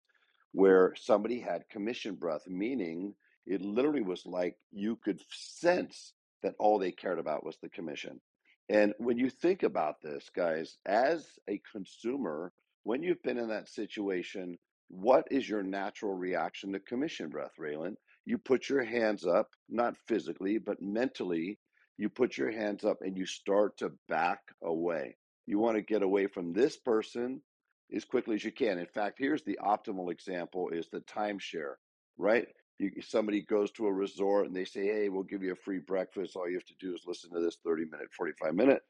where 0.52 0.94
somebody 0.96 1.38
had 1.38 1.68
commission 1.70 2.14
breath, 2.14 2.42
meaning 2.48 3.14
it 3.46 3.62
literally 3.62 4.02
was 4.02 4.26
like 4.26 4.56
you 4.72 4.96
could 4.96 5.20
sense 5.30 6.12
that 6.42 6.54
all 6.58 6.78
they 6.78 6.92
cared 6.92 7.18
about 7.18 7.44
was 7.44 7.56
the 7.62 7.68
commission. 7.68 8.20
And 8.68 8.94
when 8.98 9.18
you 9.18 9.30
think 9.30 9.62
about 9.62 10.02
this, 10.02 10.28
guys, 10.34 10.76
as 10.86 11.26
a 11.48 11.60
consumer, 11.72 12.52
when 12.82 13.02
you've 13.02 13.22
been 13.22 13.38
in 13.38 13.48
that 13.48 13.68
situation, 13.68 14.58
what 14.88 15.26
is 15.30 15.48
your 15.48 15.62
natural 15.62 16.14
reaction 16.14 16.72
to 16.72 16.80
commission 16.80 17.28
breath, 17.28 17.52
Raylan? 17.60 17.94
You 18.24 18.38
put 18.38 18.68
your 18.68 18.84
hands 18.84 19.24
up, 19.26 19.50
not 19.68 19.96
physically, 20.08 20.58
but 20.58 20.82
mentally, 20.82 21.58
you 21.96 22.08
put 22.08 22.36
your 22.36 22.50
hands 22.50 22.84
up 22.84 22.98
and 23.02 23.16
you 23.16 23.26
start 23.26 23.78
to 23.78 23.92
back 24.08 24.40
away. 24.62 25.16
You 25.46 25.58
want 25.58 25.76
to 25.76 25.82
get 25.82 26.02
away 26.02 26.26
from 26.26 26.52
this 26.52 26.76
person 26.76 27.40
as 27.94 28.04
quickly 28.04 28.34
as 28.34 28.44
you 28.44 28.52
can. 28.52 28.78
In 28.78 28.86
fact, 28.86 29.16
here's 29.18 29.42
the 29.44 29.58
optimal 29.64 30.10
example 30.10 30.70
is 30.70 30.88
the 30.88 31.00
timeshare, 31.00 31.74
right? 32.18 32.48
You, 32.78 32.90
somebody 33.00 33.42
goes 33.42 33.70
to 33.72 33.86
a 33.86 33.92
resort 33.92 34.46
and 34.46 34.54
they 34.54 34.64
say, 34.64 34.86
"Hey, 34.86 35.08
we'll 35.08 35.22
give 35.22 35.42
you 35.42 35.52
a 35.52 35.56
free 35.56 35.78
breakfast. 35.78 36.36
All 36.36 36.48
you 36.48 36.56
have 36.56 36.64
to 36.66 36.74
do 36.78 36.94
is 36.94 37.04
listen 37.06 37.30
to 37.32 37.40
this 37.40 37.58
30 37.64 37.86
minute, 37.86 38.12
45 38.12 38.54
minute." 38.54 38.82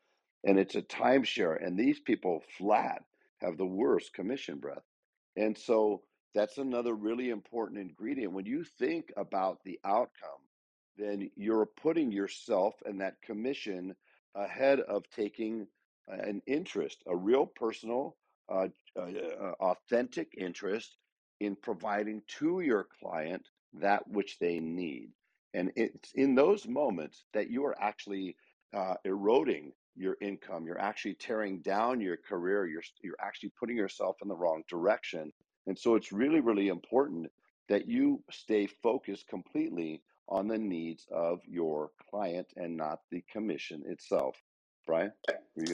And 0.44 0.58
it's 0.58 0.74
a 0.74 0.82
timeshare 0.82 1.64
and 1.64 1.78
these 1.78 2.00
people 2.00 2.42
flat 2.58 3.02
have 3.40 3.56
the 3.56 3.66
worst 3.66 4.12
commission 4.12 4.58
breath. 4.58 4.84
And 5.36 5.56
so 5.56 6.02
that's 6.34 6.58
another 6.58 6.94
really 6.94 7.30
important 7.30 7.80
ingredient 7.80 8.32
when 8.32 8.46
you 8.46 8.64
think 8.64 9.12
about 9.16 9.58
the 9.64 9.78
outcome 9.84 10.40
then 10.96 11.30
you're 11.36 11.66
putting 11.66 12.10
yourself 12.10 12.74
and 12.84 13.00
that 13.00 13.20
commission 13.22 13.94
ahead 14.34 14.80
of 14.80 15.04
taking 15.10 15.66
an 16.08 16.40
interest, 16.46 17.02
a 17.06 17.16
real 17.16 17.46
personal, 17.46 18.16
uh, 18.48 18.68
uh, 18.96 19.00
uh, 19.00 19.52
authentic 19.60 20.32
interest 20.38 20.96
in 21.40 21.56
providing 21.56 22.22
to 22.28 22.60
your 22.60 22.86
client 23.00 23.48
that 23.80 24.06
which 24.08 24.38
they 24.38 24.60
need. 24.60 25.10
And 25.54 25.72
it's 25.76 26.12
in 26.14 26.34
those 26.34 26.66
moments 26.66 27.24
that 27.32 27.50
you 27.50 27.64
are 27.64 27.76
actually 27.80 28.36
uh, 28.74 28.94
eroding 29.04 29.72
your 29.94 30.16
income. 30.20 30.66
You're 30.66 30.80
actually 30.80 31.14
tearing 31.14 31.60
down 31.60 32.00
your 32.00 32.16
career. 32.16 32.66
You're, 32.66 32.82
you're 33.02 33.16
actually 33.22 33.52
putting 33.58 33.76
yourself 33.76 34.16
in 34.22 34.28
the 34.28 34.34
wrong 34.34 34.62
direction. 34.68 35.32
And 35.66 35.78
so 35.78 35.94
it's 35.94 36.12
really, 36.12 36.40
really 36.40 36.68
important 36.68 37.30
that 37.68 37.88
you 37.88 38.22
stay 38.30 38.66
focused 38.82 39.26
completely 39.28 40.02
on 40.28 40.48
the 40.48 40.58
needs 40.58 41.06
of 41.10 41.40
your 41.46 41.90
client 42.10 42.48
and 42.56 42.76
not 42.76 43.00
the 43.10 43.24
commission 43.32 43.82
itself. 43.86 44.36
Brian? 44.86 45.12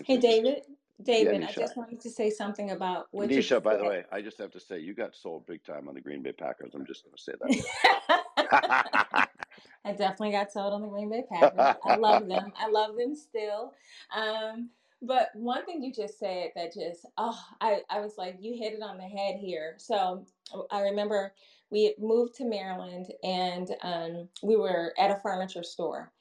Hey, 0.07 0.17
David. 0.17 0.63
David, 1.03 1.41
yeah, 1.41 1.49
I 1.49 1.53
just 1.53 1.77
wanted 1.77 2.01
to 2.01 2.11
say 2.11 2.31
something 2.31 2.71
about 2.71 3.09
what 3.11 3.31
you. 3.31 3.39
Nisha, 3.39 3.63
by 3.63 3.77
the 3.77 3.85
way, 3.85 4.05
I 4.13 4.21
just 4.21 4.39
have 4.39 4.51
to 4.53 4.61
say 4.61 4.79
you 4.79 4.95
got 4.95 5.15
sold 5.15 5.47
big 5.47 5.65
time 5.65 5.89
on 5.89 5.95
the 5.95 6.01
Green 6.01 6.23
Bay 6.23 6.33
Packers. 6.33 6.73
I'm 6.75 6.87
just 6.87 7.05
going 7.05 7.17
to 7.17 7.23
say 7.23 7.33
that. 7.41 9.29
I 9.85 9.93
definitely 9.93 10.33
got 10.33 10.53
sold 10.53 10.73
on 10.75 10.83
the 10.83 10.89
Green 10.89 11.11
Bay 11.11 11.25
Packers. 11.29 11.77
I 11.85 11.97
love 11.97 12.29
them. 12.29 12.53
I 12.57 12.69
love 12.69 12.97
them 12.97 13.17
still. 13.17 13.73
Um, 14.17 14.71
but 15.01 15.31
one 15.35 15.65
thing 15.65 15.83
you 15.83 15.93
just 15.93 16.19
said 16.19 16.51
that 16.55 16.73
just, 16.73 17.07
oh, 17.19 17.39
I, 17.61 17.81
I 17.91 18.01
was 18.01 18.15
like, 18.17 18.37
you 18.41 18.57
hit 18.57 18.75
it 18.75 18.83
on 18.83 18.99
the 18.99 19.03
head 19.03 19.37
here. 19.41 19.75
So 19.79 20.25
I 20.71 20.83
remember 20.83 21.35
we 21.71 21.95
moved 21.99 22.37
to 22.37 22.45
Maryland 22.45 23.07
and 23.25 23.69
um, 23.83 24.29
we 24.43 24.57
were 24.57 24.93
at 24.99 25.11
a 25.11 25.19
furniture 25.21 25.65
store 25.65 26.13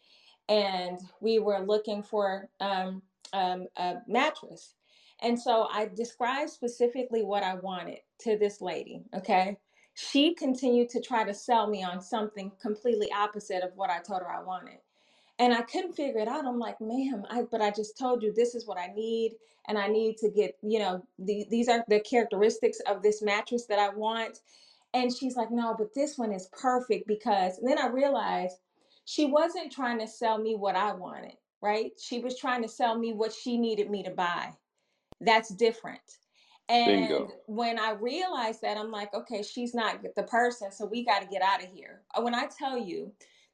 and 0.50 1.00
we 1.20 1.38
were 1.38 1.60
looking 1.60 2.02
for 2.02 2.50
um, 2.60 3.04
um, 3.34 3.68
a 3.78 3.96
mattress. 4.08 4.76
And 5.22 5.40
so 5.40 5.68
I 5.72 5.90
described 5.96 6.50
specifically 6.50 7.24
what 7.24 7.44
I 7.44 7.56
wanted 7.56 8.00
to 8.22 8.38
this 8.38 8.62
lady. 8.62 9.04
Okay. 9.16 9.58
She 9.94 10.34
continued 10.34 10.90
to 10.90 11.02
try 11.02 11.24
to 11.24 11.34
sell 11.34 11.68
me 11.68 11.84
on 11.84 12.02
something 12.02 12.52
completely 12.62 13.12
opposite 13.12 13.64
of 13.64 13.72
what 13.76 13.90
I 13.90 14.00
told 14.00 14.22
her 14.22 14.32
I 14.32 14.42
wanted. 14.42 14.80
And 15.38 15.54
I 15.54 15.62
couldn't 15.62 15.94
figure 15.94 16.22
it 16.22 16.28
out. 16.28 16.46
I'm 16.46 16.60
like, 16.60 16.80
ma'am, 16.80 17.26
I, 17.30 17.44
but 17.50 17.62
I 17.62 17.72
just 17.72 17.98
told 17.98 18.24
you 18.24 18.32
this 18.32 18.56
is 18.56 18.66
what 18.66 18.78
I 18.78 18.88
need. 18.96 19.34
And 19.68 19.78
I 19.78 19.88
need 19.88 20.18
to 20.18 20.30
get, 20.30 20.58
you 20.62 20.80
know, 20.80 21.04
the, 21.20 21.46
these 21.50 21.68
are 21.68 21.84
the 21.88 22.00
characteristics 22.00 22.80
of 22.88 23.02
this 23.02 23.22
mattress 23.22 23.66
that 23.66 23.80
I 23.80 23.90
want. 23.90 24.40
And 24.94 25.16
she's 25.16 25.36
like, 25.36 25.52
no, 25.52 25.76
but 25.78 25.94
this 25.94 26.18
one 26.18 26.32
is 26.32 26.50
perfect 26.52 27.08
because 27.08 27.58
and 27.58 27.70
then 27.70 27.80
I 27.80 27.88
realized 27.88 28.58
she 29.06 29.26
wasn't 29.26 29.72
trying 29.72 30.00
to 30.00 30.08
sell 30.08 30.38
me 30.38 30.56
what 30.56 30.76
I 30.76 30.94
wanted, 30.94 31.36
right? 31.62 31.92
She 32.00 32.20
was 32.20 32.38
trying 32.38 32.62
to 32.64 32.68
sell 32.68 32.98
me 32.98 33.14
what 33.14 33.34
she 33.34 33.58
needed 33.58 33.90
me 33.90 34.04
to 34.04 34.12
buy. 34.12 34.54
That's 35.20 35.50
different. 35.50 36.02
And 36.70 37.08
Bingo. 37.08 37.32
when 37.48 37.78
I 37.78 37.92
realized 37.92 38.62
that, 38.62 38.78
I'm 38.78 38.92
like, 38.92 39.14
okay, 39.14 39.44
she's 39.44 39.74
not 39.74 40.02
the 40.16 40.24
person, 40.24 40.72
so 40.72 40.86
we 40.86 41.04
got 41.04 41.22
to 41.22 41.28
get 41.28 41.42
out 41.42 41.64
of 41.64 41.70
here. 41.70 42.02
Uh, 42.16 42.22
when 42.22 42.34
I 42.34 42.48
tell 42.48 42.78
you, 42.78 43.12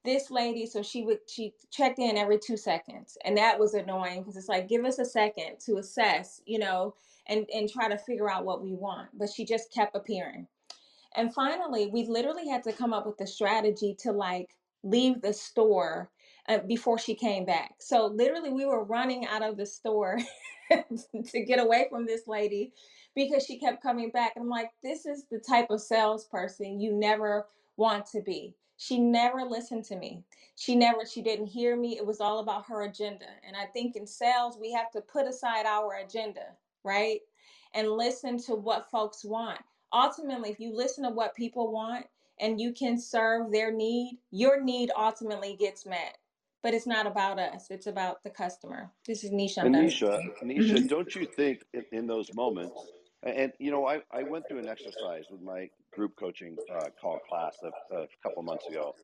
this 0.08 0.32
lady, 0.32 0.66
so 0.66 0.82
she 0.82 1.04
would 1.04 1.20
she 1.28 1.54
checked 1.70 2.00
in 2.00 2.16
every 2.18 2.40
two 2.40 2.56
seconds, 2.56 3.18
and 3.26 3.36
that 3.38 3.60
was 3.60 3.74
annoying 3.74 4.22
because 4.22 4.38
it's 4.38 4.48
like, 4.48 4.70
give 4.70 4.86
us 4.86 5.00
a 5.00 5.06
second 5.06 5.60
to 5.66 5.78
assess, 5.78 6.42
you 6.46 6.60
know, 6.60 6.96
and 7.28 7.46
and 7.54 7.70
try 7.70 7.90
to 7.90 7.98
figure 7.98 8.32
out 8.32 8.46
what 8.46 8.64
we 8.64 8.74
want. 8.74 9.10
But 9.14 9.30
she 9.30 9.44
just 9.44 9.74
kept 9.74 9.96
appearing. 9.96 10.48
And 11.16 11.34
finally, 11.34 11.88
we 11.88 12.06
literally 12.06 12.48
had 12.48 12.64
to 12.64 12.72
come 12.72 12.94
up 12.94 13.06
with 13.06 13.20
a 13.20 13.28
strategy 13.28 13.96
to 14.00 14.12
like 14.12 14.56
leave 14.84 15.22
the 15.22 15.34
store 15.34 16.10
uh, 16.48 16.60
before 16.60 16.98
she 16.98 17.16
came 17.16 17.46
back. 17.46 17.76
So 17.80 18.08
literally, 18.08 18.52
we 18.52 18.66
were 18.66 18.84
running 18.84 19.26
out 19.26 19.44
of 19.44 19.58
the 19.58 19.66
store 19.66 20.20
to 20.72 21.46
get 21.46 21.60
away 21.60 21.88
from 21.90 22.06
this 22.06 22.28
lady 22.28 22.74
because 23.16 23.46
she 23.46 23.60
kept 23.60 23.84
coming 23.84 24.10
back. 24.10 24.34
And 24.36 24.44
I'm 24.44 24.50
like, 24.50 24.72
this 24.84 25.06
is 25.06 25.26
the 25.30 25.40
type 25.40 25.70
of 25.70 25.82
salesperson 25.82 26.80
you 26.80 26.94
never 26.94 27.48
want 27.78 28.06
to 28.08 28.22
be. 28.22 28.56
She 28.78 29.00
never 29.00 29.42
listened 29.42 29.86
to 29.86 29.96
me. 29.96 30.24
She 30.56 30.76
never, 30.76 31.06
she 31.06 31.22
didn't 31.22 31.48
hear 31.48 31.76
me. 31.76 31.98
It 31.98 32.06
was 32.06 32.22
all 32.22 32.40
about 32.40 32.66
her 32.68 32.84
agenda. 32.84 33.26
And 33.46 33.56
I 33.56 33.66
think 33.66 33.96
in 33.96 34.06
sales, 34.06 34.58
we 34.60 34.72
have 34.72 34.92
to 34.92 35.02
put 35.02 35.28
aside 35.28 35.66
our 35.66 35.96
agenda, 36.06 36.46
right? 36.84 37.22
And 37.74 37.92
listen 37.92 38.38
to 38.44 38.56
what 38.56 38.90
folks 38.90 39.26
want 39.26 39.60
ultimately, 39.94 40.50
if 40.50 40.60
you 40.60 40.76
listen 40.76 41.04
to 41.04 41.10
what 41.10 41.36
people 41.36 41.72
want 41.72 42.06
and 42.40 42.60
you 42.60 42.74
can 42.74 42.98
serve 42.98 43.52
their 43.52 43.72
need, 43.72 44.20
your 44.32 44.62
need 44.62 44.92
ultimately 44.98 45.56
gets 45.60 45.86
met. 45.86 46.18
But 46.64 46.74
it's 46.74 46.88
not 46.88 47.06
about 47.06 47.40
us. 47.40 47.68
It's 47.70 47.88
about 47.88 48.24
the 48.24 48.30
customer. 48.30 48.92
This 49.06 49.24
is 49.24 49.32
Nisha. 49.32 49.64
Nisha, 49.64 50.20
Nisha, 50.44 50.88
don't 50.88 51.14
you 51.16 51.26
think 51.26 51.64
in, 51.74 51.86
in, 51.92 52.08
those 52.08 52.34
moments, 52.34 52.80
and 53.24 53.52
you 53.60 53.72
know, 53.72 53.88
I, 53.88 54.02
I 54.12 54.24
went 54.24 54.48
through 54.48 54.60
an 54.60 54.68
exercise 54.68 55.26
with 55.30 55.42
my 55.42 55.70
group 55.94 56.16
coaching 56.20 56.58
uh, 56.74 56.86
call 57.00 57.20
class 57.30 57.58
a, 57.64 57.96
a 57.96 58.08
couple 58.24 58.44
months 58.44 58.68
ago, 58.68 58.96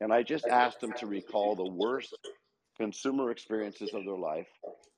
and 0.00 0.12
I 0.12 0.22
just 0.22 0.46
asked 0.46 0.80
them 0.80 0.92
to 0.98 1.06
recall 1.06 1.54
the 1.54 1.70
worst 1.70 2.16
consumer 2.76 3.30
experiences 3.30 3.94
of 3.94 4.04
their 4.04 4.18
life 4.18 4.48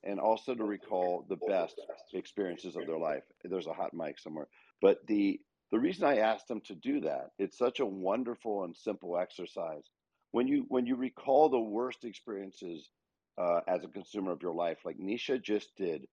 and 0.04 0.18
also 0.18 0.54
to 0.54 0.64
recall 0.64 1.24
the 1.28 1.38
best 1.48 1.80
experiences 2.14 2.76
of 2.76 2.86
their 2.86 2.98
life. 2.98 3.22
There's 3.44 3.66
a 3.66 3.72
hot 3.72 3.94
mic 3.94 4.18
somewhere. 4.18 4.48
But 4.80 5.06
the 5.06 5.40
the 5.70 5.78
reason 5.78 6.04
I 6.04 6.18
asked 6.18 6.48
them 6.48 6.62
to 6.62 6.74
do 6.74 7.00
that, 7.00 7.32
it's 7.38 7.58
such 7.58 7.80
a 7.80 7.86
wonderful 7.86 8.64
and 8.64 8.74
simple 8.74 9.18
exercise. 9.18 9.84
When 10.32 10.48
you 10.48 10.66
when 10.68 10.86
you 10.86 10.96
recall 10.96 11.48
the 11.48 11.58
worst 11.60 12.04
experiences 12.04 12.90
uh, 13.38 13.60
as 13.68 13.84
a 13.84 13.88
consumer 13.88 14.32
of 14.32 14.42
your 14.42 14.54
life, 14.54 14.78
like 14.84 14.98
Nisha 14.98 15.42
just 15.42 15.76
did, 15.76 16.06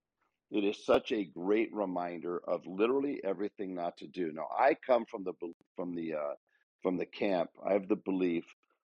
it 0.50 0.64
is 0.64 0.84
such 0.84 1.12
a 1.12 1.24
great 1.24 1.74
reminder 1.74 2.40
of 2.48 2.66
literally 2.66 3.20
everything 3.24 3.74
not 3.74 3.96
to 3.98 4.06
do. 4.06 4.32
Now, 4.32 4.46
I 4.58 4.74
come 4.86 5.04
from 5.06 5.24
the 5.24 5.32
from 5.76 5.94
the 5.94 6.14
uh, 6.14 6.34
from 6.82 6.96
the 6.96 7.06
camp. 7.06 7.50
I 7.66 7.72
have 7.72 7.88
the 7.88 7.96
belief 7.96 8.44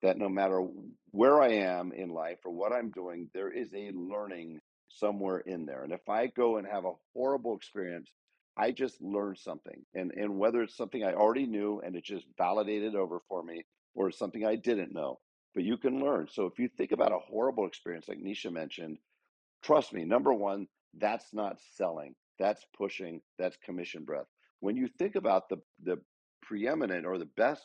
that 0.01 0.17
no 0.17 0.29
matter 0.29 0.65
where 1.11 1.41
I 1.41 1.49
am 1.49 1.91
in 1.91 2.09
life 2.09 2.39
or 2.45 2.53
what 2.53 2.73
I'm 2.73 2.89
doing, 2.91 3.29
there 3.33 3.51
is 3.51 3.73
a 3.75 3.91
learning 3.93 4.59
somewhere 4.89 5.39
in 5.39 5.65
there. 5.65 5.83
And 5.83 5.93
if 5.93 6.09
I 6.09 6.27
go 6.27 6.57
and 6.57 6.67
have 6.67 6.85
a 6.85 6.93
horrible 7.13 7.55
experience, 7.55 8.11
I 8.57 8.71
just 8.71 9.01
learned 9.01 9.37
something. 9.37 9.85
And 9.93 10.11
and 10.15 10.39
whether 10.39 10.63
it's 10.63 10.77
something 10.77 11.03
I 11.03 11.13
already 11.13 11.47
knew 11.47 11.81
and 11.85 11.95
it 11.97 12.05
just 12.05 12.25
validated 12.37 12.95
over 12.95 13.19
for 13.27 13.43
me, 13.43 13.63
or 13.95 14.11
something 14.11 14.45
I 14.45 14.55
didn't 14.55 14.93
know, 14.93 15.19
but 15.53 15.63
you 15.63 15.77
can 15.77 16.03
learn. 16.03 16.27
So 16.31 16.45
if 16.45 16.59
you 16.59 16.69
think 16.69 16.91
about 16.91 17.11
a 17.11 17.19
horrible 17.19 17.67
experience 17.67 18.07
like 18.07 18.19
Nisha 18.19 18.51
mentioned, 18.51 18.97
trust 19.63 19.93
me, 19.93 20.05
number 20.05 20.33
one, 20.33 20.67
that's 20.97 21.33
not 21.33 21.59
selling. 21.75 22.15
That's 22.39 22.65
pushing, 22.75 23.21
that's 23.37 23.57
commission 23.63 24.03
breath. 24.03 24.25
When 24.59 24.75
you 24.75 24.87
think 24.87 25.15
about 25.15 25.49
the 25.49 25.57
the 25.83 25.99
preeminent 26.41 27.05
or 27.05 27.17
the 27.17 27.29
best 27.37 27.63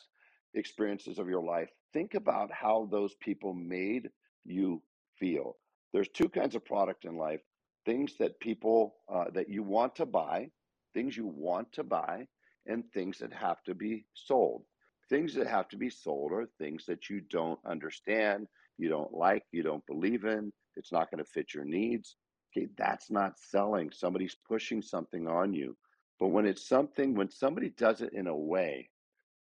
experiences 0.53 1.19
of 1.19 1.29
your 1.29 1.43
life, 1.43 1.69
think 1.93 2.13
about 2.13 2.51
how 2.51 2.87
those 2.91 3.15
people 3.15 3.53
made 3.53 4.09
you 4.45 4.81
feel. 5.19 5.57
There's 5.93 6.09
two 6.09 6.29
kinds 6.29 6.55
of 6.55 6.65
product 6.65 7.05
in 7.05 7.17
life 7.17 7.41
things 7.85 8.13
that 8.19 8.39
people 8.41 8.95
uh, 9.11 9.25
that 9.33 9.49
you 9.49 9.63
want 9.63 9.95
to 9.95 10.05
buy, 10.05 10.49
things 10.93 11.15
you 11.15 11.25
want 11.25 11.71
to 11.73 11.83
buy, 11.83 12.27
and 12.65 12.83
things 12.93 13.17
that 13.19 13.33
have 13.33 13.63
to 13.63 13.73
be 13.73 14.05
sold. 14.13 14.63
Things 15.09 15.33
that 15.35 15.47
have 15.47 15.67
to 15.69 15.77
be 15.77 15.89
sold 15.89 16.31
are 16.31 16.47
things 16.57 16.85
that 16.85 17.09
you 17.09 17.21
don't 17.21 17.59
understand, 17.65 18.47
you 18.77 18.89
don't 18.89 19.13
like, 19.13 19.43
you 19.51 19.63
don't 19.63 19.85
believe 19.85 20.25
in, 20.25 20.51
it's 20.75 20.91
not 20.91 21.09
going 21.09 21.23
to 21.23 21.29
fit 21.29 21.53
your 21.53 21.65
needs. 21.65 22.15
Okay, 22.55 22.67
that's 22.77 23.09
not 23.09 23.39
selling. 23.39 23.91
Somebody's 23.91 24.35
pushing 24.47 24.81
something 24.81 25.27
on 25.27 25.53
you. 25.53 25.75
But 26.19 26.29
when 26.29 26.45
it's 26.45 26.67
something, 26.67 27.15
when 27.15 27.29
somebody 27.29 27.69
does 27.69 28.01
it 28.01 28.13
in 28.13 28.27
a 28.27 28.35
way 28.35 28.89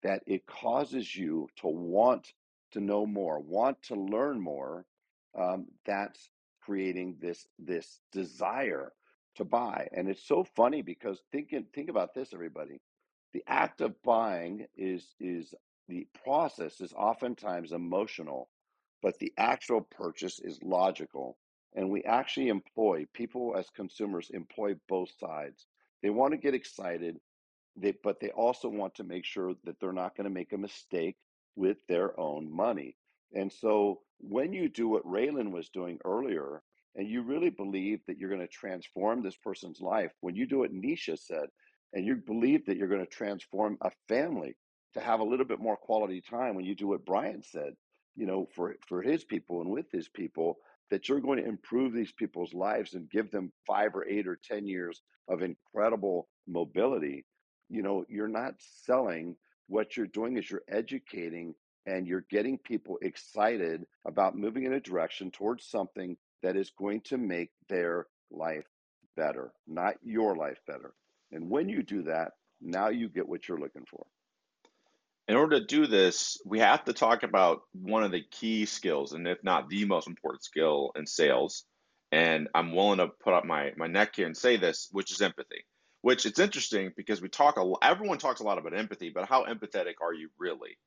that 0.03 0.22
it 0.28 0.45
causes 0.45 1.16
you 1.16 1.47
to 1.57 1.68
want 1.68 2.34
to 2.72 2.80
know 2.80 3.05
more, 3.05 3.39
want 3.39 3.82
to 3.84 3.95
learn 3.95 4.39
more, 4.39 4.86
um, 5.38 5.66
that's 5.86 6.30
creating 6.61 7.18
this 7.22 7.47
this 7.59 7.99
desire 8.11 8.91
to 9.36 9.45
buy. 9.45 9.88
And 9.93 10.09
it's 10.09 10.28
so 10.28 10.43
funny 10.55 10.82
because 10.82 11.22
think 11.32 11.53
think 11.74 11.89
about 11.89 12.13
this, 12.13 12.34
everybody. 12.34 12.80
The 13.34 13.44
act 13.48 13.82
of 13.82 14.02
buying 14.04 14.68
is 14.76 15.16
is 15.20 15.54
the 15.88 16.08
process 16.24 16.82
is 16.82 16.94
oftentimes 16.94 17.72
emotional, 17.72 18.50
but 19.02 19.20
the 19.20 19.34
actual 19.38 19.82
purchase 19.82 20.40
is 20.40 20.60
logical. 20.64 21.38
And 21.76 21.90
we 21.90 22.04
actually 22.04 22.48
employ 22.48 23.06
people 23.14 23.56
as 23.58 23.70
consumers 23.70 24.30
employ 24.30 24.76
both 24.88 25.10
sides. 25.20 25.68
They 26.02 26.10
want 26.10 26.32
to 26.32 26.38
get 26.38 26.54
excited 26.54 27.20
they, 27.76 27.94
but 28.04 28.20
they 28.20 28.30
also 28.30 28.70
want 28.70 28.96
to 28.96 29.04
make 29.04 29.26
sure 29.26 29.54
that 29.66 29.80
they're 29.80 29.92
not 29.92 30.16
going 30.16 30.26
to 30.26 30.34
make 30.34 30.54
a 30.54 30.58
mistake 30.58 31.18
with 31.56 31.78
their 31.88 32.18
own 32.20 32.52
money. 32.52 32.96
And 33.34 33.52
so 33.52 34.02
when 34.20 34.54
you 34.54 34.70
do 34.70 34.88
what 34.88 35.06
Raylan 35.06 35.52
was 35.52 35.70
doing 35.70 36.00
earlier, 36.06 36.62
and 36.96 37.10
you 37.10 37.24
really 37.24 37.50
believe 37.50 38.00
that 38.08 38.18
you're 38.18 38.30
going 38.30 38.42
to 38.42 38.48
transform 38.48 39.22
this 39.22 39.36
person's 39.36 39.82
life, 39.82 40.14
when 40.22 40.36
you 40.36 40.48
do 40.48 40.60
what 40.60 40.74
Nisha 40.74 41.20
said, 41.20 41.48
and 41.96 42.06
you 42.06 42.18
believe 42.18 42.68
that 42.68 42.78
you're 42.78 42.88
going 42.88 43.06
to 43.06 43.08
transform 43.08 43.80
a 43.82 43.89
family 44.08 44.56
to 44.93 45.00
have 45.00 45.20
a 45.20 45.26
little 45.26 45.46
bit 45.46 45.60
more 45.60 45.78
quality 45.78 46.22
time, 46.22 46.56
when 46.56 46.66
you 46.66 46.76
do 46.76 46.88
what 46.88 47.06
Brian 47.06 47.41
said, 47.41 47.74
you 48.16 48.28
know, 48.28 48.48
for, 48.56 48.76
for 48.88 49.02
his 49.02 49.24
people 49.24 49.62
and 49.62 49.72
with 49.72 49.91
his 49.91 50.08
people, 50.08 50.58
that 50.91 51.10
you're 51.10 51.20
going 51.20 51.39
to 51.39 51.50
improve 51.50 51.93
these 51.93 52.12
people's 52.12 52.54
lives 52.54 52.93
and 52.93 53.10
give 53.10 53.32
them 53.32 53.52
five 53.66 53.96
or 53.96 54.08
eight 54.08 54.28
or 54.28 54.39
10 54.48 54.68
years 54.68 55.02
of 55.28 55.41
incredible 55.41 56.28
mobility 56.48 57.26
you 57.70 57.82
know, 57.82 58.06
you're 58.08 58.28
not 58.28 58.56
selling. 58.60 59.36
What 59.68 59.98
you're 59.98 60.08
doing 60.08 60.38
is 60.38 60.50
you're 60.50 60.62
educating 60.70 61.56
and 61.86 62.08
you're 62.08 62.26
getting 62.30 62.58
people 62.58 62.98
excited 63.02 63.86
about 64.06 64.38
moving 64.38 64.66
in 64.66 64.74
a 64.74 64.80
direction 64.80 65.32
towards 65.32 65.66
something 65.66 66.18
that 66.43 66.56
is 66.56 66.72
going 66.78 67.02
to 67.02 67.18
make 67.18 67.50
their 67.70 68.08
life 68.32 68.66
better, 69.16 69.52
not 69.68 69.96
your 70.04 70.36
life 70.36 70.60
better. 70.68 70.93
And 71.32 71.50
when 71.50 71.70
you 71.70 71.84
do 71.84 72.04
that, 72.04 72.34
now 72.62 72.90
you 72.90 73.10
get 73.10 73.28
what 73.28 73.48
you're 73.48 73.60
looking 73.60 73.86
for. 73.90 74.06
In 75.28 75.36
order 75.36 75.60
to 75.60 75.66
do 75.66 75.88
this, 75.88 76.40
we 76.46 76.60
have 76.60 76.84
to 76.86 76.94
talk 76.94 77.24
about 77.24 77.62
one 77.74 78.04
of 78.04 78.12
the 78.12 78.24
key 78.32 78.66
skills, 78.66 79.14
and 79.14 79.28
if 79.28 79.44
not 79.44 79.70
the 79.70 79.86
most 79.86 80.08
important 80.08 80.44
skill 80.44 80.92
in 80.96 81.08
sales. 81.08 81.66
And 82.12 82.48
I'm 82.54 82.76
willing 82.76 83.00
to 83.00 83.08
put 83.08 83.34
up 83.34 83.46
my, 83.46 83.72
my 83.76 83.88
neck 83.88 84.16
here 84.16 84.28
and 84.28 84.38
say 84.38 84.58
this, 84.58 84.88
which 84.92 85.12
is 85.12 85.22
empathy 85.22 85.66
which 86.06 86.28
it's 86.28 86.38
interesting 86.38 86.92
because 86.96 87.20
we 87.20 87.28
talk 87.28 87.58
a 87.58 87.74
everyone 87.82 88.20
talks 88.20 88.40
a 88.40 88.44
lot 88.44 88.60
about 88.60 88.78
empathy 88.78 89.10
but 89.10 89.28
how 89.28 89.44
empathetic 89.46 89.96
are 90.04 90.14
you 90.14 90.30
really 90.38 90.78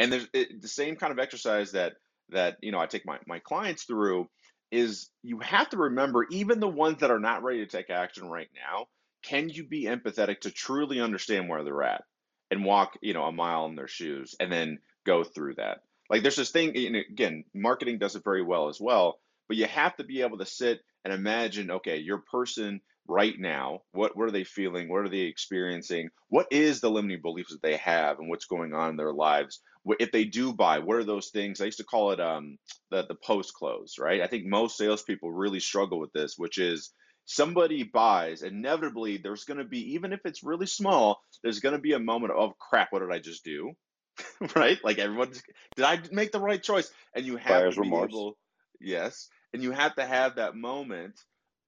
and 0.00 0.12
there's 0.12 0.26
it, 0.32 0.60
the 0.60 0.66
same 0.66 0.96
kind 0.96 1.12
of 1.12 1.20
exercise 1.20 1.70
that 1.70 1.92
that 2.30 2.56
you 2.60 2.72
know 2.72 2.80
i 2.80 2.86
take 2.86 3.06
my, 3.06 3.16
my 3.24 3.38
clients 3.38 3.84
through 3.84 4.28
is 4.72 5.10
you 5.22 5.38
have 5.38 5.68
to 5.70 5.76
remember 5.76 6.26
even 6.32 6.58
the 6.58 6.66
ones 6.66 6.98
that 6.98 7.12
are 7.12 7.20
not 7.20 7.44
ready 7.44 7.60
to 7.64 7.70
take 7.70 7.88
action 7.88 8.28
right 8.28 8.48
now 8.52 8.86
can 9.24 9.48
you 9.48 9.66
be 9.66 9.84
empathetic 9.84 10.40
to 10.40 10.50
truly 10.50 11.00
understand 11.00 11.48
where 11.48 11.64
they're 11.64 11.82
at 11.82 12.04
and 12.50 12.64
walk 12.64 12.98
you 13.02 13.14
know 13.14 13.24
a 13.24 13.32
mile 13.32 13.66
in 13.66 13.74
their 13.74 13.88
shoes 13.88 14.34
and 14.38 14.52
then 14.52 14.78
go 15.04 15.24
through 15.24 15.54
that? 15.54 15.80
Like 16.10 16.22
there's 16.22 16.36
this 16.36 16.50
thing 16.50 16.72
know, 16.92 17.00
again 17.10 17.44
marketing 17.54 17.98
does 17.98 18.14
it 18.16 18.24
very 18.24 18.42
well 18.42 18.68
as 18.68 18.80
well 18.80 19.18
but 19.48 19.56
you 19.56 19.66
have 19.66 19.96
to 19.96 20.04
be 20.04 20.22
able 20.22 20.38
to 20.38 20.46
sit 20.46 20.80
and 21.04 21.12
imagine 21.12 21.70
okay 21.70 21.98
your 21.98 22.18
person 22.18 22.80
right 23.06 23.38
now 23.38 23.80
what 23.92 24.16
what 24.16 24.28
are 24.28 24.32
they 24.32 24.44
feeling? 24.44 24.88
What 24.88 25.00
are 25.04 25.08
they 25.08 25.20
experiencing? 25.20 26.08
What 26.28 26.46
is 26.50 26.80
the 26.80 26.90
limiting 26.90 27.22
beliefs 27.22 27.52
that 27.52 27.62
they 27.62 27.76
have 27.78 28.18
and 28.18 28.28
what's 28.28 28.46
going 28.46 28.74
on 28.74 28.90
in 28.90 28.96
their 28.96 29.12
lives? 29.12 29.60
If 29.98 30.12
they 30.12 30.24
do 30.24 30.52
buy 30.52 30.78
what 30.78 30.96
are 30.96 31.04
those 31.04 31.28
things? 31.28 31.60
I 31.60 31.66
used 31.66 31.78
to 31.78 31.84
call 31.84 32.12
it 32.12 32.20
um 32.20 32.58
the, 32.90 33.04
the 33.06 33.14
post 33.14 33.54
close 33.54 33.96
right? 33.98 34.20
I 34.20 34.26
think 34.26 34.46
most 34.46 34.76
salespeople 34.76 35.30
really 35.32 35.60
struggle 35.60 35.98
with 35.98 36.12
this 36.12 36.34
which 36.36 36.58
is 36.58 36.92
somebody 37.26 37.82
buys 37.82 38.42
inevitably 38.42 39.16
there's 39.16 39.44
going 39.44 39.58
to 39.58 39.64
be 39.64 39.94
even 39.94 40.12
if 40.12 40.20
it's 40.24 40.42
really 40.42 40.66
small 40.66 41.20
there's 41.42 41.60
going 41.60 41.74
to 41.74 41.80
be 41.80 41.92
a 41.92 41.98
moment 41.98 42.32
of 42.32 42.58
crap 42.58 42.88
what 42.90 43.00
did 43.00 43.10
i 43.10 43.18
just 43.18 43.44
do 43.44 43.72
right 44.56 44.78
like 44.84 44.98
everyone's 44.98 45.42
did 45.76 45.84
i 45.84 45.98
make 46.12 46.32
the 46.32 46.40
right 46.40 46.62
choice 46.62 46.90
and 47.14 47.24
you 47.24 47.36
have 47.36 47.62
Buyer's 47.62 47.74
to 47.74 47.80
be 47.80 47.88
remorse. 47.88 48.10
able 48.10 48.36
yes 48.80 49.28
and 49.52 49.62
you 49.62 49.70
have 49.70 49.94
to 49.94 50.04
have 50.04 50.36
that 50.36 50.54
moment 50.54 51.18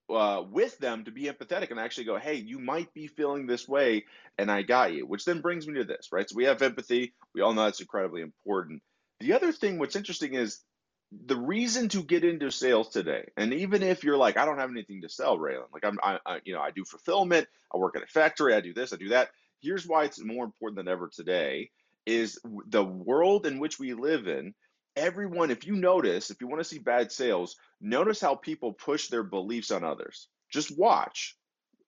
uh, 0.08 0.42
with 0.48 0.78
them 0.78 1.04
to 1.04 1.10
be 1.10 1.24
empathetic 1.24 1.70
and 1.70 1.80
actually 1.80 2.04
go, 2.04 2.16
hey, 2.16 2.34
you 2.34 2.58
might 2.58 2.92
be 2.94 3.06
feeling 3.06 3.46
this 3.46 3.66
way, 3.66 4.04
and 4.38 4.50
I 4.50 4.62
got 4.62 4.92
you. 4.92 5.06
Which 5.06 5.24
then 5.24 5.40
brings 5.40 5.66
me 5.66 5.74
to 5.74 5.84
this, 5.84 6.08
right? 6.12 6.28
So 6.28 6.36
we 6.36 6.44
have 6.44 6.62
empathy. 6.62 7.14
We 7.34 7.40
all 7.40 7.54
know 7.54 7.64
that's 7.64 7.80
incredibly 7.80 8.22
important. 8.22 8.82
The 9.20 9.32
other 9.32 9.52
thing, 9.52 9.78
what's 9.78 9.96
interesting 9.96 10.34
is 10.34 10.60
the 11.24 11.36
reason 11.36 11.88
to 11.90 12.02
get 12.02 12.24
into 12.24 12.50
sales 12.50 12.88
today, 12.90 13.30
and 13.36 13.52
even 13.54 13.82
if 13.82 14.04
you're 14.04 14.16
like, 14.16 14.36
I 14.36 14.44
don't 14.44 14.58
have 14.58 14.70
anything 14.70 15.02
to 15.02 15.08
sell, 15.08 15.38
Raylan, 15.38 15.72
like 15.72 15.84
I'm, 15.84 15.98
I, 16.02 16.18
I, 16.26 16.40
you 16.44 16.54
know, 16.54 16.60
I 16.60 16.70
do 16.70 16.84
fulfillment, 16.84 17.48
I 17.72 17.78
work 17.78 17.96
at 17.96 18.02
a 18.02 18.06
factory, 18.06 18.54
I 18.54 18.60
do 18.60 18.74
this, 18.74 18.92
I 18.92 18.96
do 18.96 19.08
that. 19.10 19.30
Here's 19.60 19.86
why 19.86 20.04
it's 20.04 20.22
more 20.22 20.44
important 20.44 20.76
than 20.76 20.88
ever 20.88 21.08
today: 21.08 21.70
is 22.04 22.38
the 22.68 22.84
world 22.84 23.46
in 23.46 23.58
which 23.58 23.78
we 23.78 23.94
live 23.94 24.28
in 24.28 24.54
everyone, 24.96 25.50
if 25.50 25.66
you 25.66 25.76
notice, 25.76 26.30
if 26.30 26.40
you 26.40 26.48
want 26.48 26.60
to 26.60 26.68
see 26.68 26.78
bad 26.78 27.12
sales, 27.12 27.56
notice 27.80 28.20
how 28.20 28.34
people 28.34 28.72
push 28.72 29.08
their 29.08 29.22
beliefs 29.22 29.70
on 29.70 29.84
others. 29.84 30.28
Just 30.50 30.76
watch, 30.76 31.36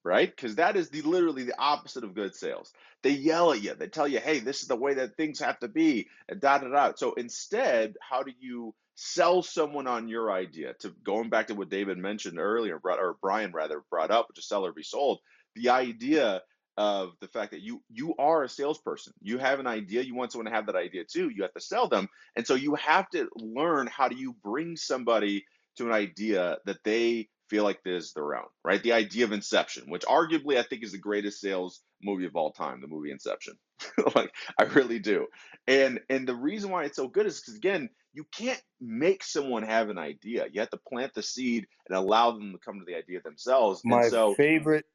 right? 0.04 0.30
Because 0.30 0.56
that 0.56 0.76
is 0.76 0.90
the 0.90 1.02
literally 1.02 1.44
the 1.44 1.58
opposite 1.58 2.04
of 2.04 2.14
good 2.14 2.34
sales. 2.34 2.72
They 3.02 3.10
yell 3.10 3.52
at 3.52 3.62
you, 3.62 3.74
they 3.74 3.88
tell 3.88 4.06
you, 4.06 4.20
hey, 4.20 4.40
this 4.40 4.62
is 4.62 4.68
the 4.68 4.76
way 4.76 4.94
that 4.94 5.16
things 5.16 5.40
have 5.40 5.58
to 5.60 5.68
be, 5.68 6.08
and 6.28 6.40
da 6.40 6.58
da 6.58 6.68
da. 6.68 6.92
So 6.96 7.14
instead, 7.14 7.96
how 8.00 8.22
do 8.22 8.32
you 8.38 8.74
sell 9.01 9.42
someone 9.42 9.86
on 9.86 10.09
your 10.09 10.32
idea? 10.32 10.74
To 10.80 10.92
going 11.05 11.30
back 11.30 11.46
to 11.46 11.55
what 11.55 11.70
David 11.70 11.99
mentioned 11.99 12.38
earlier, 12.38 12.80
or 12.82 13.16
Brian 13.22 13.53
rather 13.53 13.84
brought 13.90 14.11
up, 14.11 14.26
which 14.28 14.38
is 14.38 14.49
sell 14.49 14.66
or 14.66 14.72
be 14.72 14.82
sold. 14.82 15.20
The 15.55 15.70
idea 15.70 16.42
of 16.76 17.12
the 17.20 17.28
fact 17.28 17.51
that 17.51 17.61
you 17.61 17.82
you 17.90 18.14
are 18.18 18.44
a 18.44 18.49
salesperson. 18.49 19.12
You 19.20 19.38
have 19.38 19.61
an 19.61 19.66
idea, 19.66 20.03
you 20.03 20.14
want 20.14 20.32
someone 20.32 20.46
to 20.46 20.57
have 20.57 20.66
that 20.66 20.76
idea 20.76 21.05
too. 21.05 21.28
You 21.28 21.42
have 21.42 21.55
to 21.55 21.61
sell 21.61 21.88
them. 21.88 22.09
And 22.36 22.46
so 22.46 22.55
you 22.55 22.74
have 22.76 23.09
to 23.11 23.28
learn 23.36 23.88
how 23.88 24.09
do 24.09 24.16
you 24.16 24.34
bring 24.44 24.76
somebody 24.76 25.44
to 25.76 25.86
an 25.86 25.92
idea 25.92 26.59
that 26.66 26.82
they 26.84 27.28
feel 27.51 27.64
like 27.64 27.82
this 27.82 28.07
is 28.07 28.12
their 28.12 28.36
own, 28.36 28.46
right? 28.64 28.82
The 28.82 28.92
idea 28.92 29.24
of 29.24 29.32
Inception, 29.32 29.90
which 29.90 30.03
arguably 30.03 30.57
I 30.57 30.62
think 30.62 30.84
is 30.84 30.92
the 30.92 30.99
greatest 30.99 31.40
sales 31.40 31.80
movie 32.03 32.26
of 32.26 32.36
all 32.36 32.53
time, 32.53 32.80
the 32.80 32.86
movie 32.86 33.11
Inception. 33.11 33.55
like 34.14 34.32
I 34.58 34.64
really 34.64 34.98
do. 34.98 35.26
And 35.66 36.00
and 36.08 36.26
the 36.26 36.34
reason 36.34 36.70
why 36.70 36.84
it's 36.84 36.96
so 36.96 37.08
good 37.08 37.26
is 37.26 37.40
because 37.40 37.56
again, 37.56 37.90
you 38.12 38.24
can't 38.32 38.62
make 38.80 39.22
someone 39.22 39.62
have 39.62 39.90
an 39.90 39.98
idea. 39.98 40.46
You 40.52 40.60
have 40.60 40.70
to 40.70 40.80
plant 40.88 41.14
the 41.14 41.22
seed 41.22 41.66
and 41.88 41.96
allow 41.96 42.32
them 42.32 42.52
to 42.52 42.58
come 42.58 42.78
to 42.78 42.84
the 42.84 42.96
idea 42.96 43.20
themselves. 43.20 43.82
My 43.84 44.02
and 44.02 44.10
so 44.10 44.34
favorite 44.34 44.86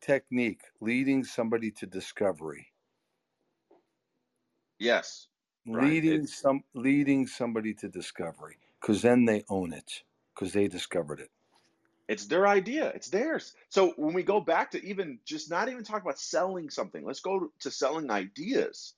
technique, 0.00 0.62
leading 0.80 1.24
somebody 1.24 1.70
to 1.72 1.86
discovery. 1.86 2.66
yes. 4.78 5.28
Leading 5.64 6.26
some 6.26 6.64
leading 6.74 7.26
somebody 7.26 7.72
to 7.74 7.88
discovery 7.88 8.56
because 8.80 9.00
then 9.02 9.24
they 9.26 9.44
own 9.48 9.72
it 9.72 10.02
because 10.34 10.52
they 10.52 10.66
discovered 10.66 11.20
it. 11.20 11.30
It's 12.12 12.26
their 12.28 12.46
idea. 12.46 12.90
It's 12.90 13.10
theirs. 13.10 13.54
So 13.70 13.94
when 13.96 14.14
we 14.14 14.24
go 14.24 14.40
back 14.40 14.72
to 14.72 14.84
even 14.86 15.20
just 15.26 15.50
not 15.50 15.70
even 15.70 15.84
talk 15.84 16.02
about 16.02 16.20
selling 16.20 16.70
something, 16.70 17.04
let's 17.06 17.20
go 17.22 17.52
to 17.62 17.72
selling 17.72 18.10
ideas. 18.12 18.94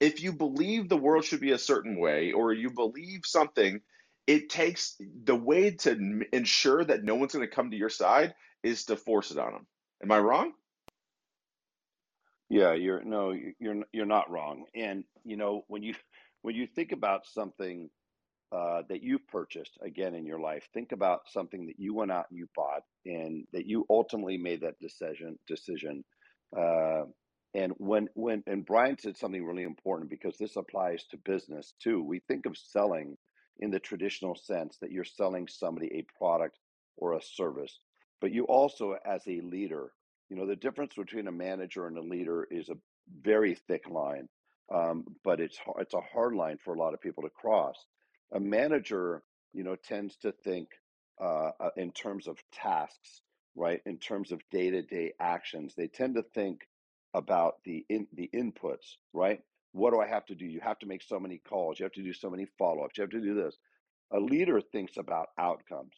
If 0.00 0.22
you 0.22 0.32
believe 0.34 0.88
the 0.88 0.98
world 0.98 1.24
should 1.24 1.40
be 1.40 1.52
a 1.52 1.58
certain 1.58 2.00
way 2.00 2.32
or 2.32 2.52
you 2.52 2.70
believe 2.70 3.22
something, 3.24 3.82
it 4.26 4.50
takes 4.50 4.96
the 5.24 5.36
way 5.36 5.72
to 5.72 6.22
ensure 6.32 6.84
that 6.84 7.04
no 7.04 7.16
one's 7.16 7.34
going 7.34 7.48
to 7.48 7.54
come 7.54 7.72
to 7.72 7.78
your 7.78 7.90
side 7.90 8.34
is 8.62 8.86
to 8.86 8.96
force 8.96 9.32
it 9.32 9.38
on 9.38 9.52
them. 9.52 9.68
Am 10.02 10.12
I 10.12 10.20
wrong? 10.20 10.52
Yeah, 12.50 12.74
you're 12.74 13.04
no, 13.04 13.32
you- 13.32 13.54
you're 13.60 13.84
you're 13.92 14.06
not 14.06 14.30
wrong. 14.30 14.66
And 14.76 15.04
you 15.24 15.36
know, 15.36 15.64
when 15.68 15.82
you 15.84 15.94
when 16.42 16.56
you 16.56 16.68
think 16.68 16.92
about 16.92 17.26
something 17.26 17.90
uh, 18.50 18.82
that 18.88 19.02
you've 19.02 19.26
purchased 19.28 19.78
again 19.82 20.14
in 20.14 20.24
your 20.24 20.40
life, 20.40 20.68
think 20.72 20.92
about 20.92 21.20
something 21.28 21.66
that 21.66 21.78
you 21.78 21.94
went 21.94 22.10
out 22.10 22.26
and 22.30 22.38
you 22.38 22.48
bought, 22.54 22.82
and 23.04 23.44
that 23.52 23.66
you 23.66 23.84
ultimately 23.90 24.38
made 24.38 24.60
that 24.62 24.78
decision 24.80 25.38
decision. 25.46 26.04
Uh, 26.56 27.02
and 27.54 27.72
when 27.78 28.08
when 28.14 28.42
and 28.46 28.64
Brian 28.64 28.98
said 28.98 29.16
something 29.16 29.44
really 29.44 29.64
important 29.64 30.10
because 30.10 30.36
this 30.38 30.56
applies 30.56 31.04
to 31.10 31.16
business 31.18 31.74
too. 31.82 32.02
We 32.02 32.20
think 32.20 32.46
of 32.46 32.56
selling 32.56 33.16
in 33.60 33.70
the 33.70 33.80
traditional 33.80 34.34
sense 34.36 34.78
that 34.80 34.92
you're 34.92 35.04
selling 35.04 35.48
somebody 35.48 35.88
a 35.94 36.06
product 36.18 36.58
or 36.96 37.14
a 37.14 37.22
service, 37.22 37.80
but 38.20 38.32
you 38.32 38.44
also, 38.44 38.96
as 39.04 39.22
a 39.26 39.40
leader, 39.40 39.92
you 40.30 40.36
know, 40.36 40.46
the 40.46 40.56
difference 40.56 40.94
between 40.94 41.28
a 41.28 41.32
manager 41.32 41.86
and 41.86 41.96
a 41.96 42.02
leader 42.02 42.46
is 42.50 42.68
a 42.68 42.76
very 43.22 43.54
thick 43.66 43.88
line, 43.88 44.28
um, 44.74 45.04
but 45.24 45.40
it's 45.40 45.58
it's 45.78 45.94
a 45.94 46.00
hard 46.12 46.34
line 46.34 46.58
for 46.64 46.74
a 46.74 46.78
lot 46.78 46.94
of 46.94 47.00
people 47.00 47.22
to 47.22 47.30
cross. 47.30 47.76
A 48.32 48.40
manager, 48.40 49.22
you 49.52 49.64
know, 49.64 49.76
tends 49.76 50.16
to 50.18 50.32
think 50.32 50.68
uh, 51.20 51.50
uh, 51.60 51.70
in 51.76 51.92
terms 51.92 52.26
of 52.26 52.38
tasks, 52.52 53.22
right? 53.54 53.80
In 53.86 53.98
terms 53.98 54.32
of 54.32 54.40
day 54.50 54.70
to 54.70 54.82
day 54.82 55.12
actions, 55.18 55.74
they 55.74 55.88
tend 55.88 56.14
to 56.16 56.22
think 56.22 56.66
about 57.14 57.62
the 57.64 57.84
in 57.88 58.06
the 58.12 58.28
inputs, 58.34 58.96
right? 59.12 59.40
What 59.72 59.92
do 59.92 60.00
I 60.00 60.06
have 60.06 60.26
to 60.26 60.34
do? 60.34 60.46
You 60.46 60.60
have 60.60 60.78
to 60.80 60.86
make 60.86 61.02
so 61.02 61.18
many 61.18 61.38
calls. 61.38 61.78
You 61.78 61.84
have 61.84 61.92
to 61.92 62.02
do 62.02 62.12
so 62.12 62.30
many 62.30 62.46
follow 62.58 62.84
ups. 62.84 62.98
You 62.98 63.02
have 63.02 63.10
to 63.10 63.20
do 63.20 63.34
this. 63.34 63.56
A 64.12 64.20
leader 64.20 64.60
thinks 64.60 64.96
about 64.96 65.28
outcomes. 65.38 65.94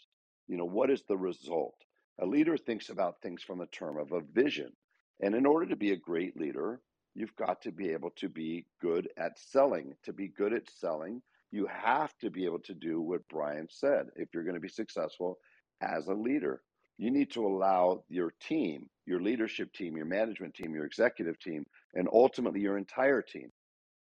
You 0.48 0.56
know, 0.56 0.64
what 0.64 0.90
is 0.90 1.02
the 1.08 1.16
result? 1.16 1.76
A 2.20 2.26
leader 2.26 2.56
thinks 2.56 2.88
about 2.90 3.22
things 3.22 3.42
from 3.42 3.60
a 3.60 3.66
term 3.66 3.96
of 3.98 4.12
a 4.12 4.20
vision. 4.20 4.72
And 5.20 5.34
in 5.34 5.46
order 5.46 5.66
to 5.66 5.76
be 5.76 5.92
a 5.92 5.96
great 5.96 6.36
leader, 6.36 6.80
you've 7.14 7.36
got 7.36 7.62
to 7.62 7.72
be 7.72 7.90
able 7.90 8.10
to 8.16 8.28
be 8.28 8.66
good 8.80 9.08
at 9.16 9.38
selling. 9.38 9.94
To 10.04 10.12
be 10.12 10.28
good 10.28 10.52
at 10.52 10.68
selling, 10.70 11.22
you 11.50 11.66
have 11.66 12.16
to 12.18 12.30
be 12.30 12.44
able 12.44 12.60
to 12.60 12.74
do 12.74 13.00
what 13.00 13.28
Brian 13.28 13.66
said 13.70 14.06
if 14.16 14.28
you're 14.32 14.44
going 14.44 14.54
to 14.54 14.60
be 14.60 14.68
successful 14.68 15.38
as 15.80 16.06
a 16.06 16.14
leader. 16.14 16.62
You 16.98 17.10
need 17.10 17.30
to 17.32 17.46
allow 17.46 18.04
your 18.08 18.32
team, 18.40 18.88
your 19.06 19.20
leadership 19.20 19.72
team, 19.72 19.96
your 19.96 20.06
management 20.06 20.54
team, 20.54 20.74
your 20.74 20.84
executive 20.84 21.38
team, 21.40 21.64
and 21.94 22.08
ultimately 22.12 22.60
your 22.60 22.76
entire 22.76 23.22
team 23.22 23.50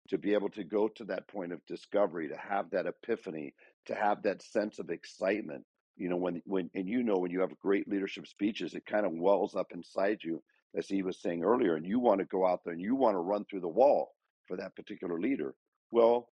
to 0.08 0.18
be 0.18 0.34
able 0.34 0.48
to 0.50 0.64
go 0.64 0.88
to 0.88 1.04
that 1.04 1.28
point 1.28 1.52
of 1.52 1.64
discovery, 1.66 2.28
to 2.28 2.36
have 2.36 2.70
that 2.70 2.86
epiphany, 2.86 3.52
to 3.86 3.94
have 3.94 4.22
that 4.22 4.42
sense 4.42 4.78
of 4.78 4.90
excitement. 4.90 5.64
You 5.96 6.08
know, 6.08 6.16
when 6.16 6.42
when 6.44 6.70
and 6.74 6.88
you 6.88 7.02
know 7.02 7.16
when 7.18 7.30
you 7.30 7.40
have 7.40 7.58
great 7.58 7.88
leadership 7.88 8.26
speeches, 8.26 8.74
it 8.74 8.86
kind 8.86 9.06
of 9.06 9.12
wells 9.12 9.54
up 9.54 9.72
inside 9.72 10.18
you, 10.22 10.42
as 10.76 10.88
he 10.88 11.02
was 11.02 11.20
saying 11.20 11.42
earlier, 11.42 11.76
and 11.76 11.86
you 11.86 11.98
want 11.98 12.20
to 12.20 12.26
go 12.26 12.46
out 12.46 12.60
there 12.64 12.72
and 12.72 12.82
you 12.82 12.94
want 12.94 13.14
to 13.14 13.20
run 13.20 13.44
through 13.44 13.60
the 13.60 13.68
wall 13.68 14.12
for 14.46 14.56
that 14.56 14.76
particular 14.76 15.18
leader. 15.18 15.54
Well, 15.90 16.28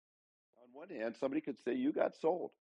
one 0.89 1.01
hand, 1.01 1.17
somebody 1.19 1.43
could 1.43 1.59
say 1.65 1.75
you 1.75 1.93
got 1.93 2.17
sold. 2.17 2.53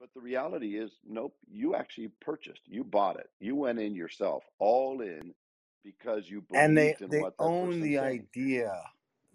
But 0.00 0.10
the 0.14 0.20
reality 0.20 0.78
is, 0.78 0.92
nope, 1.06 1.34
you 1.50 1.74
actually 1.76 2.10
purchased, 2.20 2.62
you 2.66 2.84
bought 2.84 3.18
it, 3.18 3.30
you 3.40 3.56
went 3.56 3.80
in 3.80 3.94
yourself, 3.94 4.44
all 4.60 5.00
in 5.02 5.34
because 5.84 6.28
you 6.30 6.42
And 6.54 6.76
they 6.78 6.96
in 7.00 7.10
they 7.10 7.18
what 7.18 7.38
that 7.38 7.54
own 7.58 7.82
the 7.82 7.98
said. 7.98 7.98
idea. 7.98 8.72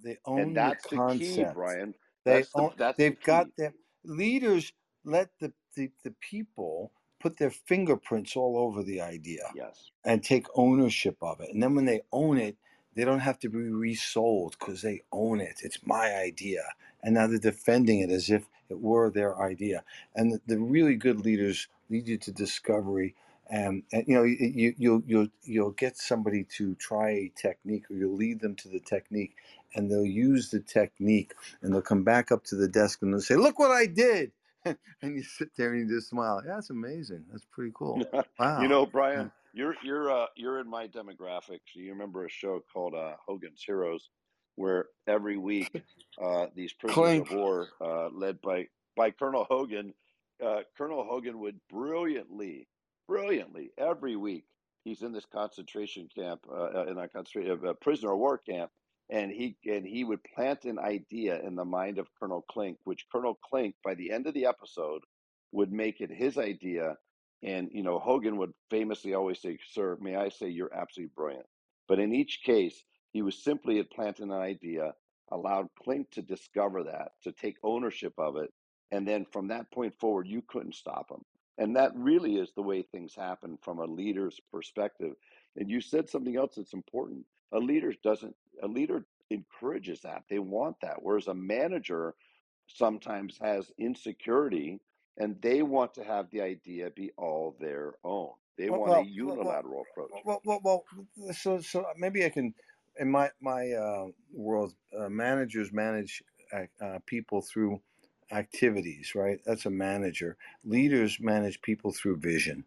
They 0.04 0.18
own 0.26 0.54
And 0.54 0.56
the 0.56 0.74
that's 0.74 0.88
the 0.88 1.00
key, 1.00 1.44
concept. 1.44 1.46
Brian. 1.46 1.96
They 2.26 2.46
That's 2.46 2.54
the 2.56 2.66
own, 2.66 2.74
that's 2.78 3.06
they've 3.08 3.22
got 3.24 3.50
key. 3.50 3.54
their 3.58 3.74
leaders 4.06 4.74
let 5.06 5.30
the, 5.40 5.54
the 5.76 5.92
the 6.04 6.16
people 6.22 6.94
put 7.22 7.38
their 7.38 7.52
fingerprints 7.52 8.36
all 8.38 8.58
over 8.58 8.84
the 8.84 9.02
idea 9.02 9.44
Yes. 9.52 9.92
and 10.06 10.24
take 10.24 10.48
ownership 10.56 11.18
of 11.22 11.42
it. 11.42 11.50
And 11.54 11.64
then 11.64 11.76
when 11.76 11.86
they 11.86 12.02
own 12.12 12.38
it, 12.40 12.58
they 12.96 13.06
don't 13.06 13.20
have 13.20 13.40
to 13.40 13.50
be 13.50 13.60
resold 13.60 14.56
because 14.60 14.82
they 14.82 15.02
own 15.12 15.42
it. 15.42 15.62
It's 15.64 15.86
my 15.86 16.16
idea. 16.16 16.64
And 17.04 17.16
now 17.16 17.28
they're 17.28 17.40
defending 17.40 18.02
it 18.02 18.12
as 18.12 18.30
if 18.30 18.46
it 18.70 18.80
were 18.80 19.10
their 19.10 19.40
idea. 19.42 19.84
And 20.16 20.34
the, 20.34 20.42
the 20.48 20.60
really 20.60 20.96
good 20.96 21.20
leaders 21.22 21.68
lead 21.90 22.08
you 22.08 22.18
to 22.20 22.32
discovery. 22.32 23.16
And, 23.50 23.84
and 23.92 24.06
you 24.08 24.16
know 24.16 24.24
you, 24.24 24.38
you 24.40 24.74
you'll 24.78 25.04
you'll 25.06 25.28
you'll 25.44 25.72
get 25.72 25.98
somebody 25.98 26.46
to 26.58 26.76
try 26.76 27.10
a 27.10 27.32
technique 27.36 27.92
or 27.92 27.96
you'll 27.96 28.16
lead 28.16 28.40
them 28.40 28.56
to 28.56 28.70
the 28.70 28.80
technique 28.80 29.36
and 29.76 29.92
they'll 29.92 30.06
use 30.06 30.50
the 30.50 30.62
technique 30.62 31.34
and 31.62 31.74
they'll 31.74 31.82
come 31.82 32.04
back 32.04 32.32
up 32.32 32.46
to 32.46 32.56
the 32.56 32.70
desk 32.70 33.02
and 33.02 33.14
they'll 33.14 33.22
say 33.22 33.36
look 33.36 33.60
what 33.60 33.70
i 33.72 33.86
did 33.86 34.32
and 34.66 34.78
you 35.04 35.24
sit 35.24 35.50
there 35.58 35.74
and 35.74 35.90
you 35.90 35.96
just 35.98 36.10
smile 36.10 36.42
yeah 36.46 36.56
that's 36.56 36.70
amazing 36.70 37.26
that's 37.32 37.46
pretty 37.52 37.72
cool 37.76 38.02
wow 38.40 38.62
You 38.62 38.70
know, 38.70 38.86
Brian, 38.86 39.32
you're 39.54 39.76
you're 39.84 40.12
uh 40.12 40.26
you're 40.36 40.60
in 40.60 40.70
my 40.70 40.88
demographic. 40.88 41.60
So 41.68 41.80
you 41.80 41.92
remember 41.92 42.26
a 42.26 42.30
show 42.30 42.62
called 42.74 42.96
uh, 42.96 43.14
Hogan's 43.26 43.64
Heroes, 43.66 44.10
where 44.56 44.88
every 45.08 45.38
week 45.38 45.72
uh, 46.24 46.48
these 46.56 46.74
prisoners 46.74 46.96
clink 46.96 47.32
of 47.32 47.38
war, 47.38 47.68
uh, 47.80 48.10
led 48.10 48.42
by 48.42 48.68
by 48.96 49.12
Colonel 49.12 49.46
Hogan, 49.50 49.94
uh, 50.44 50.62
Colonel 50.78 51.04
Hogan 51.04 51.40
would 51.40 51.60
brilliantly, 51.70 52.68
brilliantly 53.08 53.72
every 53.78 54.16
week. 54.16 54.46
He's 54.84 55.02
in 55.02 55.14
this 55.14 55.26
concentration 55.26 56.10
camp, 56.14 56.42
uh, 56.52 56.70
uh, 56.76 56.86
in 56.90 56.98
a 56.98 57.08
concentration 57.08 57.66
uh, 57.66 57.74
prisoner 57.82 58.12
of 58.12 58.20
war 58.20 58.38
camp, 58.38 58.70
and 59.10 59.32
he 59.32 59.56
and 59.66 59.86
he 59.86 60.04
would 60.04 60.20
plant 60.36 60.66
an 60.66 60.78
idea 60.80 61.40
in 61.42 61.56
the 61.56 61.66
mind 61.66 62.00
of 62.00 62.08
Colonel 62.20 62.44
Klink, 62.52 62.78
which 62.84 63.06
Colonel 63.12 63.40
Klink, 63.50 63.76
by 63.84 63.94
the 63.96 64.12
end 64.12 64.28
of 64.28 64.34
the 64.34 64.46
episode, 64.46 65.04
would 65.52 65.72
make 65.72 66.02
it 66.02 66.12
his 66.12 66.38
idea 66.38 66.98
and 67.44 67.70
you 67.72 67.84
know, 67.84 68.00
Hogan 68.00 68.38
would 68.38 68.54
famously 68.70 69.14
always 69.14 69.40
say, 69.40 69.58
"Sir, 69.72 69.98
may 70.02 70.16
I 70.16 70.30
say 70.30 70.50
you're 70.50 70.74
absolutely 70.74 71.14
brilliant." 71.16 71.48
But 71.88 72.00
in 72.00 72.14
each 72.14 72.42
case, 72.44 72.84
he 73.12 73.22
was 73.22 73.44
simply 73.44 73.78
had 73.78 73.90
planted 73.92 74.24
an 74.24 74.32
idea, 74.32 74.96
allowed 75.32 75.70
Klink 75.76 76.10
to 76.12 76.22
discover 76.22 76.84
that, 76.84 77.12
to 77.24 77.32
take 77.32 77.58
ownership 77.64 78.14
of 78.18 78.38
it, 78.38 78.54
and 78.92 79.08
then 79.08 79.26
from 79.26 79.48
that 79.48 79.72
point 79.72 79.94
forward, 80.00 80.28
you 80.28 80.42
couldn't 80.42 80.76
stop 80.76 81.12
him. 81.12 81.24
And 81.58 81.76
that 81.76 81.96
really 81.96 82.38
is 82.38 82.52
the 82.54 82.64
way 82.64 82.82
things 82.82 83.14
happen 83.16 83.58
from 83.62 83.80
a 83.80 83.86
leader's 83.86 84.40
perspective. 84.52 85.16
And 85.56 85.70
you 85.70 85.82
said 85.82 86.10
something 86.10 86.36
else 86.36 86.56
that's 86.56 86.74
important. 86.74 87.26
A 87.52 87.60
leader 87.60 87.94
doesn't. 88.04 88.36
A 88.64 88.68
leader 88.68 89.06
encourages 89.30 90.02
that. 90.02 90.24
They 90.30 90.40
want 90.40 90.78
that. 90.82 91.02
Whereas 91.02 91.28
a 91.28 91.34
manager 91.34 92.16
sometimes 92.68 93.38
has 93.40 93.72
insecurity 93.78 94.80
and 95.18 95.42
they 95.42 95.62
want 95.62 95.94
to 95.96 96.04
have 96.04 96.30
the 96.32 96.42
idea 96.42 96.90
be 96.90 97.12
all 97.18 97.56
their 97.60 97.94
own. 98.04 98.32
They 98.58 98.70
well, 98.70 98.82
want 98.82 98.92
a 98.92 98.94
well, 98.94 99.02
well, 99.02 99.26
well, 99.26 99.36
unilateral 99.38 99.86
approach. 99.92 100.12
well, 100.26 100.42
well, 100.46 100.62
well, 100.64 100.84
so 101.34 101.60
so 101.60 101.86
maybe 101.98 102.26
I 102.26 102.30
can, 102.30 102.54
in 103.00 103.10
my 103.10 103.32
my 103.42 103.72
uh, 103.72 104.08
world, 104.32 104.76
uh, 104.98 105.10
managers 105.10 105.72
manage 105.72 106.24
uh, 106.52 106.66
uh, 106.84 107.00
people 107.06 107.42
through 107.42 107.82
activities, 108.32 109.14
right? 109.16 109.40
That's 109.46 109.66
a 109.66 109.72
manager. 109.72 110.38
Leaders 110.64 111.18
manage 111.20 111.62
people 111.62 111.92
through 111.92 112.18
vision, 112.18 112.66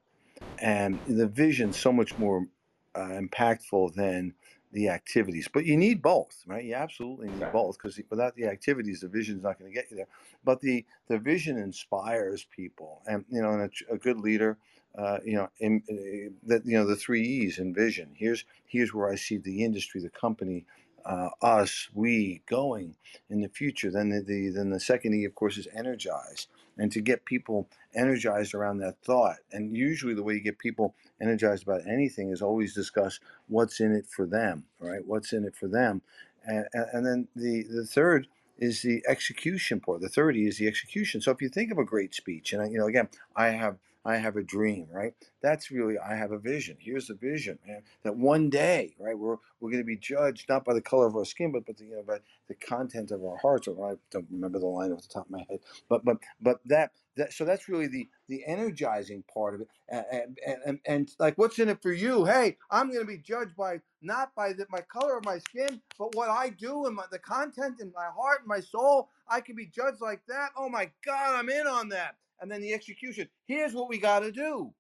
and 0.59 1.01
the 1.07 1.29
vision 1.29 1.73
so 1.73 1.93
much 1.93 2.19
more 2.19 2.47
uh, 2.95 3.21
impactful 3.21 3.95
than 3.95 4.35
the 4.77 4.91
activities. 4.91 5.49
But 5.51 5.65
you 5.65 5.75
need 5.75 6.03
both, 6.03 6.45
right? 6.47 6.63
You 6.63 6.75
absolutely 6.75 7.29
need 7.29 7.51
both 7.51 7.79
because 7.79 7.99
without 8.11 8.37
the 8.37 8.45
activities, 8.45 9.01
the 9.01 9.09
vision 9.09 9.39
is 9.39 9.43
not 9.43 9.59
going 9.59 9.73
to 9.73 9.75
get 9.75 9.91
you 9.91 9.97
there. 9.97 10.09
But 10.45 10.61
the 10.61 10.85
the 11.09 11.19
vision 11.19 11.57
inspires 11.57 12.47
people, 12.55 13.01
and 13.07 13.25
you 13.31 13.41
know, 13.41 13.53
and 13.53 13.63
a, 13.63 13.95
a 13.95 13.97
good 13.97 14.19
leader. 14.19 14.59
Uh, 14.97 15.19
you 15.25 15.35
know, 15.35 15.49
in, 15.61 15.83
uh, 15.91 16.31
that 16.47 16.65
you 16.67 16.77
know 16.77 16.87
the 16.87 16.97
three 16.97 17.23
E's 17.23 17.59
in 17.59 17.73
vision. 17.73 18.11
Here's 18.15 18.45
here's 18.67 18.93
where 18.93 19.11
I 19.11 19.15
see 19.15 19.39
the 19.39 19.65
industry, 19.65 20.01
the 20.03 20.11
company, 20.11 20.67
uh, 21.07 21.31
us, 21.41 21.89
we 21.95 22.43
going 22.47 22.97
in 23.31 23.41
the 23.41 23.49
future. 23.49 23.91
Then 23.91 24.11
the, 24.11 24.21
the 24.21 24.51
then 24.51 24.71
the 24.71 24.81
second 24.81 25.15
E, 25.15 25.25
of 25.25 25.35
course, 25.35 25.57
is 25.57 25.69
energize, 25.75 26.49
and 26.77 26.91
to 26.93 27.01
get 27.01 27.25
people 27.25 27.69
energized 27.95 28.55
around 28.55 28.79
that 28.79 28.99
thought. 29.03 29.37
And 29.53 29.77
usually, 29.77 30.15
the 30.15 30.25
way 30.25 30.35
you 30.35 30.41
get 30.41 30.59
people 30.59 30.95
energized 31.23 31.63
about 31.63 31.87
anything 31.87 32.31
is 32.31 32.43
always 32.43 32.75
discuss 32.75 33.21
what's 33.47 33.81
in 33.81 33.95
it 33.95 34.07
for 34.07 34.27
them, 34.27 34.65
right? 34.81 35.07
What's 35.07 35.33
in 35.33 35.45
it 35.45 35.55
for 35.55 35.69
them, 35.69 36.03
and 36.45 36.67
and, 36.73 37.07
then 37.07 37.29
the 37.37 37.63
the 37.71 37.87
third 37.87 38.27
is 38.59 38.83
the 38.83 39.03
execution 39.07 39.79
part. 39.79 40.01
The 40.01 40.09
third 40.09 40.37
E 40.37 40.49
is 40.49 40.59
the 40.59 40.67
execution. 40.67 41.21
So 41.21 41.31
if 41.31 41.41
you 41.41 41.49
think 41.49 41.71
of 41.71 41.79
a 41.79 41.85
great 41.85 42.15
speech, 42.15 42.53
and 42.53 42.73
you 42.73 42.79
know, 42.79 42.87
again, 42.87 43.09
I 43.37 43.49
have 43.49 43.79
I 44.07 44.19
have 44.19 44.37
a 44.37 44.43
dream, 44.43 44.87
right? 44.93 45.15
That's 45.43 45.71
really 45.71 45.99
I 45.99 46.15
have 46.15 46.31
a 46.31 46.39
vision. 46.39 46.77
Here's 46.81 47.09
the 47.09 47.15
vision, 47.15 47.59
man. 47.67 47.83
That 48.05 48.17
one 48.17 48.51
day, 48.51 48.95
right, 49.01 49.19
we're 49.19 49.39
we're 49.61 49.71
going 49.71 49.83
to 49.83 49.87
be 49.87 49.97
judged 49.97 50.49
not 50.49 50.65
by 50.65 50.75
the 50.75 50.81
color 50.81 51.07
of 51.07 51.17
our 51.17 51.25
skin, 51.25 51.53
but 51.53 51.67
but 51.67 51.77
the, 51.77 51.85
you 51.87 51.97
know, 51.97 52.03
by 52.03 52.19
the 52.49 52.55
content 52.55 53.11
of 53.11 53.25
our 53.25 53.37
hearts. 53.39 53.67
Or 53.69 53.93
I 53.93 53.97
don't 54.13 54.27
remember 54.31 54.61
the 54.61 54.67
line 54.67 54.93
off 54.93 55.03
the 55.03 55.09
top 55.09 55.27
of 55.27 55.33
my 55.33 55.45
head, 55.51 55.61
but 55.89 56.05
but 56.05 56.19
but 56.41 56.61
that 56.67 56.93
that 57.17 57.33
so 57.33 57.45
that's 57.45 57.69
really 57.69 57.89
the 57.89 58.09
the 58.29 58.45
energizing 58.47 59.25
part 59.33 59.55
of 59.55 59.63
it. 59.63 59.69
And 59.89 60.07
and, 60.47 60.59
and, 60.65 60.81
and 60.87 61.11
like, 61.19 61.37
what's 61.37 61.59
in 61.59 61.69
it 61.69 61.83
for 61.83 61.93
you? 61.93 62.27
Hey, 62.27 62.59
I'm 62.71 62.89
going 62.89 63.01
to 63.01 63.07
be 63.07 63.19
judged 63.19 63.57
by 63.57 63.81
not 64.03 64.35
by 64.37 64.53
the, 64.53 64.67
my 64.71 64.83
color 64.83 65.19
of 65.19 65.25
my 65.25 65.39
skin, 65.41 65.81
but 65.99 66.15
what 66.15 66.31
I 66.31 66.51
do 66.51 66.87
and 66.87 66.95
my, 66.95 67.05
the 67.11 67.19
content 67.19 67.81
in 67.81 67.93
my 67.95 68.07
heart 68.07 68.41
and 68.41 68.49
my 68.49 68.61
soul. 68.61 69.11
I 69.29 69.41
can 69.41 69.57
be 69.57 69.67
judged 69.67 70.01
like 70.01 70.23
that. 70.29 70.51
Oh 70.57 70.69
my 70.69 70.89
God, 71.05 71.35
I'm 71.35 71.49
in 71.49 71.67
on 71.67 71.89
that 71.89 72.15
and 72.41 72.51
then 72.51 72.61
the 72.61 72.75
execution. 72.75 73.29
Here's 73.47 73.75
what 73.75 73.89
we 73.89 73.99
got 73.99 74.21
to 74.21 74.33
do. 74.33 74.73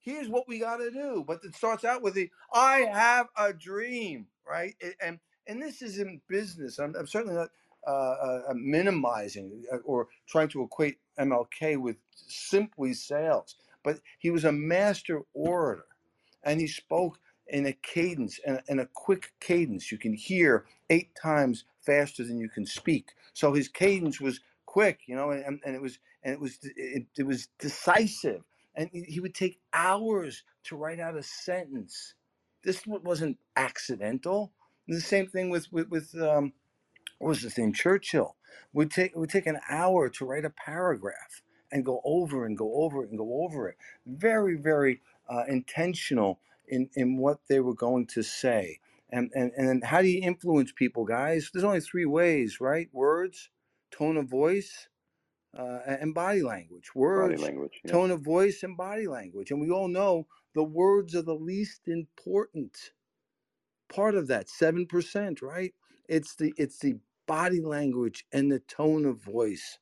Here's 0.00 0.28
what 0.28 0.48
we 0.48 0.58
got 0.58 0.78
to 0.78 0.90
do. 0.90 1.24
But 1.26 1.40
it 1.44 1.54
starts 1.54 1.84
out 1.84 2.02
with 2.02 2.14
the 2.14 2.30
I 2.52 2.86
have 2.92 3.26
a 3.36 3.52
dream, 3.52 4.26
right? 4.46 4.74
And 5.02 5.18
and 5.46 5.60
this 5.60 5.82
is 5.82 5.98
in 5.98 6.20
business. 6.28 6.78
I'm, 6.78 6.94
I'm 6.96 7.06
certainly 7.06 7.36
not 7.36 7.50
uh, 7.86 7.90
uh, 7.90 8.42
uh 8.50 8.54
minimizing 8.54 9.64
uh, 9.72 9.78
or 9.78 10.08
trying 10.28 10.48
to 10.48 10.62
equate 10.62 10.98
MLK 11.18 11.78
with 11.78 11.96
simply 12.14 12.92
sales, 12.92 13.56
but 13.82 14.00
he 14.18 14.30
was 14.30 14.44
a 14.44 14.52
master 14.52 15.22
orator, 15.34 15.86
and 16.44 16.60
he 16.60 16.66
spoke 16.66 17.18
in 17.48 17.66
a 17.66 17.72
cadence 17.72 18.38
and 18.46 18.60
in 18.68 18.78
a 18.80 18.88
quick 18.94 19.32
cadence. 19.40 19.90
You 19.90 19.98
can 19.98 20.12
hear 20.12 20.66
eight 20.90 21.10
times 21.20 21.64
faster 21.84 22.24
than 22.24 22.38
you 22.38 22.48
can 22.48 22.66
speak. 22.66 23.12
So 23.32 23.52
his 23.52 23.68
cadence 23.68 24.20
was 24.20 24.40
quick, 24.78 25.00
you 25.08 25.16
know, 25.16 25.30
and, 25.32 25.58
and 25.64 25.74
it 25.74 25.82
was 25.82 25.98
and 26.22 26.32
it 26.34 26.40
was 26.40 26.56
it, 26.62 27.04
it 27.18 27.26
was 27.26 27.48
decisive. 27.58 28.42
And 28.76 28.88
he 28.92 29.18
would 29.18 29.34
take 29.34 29.58
hours 29.72 30.44
to 30.66 30.76
write 30.76 31.00
out 31.00 31.16
a 31.16 31.22
sentence. 31.24 32.14
This 32.62 32.86
wasn't 32.86 33.38
accidental. 33.56 34.52
the 34.86 35.00
same 35.00 35.26
thing 35.26 35.50
with 35.50 35.66
with, 35.72 35.88
with 35.88 36.14
um, 36.22 36.52
what 37.18 37.30
was 37.30 37.42
his 37.42 37.58
name? 37.58 37.72
Churchill. 37.72 38.36
Would 38.72 38.92
take 38.92 39.16
would 39.16 39.30
take 39.30 39.48
an 39.48 39.58
hour 39.68 40.08
to 40.10 40.24
write 40.24 40.44
a 40.44 40.50
paragraph 40.50 41.42
and 41.72 41.84
go 41.84 42.00
over 42.04 42.46
and 42.46 42.56
go 42.56 42.72
over 42.84 43.02
and 43.02 43.18
go 43.18 43.42
over 43.44 43.68
it. 43.68 43.76
Very 44.06 44.54
very 44.56 45.00
uh, 45.28 45.42
intentional 45.48 46.38
in 46.68 46.88
in 46.94 47.18
what 47.18 47.40
they 47.48 47.58
were 47.58 47.74
going 47.74 48.06
to 48.14 48.22
say. 48.22 48.78
And, 49.10 49.32
and 49.34 49.50
and 49.56 49.84
how 49.84 50.02
do 50.02 50.08
you 50.08 50.22
influence 50.22 50.70
people, 50.70 51.04
guys? 51.04 51.50
There's 51.52 51.64
only 51.64 51.80
three 51.80 52.06
ways, 52.06 52.60
right? 52.60 52.88
Words, 52.92 53.50
tone 53.98 54.16
of 54.16 54.28
voice, 54.28 54.88
uh, 55.58 55.80
and 55.86 56.14
body 56.14 56.42
language. 56.42 56.94
Words, 56.94 57.40
body 57.40 57.42
language, 57.42 57.80
yeah. 57.84 57.92
tone 57.92 58.10
of 58.10 58.22
voice, 58.22 58.62
and 58.62 58.76
body 58.76 59.08
language. 59.08 59.50
And 59.50 59.60
we 59.60 59.70
all 59.70 59.88
know 59.88 60.26
the 60.54 60.64
words 60.64 61.14
are 61.14 61.22
the 61.22 61.34
least 61.34 61.88
important 61.88 62.92
part 63.88 64.14
of 64.14 64.28
that 64.28 64.48
seven 64.48 64.86
percent, 64.86 65.42
right? 65.42 65.74
It's 66.08 66.36
the 66.36 66.54
it's 66.56 66.78
the 66.78 66.96
body 67.26 67.60
language 67.60 68.26
and 68.32 68.50
the 68.50 68.60
tone 68.60 69.04
of 69.06 69.22
voice 69.22 69.78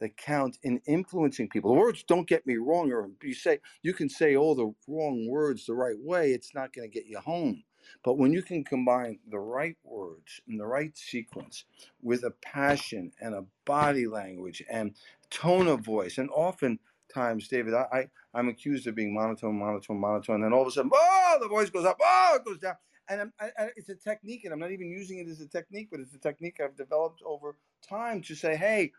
that 0.00 0.16
count 0.16 0.58
in 0.62 0.80
influencing 0.86 1.48
people. 1.48 1.74
The 1.74 1.80
words 1.80 2.04
don't 2.04 2.28
get 2.28 2.46
me 2.46 2.56
wrong, 2.56 2.92
or 2.92 3.10
you 3.22 3.34
say 3.34 3.60
you 3.82 3.94
can 3.94 4.08
say 4.08 4.36
all 4.36 4.54
the 4.54 4.72
wrong 4.88 5.28
words 5.28 5.66
the 5.66 5.74
right 5.74 5.98
way, 5.98 6.32
it's 6.32 6.54
not 6.54 6.72
going 6.72 6.90
to 6.90 6.94
get 6.94 7.08
you 7.08 7.18
home. 7.20 7.64
But 8.04 8.18
when 8.18 8.32
you 8.32 8.42
can 8.42 8.64
combine 8.64 9.18
the 9.28 9.38
right 9.38 9.76
words 9.84 10.40
in 10.48 10.56
the 10.56 10.66
right 10.66 10.96
sequence 10.96 11.64
with 12.02 12.24
a 12.24 12.30
passion 12.30 13.12
and 13.20 13.34
a 13.34 13.44
body 13.64 14.06
language 14.06 14.62
and 14.70 14.94
tone 15.30 15.68
of 15.68 15.80
voice, 15.80 16.18
and 16.18 16.30
oftentimes, 16.30 17.48
David, 17.48 17.74
I, 17.74 18.08
I 18.32 18.38
am 18.38 18.48
accused 18.48 18.86
of 18.86 18.94
being 18.94 19.14
monotone, 19.14 19.58
monotone, 19.58 20.00
monotone, 20.00 20.36
and 20.36 20.44
then 20.44 20.52
all 20.52 20.62
of 20.62 20.68
a 20.68 20.70
sudden, 20.70 20.90
oh, 20.94 21.38
the 21.40 21.48
voice 21.48 21.70
goes 21.70 21.84
up, 21.84 21.98
oh, 22.02 22.36
it 22.36 22.44
goes 22.44 22.58
down, 22.58 22.76
and 23.08 23.32
I, 23.40 23.50
it's 23.76 23.88
a 23.88 23.94
technique, 23.94 24.44
and 24.44 24.52
I'm 24.52 24.60
not 24.60 24.72
even 24.72 24.90
using 24.90 25.18
it 25.18 25.28
as 25.28 25.40
a 25.40 25.48
technique, 25.48 25.88
but 25.90 26.00
it's 26.00 26.14
a 26.14 26.18
technique 26.18 26.60
I've 26.62 26.76
developed 26.76 27.22
over 27.24 27.56
time 27.86 28.22
to 28.22 28.34
say, 28.34 28.56
hey, 28.56 28.92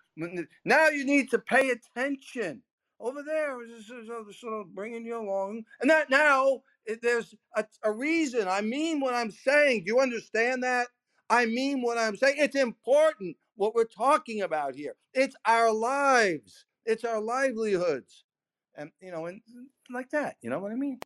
now 0.66 0.90
you 0.90 1.06
need 1.06 1.30
to 1.32 1.40
pay 1.40 1.70
attention. 1.70 2.64
Over 3.02 3.24
there, 3.24 3.56
sort 4.34 4.62
of 4.62 4.76
bringing 4.76 5.06
you 5.06 5.18
along, 5.18 5.64
and 5.80 5.90
that 5.90 6.10
now 6.10 6.64
Eh, 6.90 6.96
there's 7.02 7.36
a, 7.56 7.66
a 7.84 7.92
reason. 7.92 8.48
I 8.48 8.62
mean 8.62 9.00
what 9.00 9.14
I'm 9.14 9.32
saying. 9.32 9.84
Do 9.84 9.94
you 9.94 10.00
understand 10.00 10.64
that? 10.64 10.88
I 11.30 11.46
mean 11.46 11.82
what 11.82 11.98
I'm 11.98 12.16
saying. 12.16 12.36
It's 12.38 12.56
important 12.56 13.38
what 13.56 13.76
we're 13.76 13.86
talking 13.86 14.42
about 14.42 14.76
here. 14.76 14.96
It's 15.14 15.36
our 15.46 15.72
lives. 15.72 16.66
It's 16.86 17.04
our 17.04 17.22
livelihoods, 17.22 18.24
and 18.76 18.90
you 19.02 19.12
know, 19.12 19.28
and 19.28 19.42
mm, 19.42 19.66
like 19.94 20.10
that. 20.12 20.38
You 20.42 20.50
know 20.50 20.60
what 20.60 20.72
I 20.72 20.76
mean? 20.76 21.00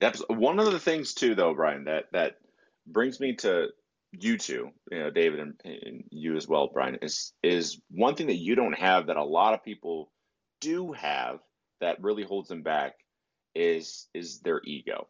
That's 0.00 0.22
one 0.28 0.58
of 0.58 0.72
the 0.72 0.78
things 0.78 1.14
too, 1.14 1.34
though, 1.34 1.54
Brian. 1.54 1.84
That 1.84 2.04
that 2.12 2.36
brings 2.86 3.20
me 3.20 3.34
to 3.36 3.68
you 4.12 4.38
two, 4.38 4.70
you 4.90 4.98
know, 4.98 5.10
David 5.10 5.40
and, 5.40 5.54
and 5.64 6.04
you 6.10 6.36
as 6.36 6.48
well, 6.48 6.70
Brian. 6.72 6.98
Is 7.02 7.32
is 7.42 7.80
one 7.90 8.14
thing 8.14 8.28
that 8.28 8.36
you 8.36 8.54
don't 8.54 8.78
have 8.78 9.08
that 9.08 9.16
a 9.16 9.24
lot 9.24 9.54
of 9.54 9.64
people 9.64 10.10
do 10.60 10.92
have 10.92 11.40
that 11.80 12.02
really 12.02 12.22
holds 12.22 12.48
them 12.48 12.62
back 12.62 12.94
is 13.54 14.08
is 14.14 14.40
their 14.40 14.60
ego, 14.64 15.06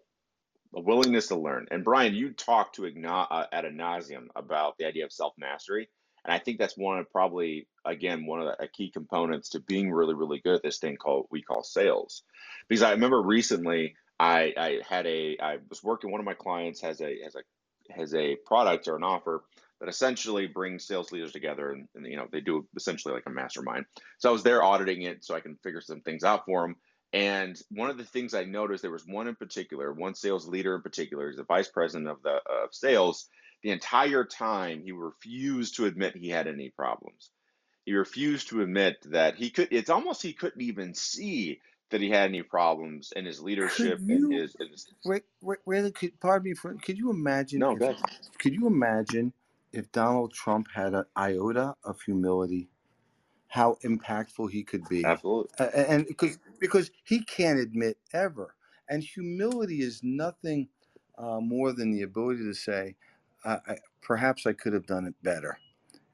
a 0.74 0.80
willingness 0.80 1.28
to 1.28 1.36
learn. 1.36 1.66
And 1.70 1.84
Brian, 1.84 2.14
you 2.14 2.32
talked 2.32 2.76
to 2.76 2.86
uh, 2.86 3.46
at 3.52 3.64
a 3.64 3.70
nauseum 3.70 4.26
about 4.36 4.76
the 4.78 4.86
idea 4.86 5.04
of 5.04 5.12
self 5.12 5.34
mastery, 5.38 5.88
and 6.24 6.32
I 6.32 6.38
think 6.38 6.58
that's 6.58 6.76
one 6.76 6.98
of 6.98 7.10
probably 7.10 7.66
again 7.84 8.26
one 8.26 8.40
of 8.40 8.54
the 8.58 8.68
key 8.68 8.90
components 8.90 9.50
to 9.50 9.60
being 9.60 9.90
really 9.90 10.14
really 10.14 10.40
good 10.40 10.56
at 10.56 10.62
this 10.62 10.78
thing 10.78 10.96
called 10.96 11.26
we 11.30 11.42
call 11.42 11.62
sales. 11.62 12.22
Because 12.68 12.82
I 12.82 12.92
remember 12.92 13.20
recently 13.20 13.96
I 14.18 14.52
I 14.56 14.80
had 14.88 15.06
a 15.06 15.36
I 15.40 15.58
was 15.68 15.82
working 15.82 16.10
one 16.10 16.20
of 16.20 16.26
my 16.26 16.34
clients 16.34 16.80
has 16.82 17.00
a 17.00 17.18
has 17.22 17.34
a 17.34 17.42
has 17.90 18.14
a 18.14 18.36
product 18.46 18.88
or 18.88 18.96
an 18.96 19.02
offer 19.02 19.44
that 19.80 19.88
essentially 19.88 20.46
brings 20.46 20.86
sales 20.86 21.12
leaders 21.12 21.32
together 21.32 21.72
and, 21.72 21.88
and, 21.94 22.06
you 22.06 22.16
know 22.16 22.26
they 22.32 22.40
do 22.40 22.66
essentially 22.76 23.12
like 23.12 23.24
a 23.26 23.30
mastermind 23.30 23.84
so 24.18 24.28
i 24.28 24.32
was 24.32 24.42
there 24.42 24.62
auditing 24.62 25.02
it 25.02 25.24
so 25.24 25.34
i 25.34 25.40
can 25.40 25.56
figure 25.56 25.80
some 25.80 26.00
things 26.00 26.24
out 26.24 26.46
for 26.46 26.62
them 26.62 26.76
and 27.14 27.62
one 27.70 27.90
of 27.90 27.96
the 27.96 28.04
things 28.04 28.34
I 28.34 28.42
noticed, 28.42 28.82
there 28.82 28.90
was 28.90 29.06
one 29.06 29.28
in 29.28 29.36
particular, 29.36 29.92
one 29.92 30.16
sales 30.16 30.48
leader 30.48 30.74
in 30.74 30.82
particular, 30.82 31.28
he's 31.28 31.36
the 31.36 31.44
vice 31.44 31.68
president 31.68 32.08
of 32.08 32.20
the 32.24 32.40
of 32.50 32.74
sales. 32.74 33.28
The 33.62 33.70
entire 33.70 34.24
time, 34.24 34.82
he 34.82 34.90
refused 34.90 35.76
to 35.76 35.86
admit 35.86 36.16
he 36.16 36.28
had 36.28 36.48
any 36.48 36.70
problems. 36.70 37.30
He 37.86 37.94
refused 37.94 38.48
to 38.48 38.62
admit 38.62 38.96
that 39.12 39.36
he 39.36 39.50
could. 39.50 39.68
It's 39.70 39.90
almost 39.90 40.22
he 40.22 40.32
couldn't 40.32 40.60
even 40.60 40.94
see 40.94 41.60
that 41.90 42.00
he 42.00 42.10
had 42.10 42.30
any 42.30 42.42
problems 42.42 43.12
in 43.14 43.24
his 43.24 43.40
leadership 43.40 43.98
could 43.98 44.08
you, 44.08 44.24
and 44.24 44.34
his. 44.34 44.56
his 44.58 44.88
wait, 45.04 45.22
wait, 45.40 45.60
wait, 45.64 45.94
could, 45.94 46.18
pardon 46.18 46.50
me 46.50 46.54
for. 46.54 46.74
Could 46.74 46.98
you 46.98 47.10
imagine? 47.10 47.60
No, 47.60 47.76
if, 47.80 47.96
Could 48.40 48.54
you 48.54 48.66
imagine 48.66 49.32
if 49.72 49.92
Donald 49.92 50.32
Trump 50.32 50.66
had 50.74 50.94
an 50.94 51.04
iota 51.16 51.76
of 51.84 52.00
humility? 52.00 52.70
How 53.54 53.78
impactful 53.84 54.50
he 54.50 54.64
could 54.64 54.82
be. 54.88 55.04
Absolutely. 55.04 55.48
Uh, 55.60 55.68
and 55.76 56.06
because 56.08 56.38
because 56.58 56.90
he 57.04 57.22
can't 57.22 57.60
admit 57.60 57.96
ever. 58.12 58.56
And 58.88 59.00
humility 59.00 59.80
is 59.80 60.00
nothing 60.02 60.68
uh, 61.16 61.38
more 61.38 61.72
than 61.72 61.92
the 61.92 62.02
ability 62.02 62.42
to 62.42 62.52
say, 62.52 62.96
I, 63.44 63.76
perhaps 64.02 64.44
I 64.44 64.54
could 64.54 64.72
have 64.72 64.86
done 64.86 65.06
it 65.06 65.14
better. 65.22 65.56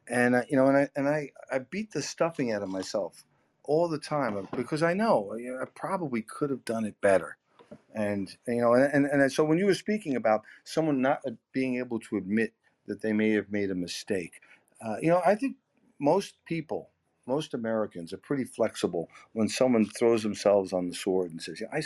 And 0.06 0.36
I, 0.36 0.44
you 0.50 0.56
know, 0.58 0.66
and 0.66 0.76
I 0.76 0.88
and 0.94 1.08
I, 1.08 1.30
I 1.50 1.60
beat 1.60 1.92
the 1.92 2.02
stuffing 2.02 2.52
out 2.52 2.62
of 2.62 2.68
myself 2.68 3.24
all 3.64 3.88
the 3.88 3.98
time 3.98 4.36
uh, 4.36 4.42
because 4.54 4.82
I 4.82 4.92
know 4.92 5.34
you 5.38 5.54
know, 5.54 5.62
I 5.62 5.64
probably 5.74 6.20
could 6.20 6.50
have 6.50 6.66
done 6.66 6.84
it 6.84 7.00
better. 7.00 7.38
And 7.94 8.28
you 8.46 8.60
know, 8.60 8.74
and, 8.74 8.84
and 8.92 9.06
and 9.06 9.32
so 9.32 9.44
when 9.44 9.56
you 9.56 9.64
were 9.64 9.74
speaking 9.74 10.14
about 10.14 10.42
someone 10.64 11.00
not 11.00 11.20
uh, 11.26 11.30
being 11.52 11.78
able 11.78 12.00
to 12.00 12.18
admit 12.18 12.52
that 12.86 13.00
they 13.00 13.14
may 13.14 13.30
have 13.30 13.50
made 13.50 13.70
a 13.70 13.74
mistake, 13.74 14.42
uh, 14.84 14.96
you 15.00 15.08
know, 15.08 15.22
I 15.24 15.36
think 15.36 15.56
most 15.98 16.34
people 16.44 16.89
most 17.30 17.54
Americans 17.54 18.12
are 18.12 18.18
pretty 18.18 18.44
flexible 18.44 19.08
when 19.34 19.48
someone 19.48 19.86
throws 19.86 20.24
themselves 20.24 20.74
on 20.74 20.88
the 20.88 20.96
sword 20.96 21.32
and 21.32 21.42
says, 21.42 21.62
yeah, 21.62 21.68
I, 21.72 21.78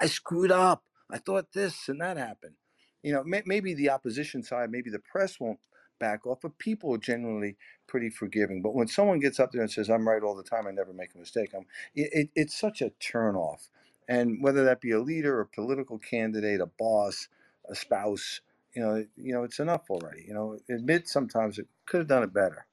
I 0.00 0.06
screwed 0.06 0.52
up. 0.52 0.84
I 1.10 1.18
thought 1.18 1.52
this 1.54 1.88
and 1.90 2.00
that 2.02 2.18
happened. 2.18 2.56
you 3.04 3.14
know, 3.14 3.24
may, 3.24 3.42
maybe 3.46 3.74
the 3.74 3.90
opposition 3.90 4.44
side, 4.44 4.70
maybe 4.72 4.90
the 4.90 5.00
press 5.00 5.40
won't 5.40 5.60
back 6.00 6.26
off, 6.26 6.40
but 6.42 6.58
people 6.58 6.94
are 6.94 6.98
generally 6.98 7.56
pretty 7.88 8.10
forgiving. 8.10 8.62
But 8.62 8.74
when 8.76 8.88
someone 8.88 9.20
gets 9.20 9.40
up 9.40 9.52
there 9.52 9.62
and 9.62 9.72
says, 9.72 9.90
"I'm 9.90 10.08
right 10.08 10.22
all 10.22 10.36
the 10.36 10.44
time. 10.44 10.68
I 10.68 10.72
never 10.72 10.94
make 10.94 11.14
a 11.16 11.18
mistake," 11.18 11.52
I'm, 11.56 11.66
it, 11.96 12.10
it, 12.14 12.30
it's 12.36 12.58
such 12.60 12.82
a 12.82 12.92
turnoff. 13.00 13.68
And 14.08 14.42
whether 14.42 14.64
that 14.66 14.82
be 14.82 14.92
a 14.92 15.00
leader, 15.00 15.40
a 15.40 15.46
political 15.46 15.98
candidate, 15.98 16.60
a 16.62 16.66
boss, 16.66 17.28
a 17.70 17.76
spouse, 17.76 18.42
you 18.74 18.82
know, 18.82 19.06
you 19.16 19.34
know, 19.34 19.44
it's 19.44 19.60
enough 19.60 19.90
already. 19.90 20.24
You 20.28 20.34
know, 20.34 20.58
admit 20.70 21.08
sometimes 21.08 21.58
it 21.58 21.68
could 21.86 22.00
have 22.00 22.08
done 22.08 22.24
it 22.24 22.34
better. 22.34 22.66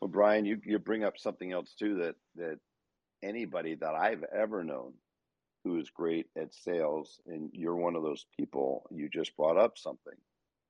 Well, 0.00 0.10
Brian, 0.10 0.46
you, 0.46 0.60
you 0.64 0.78
bring 0.78 1.04
up 1.04 1.18
something 1.18 1.52
else 1.52 1.74
too 1.78 1.96
that 1.96 2.16
that 2.36 2.58
anybody 3.22 3.74
that 3.76 3.94
I've 3.94 4.24
ever 4.34 4.64
known 4.64 4.94
who 5.64 5.78
is 5.78 5.90
great 5.90 6.26
at 6.36 6.54
sales, 6.54 7.20
and 7.26 7.50
you're 7.52 7.76
one 7.76 7.96
of 7.96 8.02
those 8.02 8.26
people. 8.36 8.86
You 8.90 9.08
just 9.08 9.36
brought 9.36 9.58
up 9.58 9.78
something. 9.78 10.14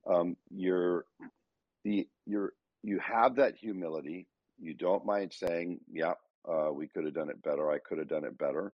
Um, 0.06 0.36
you're 0.50 1.06
the 1.84 2.08
you're 2.26 2.52
you 2.82 2.98
have 3.00 3.36
that 3.36 3.56
humility. 3.56 4.26
You 4.60 4.74
don't 4.74 5.06
mind 5.06 5.32
saying, 5.32 5.80
"Yeah, 5.92 6.14
uh, 6.48 6.72
we 6.72 6.88
could 6.88 7.04
have 7.04 7.14
done 7.14 7.30
it 7.30 7.42
better. 7.42 7.70
I 7.70 7.78
could 7.78 7.98
have 7.98 8.08
done 8.08 8.24
it 8.24 8.38
better." 8.38 8.72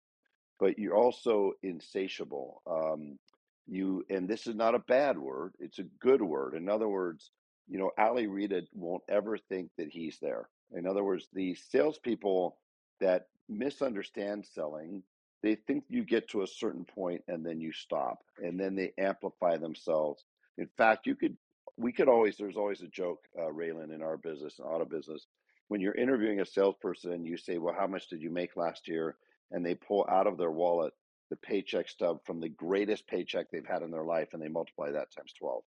But 0.59 0.79
you're 0.79 0.95
also 0.97 1.53
insatiable. 1.63 2.61
Um, 2.67 3.19
you 3.67 4.05
and 4.09 4.27
this 4.29 4.47
is 4.47 4.55
not 4.55 4.75
a 4.75 4.79
bad 4.79 5.17
word; 5.17 5.53
it's 5.59 5.79
a 5.79 5.85
good 6.01 6.21
word. 6.21 6.55
In 6.55 6.69
other 6.69 6.89
words, 6.89 7.31
you 7.67 7.79
know, 7.79 7.91
Ali 7.97 8.27
Reda 8.27 8.63
won't 8.73 9.03
ever 9.09 9.37
think 9.37 9.71
that 9.77 9.89
he's 9.89 10.17
there. 10.21 10.47
In 10.73 10.87
other 10.87 11.03
words, 11.03 11.27
the 11.33 11.55
salespeople 11.55 12.57
that 12.99 13.27
misunderstand 13.49 14.45
selling, 14.45 15.03
they 15.43 15.55
think 15.55 15.83
you 15.89 16.03
get 16.03 16.29
to 16.29 16.43
a 16.43 16.47
certain 16.47 16.85
point 16.85 17.23
and 17.27 17.45
then 17.45 17.59
you 17.59 17.71
stop, 17.71 18.23
and 18.37 18.59
then 18.59 18.75
they 18.75 18.93
amplify 18.97 19.57
themselves. 19.57 20.23
In 20.57 20.67
fact, 20.77 21.05
you 21.05 21.15
could, 21.15 21.37
we 21.77 21.91
could 21.91 22.07
always, 22.07 22.37
there's 22.37 22.57
always 22.57 22.81
a 22.81 22.87
joke, 22.87 23.23
uh, 23.37 23.51
Raylan, 23.51 23.93
in 23.93 24.01
our 24.01 24.17
business, 24.17 24.59
auto 24.63 24.85
business. 24.85 25.27
When 25.67 25.81
you're 25.81 25.95
interviewing 25.95 26.41
a 26.41 26.45
salesperson, 26.45 27.25
you 27.25 27.37
say, 27.37 27.57
Well, 27.57 27.75
how 27.77 27.87
much 27.87 28.07
did 28.07 28.21
you 28.21 28.29
make 28.29 28.55
last 28.55 28.87
year? 28.87 29.17
And 29.51 29.65
they 29.65 29.75
pull 29.75 30.05
out 30.09 30.27
of 30.27 30.37
their 30.37 30.51
wallet 30.51 30.93
the 31.29 31.35
paycheck 31.35 31.89
stub 31.89 32.19
from 32.23 32.39
the 32.39 32.49
greatest 32.49 33.07
paycheck 33.07 33.49
they've 33.51 33.65
had 33.65 33.81
in 33.81 33.91
their 33.91 34.03
life 34.03 34.29
and 34.33 34.41
they 34.41 34.47
multiply 34.47 34.91
that 34.91 35.11
times 35.11 35.33
12. 35.39 35.63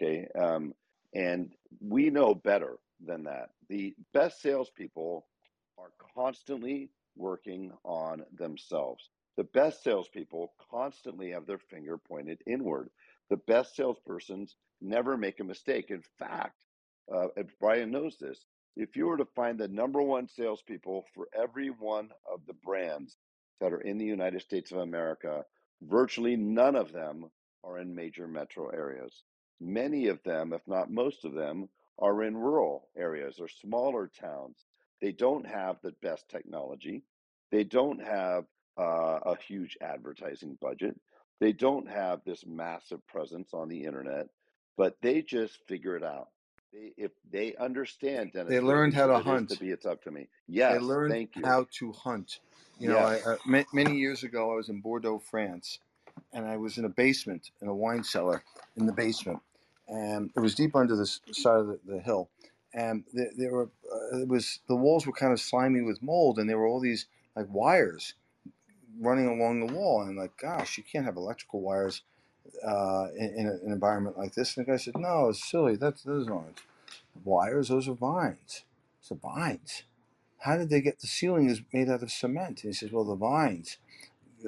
Okay. 0.00 0.28
Um, 0.38 0.74
and 1.14 1.52
we 1.80 2.10
know 2.10 2.34
better 2.34 2.78
than 3.04 3.24
that. 3.24 3.50
The 3.68 3.94
best 4.12 4.40
salespeople 4.42 5.26
are 5.78 5.92
constantly 6.14 6.90
working 7.16 7.72
on 7.84 8.24
themselves. 8.36 9.10
The 9.36 9.44
best 9.44 9.84
salespeople 9.84 10.52
constantly 10.70 11.30
have 11.30 11.46
their 11.46 11.58
finger 11.58 11.96
pointed 11.96 12.42
inward. 12.46 12.90
The 13.30 13.36
best 13.36 13.76
salespersons 13.76 14.54
never 14.80 15.16
make 15.16 15.40
a 15.40 15.44
mistake. 15.44 15.90
In 15.90 16.02
fact, 16.18 16.56
uh, 17.12 17.28
and 17.36 17.48
Brian 17.60 17.90
knows 17.90 18.16
this, 18.18 18.44
if 18.76 18.96
you 18.96 19.06
were 19.06 19.16
to 19.16 19.24
find 19.24 19.58
the 19.58 19.68
number 19.68 20.02
one 20.02 20.28
salespeople 20.28 21.04
for 21.14 21.28
every 21.32 21.68
one 21.68 22.10
of 22.30 22.40
the 22.46 22.54
brands 22.54 23.16
that 23.60 23.72
are 23.72 23.80
in 23.80 23.98
the 23.98 24.04
United 24.04 24.40
States 24.40 24.70
of 24.72 24.78
America, 24.78 25.44
virtually 25.82 26.36
none 26.36 26.76
of 26.76 26.92
them 26.92 27.30
are 27.64 27.78
in 27.78 27.94
major 27.94 28.28
metro 28.28 28.68
areas. 28.68 29.22
Many 29.60 30.08
of 30.08 30.22
them, 30.24 30.52
if 30.52 30.62
not 30.68 30.90
most 30.90 31.24
of 31.24 31.34
them, 31.34 31.68
are 31.98 32.22
in 32.22 32.36
rural 32.36 32.88
areas 32.96 33.38
or 33.40 33.48
smaller 33.48 34.08
towns. 34.08 34.66
They 35.00 35.12
don't 35.12 35.46
have 35.46 35.78
the 35.82 35.92
best 36.02 36.28
technology. 36.28 37.04
They 37.50 37.64
don't 37.64 38.00
have 38.04 38.44
uh, 38.78 39.20
a 39.26 39.36
huge 39.36 39.76
advertising 39.80 40.58
budget. 40.60 41.00
They 41.40 41.52
don't 41.52 41.88
have 41.88 42.20
this 42.24 42.44
massive 42.46 43.06
presence 43.06 43.54
on 43.54 43.68
the 43.68 43.84
internet, 43.84 44.28
but 44.76 44.96
they 45.02 45.22
just 45.22 45.58
figure 45.68 45.96
it 45.96 46.04
out. 46.04 46.28
They, 46.72 46.92
if 46.96 47.12
they 47.30 47.54
understand, 47.56 48.32
Dennis, 48.32 48.54
They 48.54 48.60
learned 48.60 48.94
how 48.94 49.06
to 49.08 49.18
hunt. 49.18 49.50
to 49.50 49.56
be, 49.56 49.70
it's 49.70 49.86
up 49.86 50.02
to 50.04 50.10
me. 50.10 50.28
They 50.68 50.78
Yes, 50.78 50.80
learned 50.80 51.14
thank 51.14 51.36
you. 51.36 51.44
how 51.44 51.66
to 51.78 51.92
hunt. 51.92 52.40
You 52.78 52.88
know, 52.88 53.00
I, 53.00 53.16
Yes. 53.16 53.20
uh, 53.20 53.36
many 53.72 53.96
years 53.98 54.22
ago, 54.24 54.52
I 54.52 54.56
was 54.56 54.68
in 54.68 54.80
Bordeaux, 54.80 55.18
France, 55.18 55.80
and 56.32 56.46
I 56.46 56.56
was 56.56 56.78
in 56.78 56.84
a 56.84 56.88
basement, 56.90 57.50
in 57.62 57.68
a 57.68 57.74
wine 57.74 58.04
cellar, 58.04 58.44
in 58.76 58.86
the 58.86 58.92
basement, 58.92 59.40
and 59.88 60.30
it 60.36 60.40
was 60.40 60.54
deep 60.54 60.76
under 60.76 60.96
the 60.96 61.06
side 61.06 61.60
of 61.60 61.68
the, 61.68 61.80
the 61.86 62.00
hill, 62.00 62.30
and 62.74 63.04
there, 63.14 63.30
there 63.36 63.52
were 63.52 63.70
uh, 63.92 64.18
it 64.20 64.28
was 64.28 64.60
the 64.68 64.76
walls 64.76 65.06
were 65.06 65.12
kind 65.14 65.32
of 65.32 65.40
slimy 65.40 65.82
with 65.82 66.02
mold, 66.02 66.38
and 66.38 66.50
there 66.50 66.58
were 66.58 66.68
all 66.68 66.80
these 66.80 67.06
like 67.36 67.46
wires 67.50 68.14
running 69.00 69.28
along 69.28 69.60
the 69.66 69.74
wall, 69.74 70.02
and 70.02 70.10
I'm 70.10 70.16
like, 70.16 70.36
gosh, 70.40 70.78
you 70.78 70.84
can't 70.84 71.04
have 71.06 71.16
electrical 71.16 71.62
wires 71.62 72.02
uh, 72.66 73.08
in, 73.16 73.34
in 73.36 73.46
a- 73.48 73.66
an 73.66 73.72
environment 73.72 74.18
like 74.18 74.34
this. 74.34 74.56
And 74.56 74.66
the 74.66 74.72
guy 74.72 74.78
said, 74.78 74.96
no, 74.98 75.30
it's 75.30 75.48
silly. 75.50 75.76
That's 75.76 76.02
those 76.04 76.28
aren't 76.28 76.60
wires; 77.24 77.68
those 77.68 77.88
are 77.88 77.94
vines. 77.94 78.64
It's 79.00 79.10
the 79.10 79.16
vines 79.16 79.82
how 80.38 80.56
did 80.56 80.70
they 80.70 80.80
get 80.80 81.00
the 81.00 81.06
ceiling 81.06 81.48
is 81.48 81.62
made 81.72 81.88
out 81.88 82.02
of 82.02 82.10
cement? 82.10 82.62
And 82.64 82.72
he 82.72 82.74
says, 82.74 82.92
well, 82.92 83.04
the 83.04 83.16
vines 83.16 83.78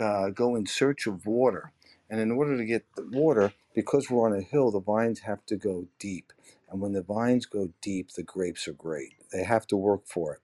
uh, 0.00 0.30
go 0.30 0.56
in 0.56 0.66
search 0.66 1.06
of 1.06 1.26
water. 1.26 1.72
And 2.10 2.20
in 2.20 2.32
order 2.32 2.58
to 2.58 2.66
get 2.66 2.84
the 2.96 3.08
water, 3.12 3.54
because 3.74 4.10
we're 4.10 4.26
on 4.26 4.38
a 4.38 4.42
hill, 4.42 4.72
the 4.72 4.80
vines 4.80 5.20
have 5.20 5.46
to 5.46 5.56
go 5.56 5.86
deep. 6.00 6.32
And 6.70 6.82
when 6.82 6.92
the 6.92 7.02
vines 7.02 7.46
go 7.46 7.70
deep, 7.82 8.12
the 8.12 8.24
grapes 8.24 8.68
are 8.68 8.74
great. 8.74 9.14
They 9.32 9.44
have 9.44 9.66
to 9.68 9.78
work 9.78 10.02
for 10.06 10.34
it. 10.34 10.40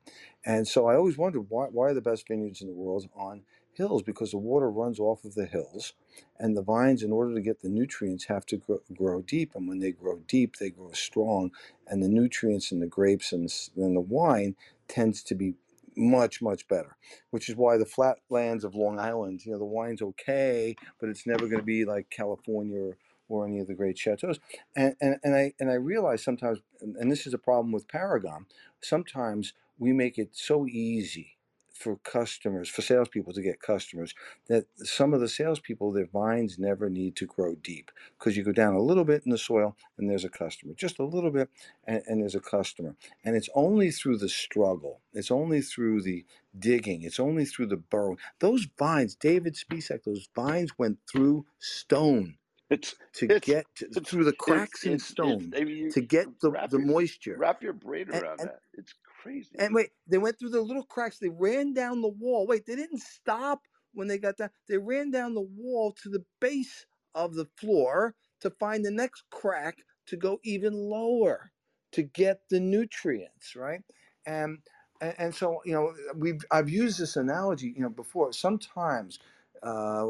And 0.47 0.69
so 0.69 0.89
I 0.89 0.97
always 0.97 1.19
wondered 1.19 1.47
why, 1.51 1.67
why 1.67 1.89
are 1.89 1.95
the 1.95 2.03
best 2.03 2.29
vineyards 2.29 2.62
in 2.62 2.69
the 2.69 2.75
world 2.75 3.09
on 3.17 3.43
hills? 3.75 4.03
Because 4.03 4.33
the 4.33 4.39
water 4.39 4.71
runs 4.71 5.01
off 5.01 5.25
of 5.25 5.35
the 5.35 5.47
hills. 5.47 5.95
And 6.39 6.57
the 6.57 6.62
vines, 6.62 7.03
in 7.03 7.12
order 7.12 7.35
to 7.35 7.43
get 7.43 7.62
the 7.62 7.71
nutrients, 7.71 8.27
have 8.27 8.47
to 8.47 8.59
grow, 8.59 8.81
grow 8.95 9.23
deep. 9.23 9.55
And 9.57 9.69
when 9.69 9.81
they 9.81 9.93
grow 9.93 10.21
deep, 10.29 10.57
they 10.57 10.71
grow 10.71 10.93
strong. 10.93 11.53
And 11.89 12.03
the 12.03 12.09
nutrients 12.09 12.73
in 12.73 12.81
the 12.81 12.89
grapes 12.89 13.33
and, 13.33 13.53
and 13.77 13.97
the 13.97 14.01
wine 14.01 14.57
tends 14.89 15.23
to 15.25 15.35
be 15.37 15.55
much, 15.97 16.42
much 16.42 16.68
better 16.68 16.90
which 17.32 17.51
is 17.51 17.57
why 17.57 17.78
the 17.78 17.86
flatlands 17.86 18.64
of 18.64 18.76
Long 18.76 19.01
Island, 19.01 19.44
you 19.47 19.53
know, 19.53 19.59
the 19.59 19.66
wine's 19.66 20.03
okay, 20.03 20.76
but 21.01 21.11
it's 21.11 21.26
never 21.26 21.49
going 21.49 21.61
to 21.61 21.66
be 21.66 21.84
like 21.84 22.11
California 22.11 22.80
or, 22.80 22.99
or 23.28 23.47
any 23.47 23.61
of 23.61 23.68
the 23.68 23.74
great 23.74 23.99
chateaus. 23.99 24.40
And, 24.76 24.97
and, 25.03 25.18
and 25.24 25.36
I 25.36 25.55
and 25.61 25.70
I 25.70 25.74
realize 25.74 26.24
sometimes, 26.24 26.61
and 26.80 26.97
and 26.97 27.12
this 27.12 27.26
is 27.28 27.34
a 27.34 27.38
problem 27.38 27.72
with 27.72 27.88
Paragon, 27.88 28.47
sometimes 28.82 29.55
we 29.78 29.92
make 29.92 30.18
it 30.18 30.30
so 30.32 30.66
easy 30.66 31.36
for 31.79 31.97
customers, 31.97 32.68
for 32.68 32.83
salespeople 32.83 33.33
to 33.35 33.43
get 33.43 33.61
customers, 33.61 34.14
that 34.49 34.66
some 34.79 35.14
of 35.14 35.20
the 35.20 35.29
salespeople, 35.29 35.93
their 35.93 36.07
vines 36.07 36.59
never 36.59 36.91
need 36.91 37.16
to 37.16 37.27
grow 37.27 37.55
deep 37.57 37.91
because 38.18 38.37
you 38.37 38.45
go 38.45 38.53
down 38.53 38.74
a 38.74 38.83
little 38.83 39.05
bit 39.05 39.22
in 39.24 39.31
the 39.33 39.39
soil 39.39 39.77
and 39.99 40.11
there's 40.11 40.24
a 40.24 40.31
customer, 40.31 40.74
just 40.74 40.99
a 40.99 41.05
little 41.05 41.31
bit, 41.31 41.51
and, 41.85 42.03
and 42.07 42.22
there's 42.22 42.35
a 42.35 42.41
customer. 42.41 42.97
And 43.24 43.37
it's 43.37 43.51
only 43.55 43.91
through 43.91 44.18
the 44.18 44.29
struggle, 44.29 45.01
it's 45.12 45.31
only 45.31 45.62
through 45.62 46.03
the 46.03 46.24
digging. 46.59 47.03
It's 47.03 47.20
only 47.20 47.45
through 47.45 47.66
the 47.66 47.77
burrowing. 47.77 48.18
Those 48.41 48.66
vines, 48.79 49.14
David 49.14 49.55
Spisak, 49.57 50.05
those 50.05 50.29
vines 50.35 50.79
went 50.79 50.99
through 51.11 51.47
stone 51.59 52.37
It's 52.70 52.95
to 53.14 53.27
it's 53.27 53.47
get 53.47 53.66
to, 53.77 53.87
it's 53.97 54.11
through 54.11 54.24
the 54.24 54.33
cracks 54.33 54.87
in 54.87 54.99
stone 54.99 55.53
I 55.57 55.64
mean, 55.64 55.91
to 55.91 56.01
get 56.01 56.41
the, 56.41 56.51
wrap 56.51 56.70
the 56.70 56.79
your 56.79 56.87
moisture. 56.87 57.37
wrap 57.39 57.62
your 57.62 57.72
brain 57.74 58.09
And, 58.12 58.22
around 58.22 58.41
and 58.41 58.51
that. 58.51 58.61
It's 58.74 58.95
crazy. 59.27 59.51
and 59.59 59.74
wait, 59.74 59.91
they 60.07 60.18
went 60.18 60.39
through 60.39 60.51
the 60.51 60.61
little 60.61 60.85
cracks. 60.85 61.18
They 61.18 61.29
ran 61.29 61.74
down 61.74 62.01
the 62.01 62.09
wall. 62.09 62.47
Wait, 62.47 62.66
they 62.66 62.77
didn't 62.77 63.03
stop 63.03 63.61
when 63.93 64.09
they 64.09 64.18
got 64.18 64.37
down. 64.37 64.51
They 64.68 64.79
ran 64.79 65.11
down 65.11 65.35
the 65.35 65.49
wall 65.57 65.93
to 66.03 66.09
the 66.09 66.24
base 66.41 66.87
of 67.14 67.35
the 67.35 67.47
floor 67.57 68.14
to 68.41 68.51
find 68.51 68.85
the 68.85 68.91
next 68.91 69.24
crack 69.31 69.79
to 70.07 70.16
go 70.16 70.39
even 70.45 70.74
lower 70.74 71.51
to 71.93 72.03
get 72.03 72.41
the 72.51 72.61
nutrients, 72.61 73.57
right? 73.57 73.81
And 74.27 74.59
and, 75.01 75.35
so 75.35 75.61
you 75.64 75.72
know 75.72 75.93
we've 76.14 76.41
I've 76.51 76.70
used 76.70 76.99
this 76.99 77.16
analogy 77.16 77.72
you 77.77 77.83
know 77.83 77.91
before. 77.91 78.33
Sometimes 78.33 79.18
uh, 79.62 80.07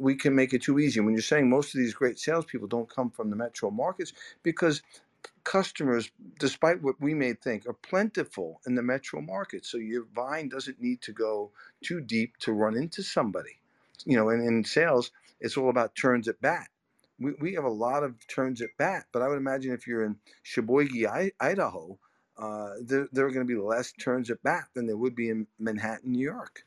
we 0.00 0.14
can 0.14 0.34
make 0.34 0.52
it 0.52 0.62
too 0.62 0.78
easy. 0.78 1.00
When 1.00 1.14
you're 1.14 1.22
saying 1.22 1.48
most 1.48 1.74
of 1.74 1.80
these 1.80 1.94
great 1.94 2.18
salespeople 2.18 2.68
don't 2.68 2.88
come 2.88 3.10
from 3.10 3.30
the 3.30 3.36
metro 3.36 3.70
markets 3.70 4.12
because 4.42 4.82
customers, 5.44 6.10
despite 6.38 6.82
what 6.82 7.00
we 7.00 7.14
may 7.14 7.34
think, 7.34 7.66
are 7.66 7.72
plentiful 7.72 8.60
in 8.66 8.74
the 8.74 8.82
metro 8.82 9.20
market. 9.20 9.64
So 9.66 9.78
your 9.78 10.06
vine 10.14 10.48
doesn't 10.48 10.80
need 10.80 11.02
to 11.02 11.12
go 11.12 11.52
too 11.82 12.00
deep 12.00 12.36
to 12.38 12.52
run 12.52 12.76
into 12.76 13.02
somebody. 13.02 13.60
You 14.04 14.16
know, 14.16 14.28
and 14.30 14.46
in 14.46 14.64
sales, 14.64 15.10
it's 15.40 15.56
all 15.56 15.70
about 15.70 15.94
turns 15.94 16.28
at 16.28 16.40
bat. 16.40 16.68
We, 17.18 17.32
we 17.40 17.54
have 17.54 17.64
a 17.64 17.70
lot 17.70 18.02
of 18.02 18.14
turns 18.26 18.60
at 18.62 18.70
bat, 18.78 19.06
but 19.12 19.22
I 19.22 19.28
would 19.28 19.38
imagine 19.38 19.72
if 19.72 19.86
you're 19.86 20.04
in 20.04 20.16
Sheboygan, 20.42 21.32
Idaho, 21.40 21.98
uh, 22.36 22.70
there, 22.82 23.08
there 23.12 23.26
are 23.26 23.30
going 23.30 23.46
to 23.46 23.54
be 23.54 23.60
less 23.60 23.92
turns 23.92 24.30
at 24.30 24.42
bat 24.42 24.64
than 24.74 24.86
there 24.86 24.96
would 24.96 25.14
be 25.14 25.28
in 25.28 25.46
Manhattan, 25.58 26.12
New 26.12 26.24
York. 26.24 26.64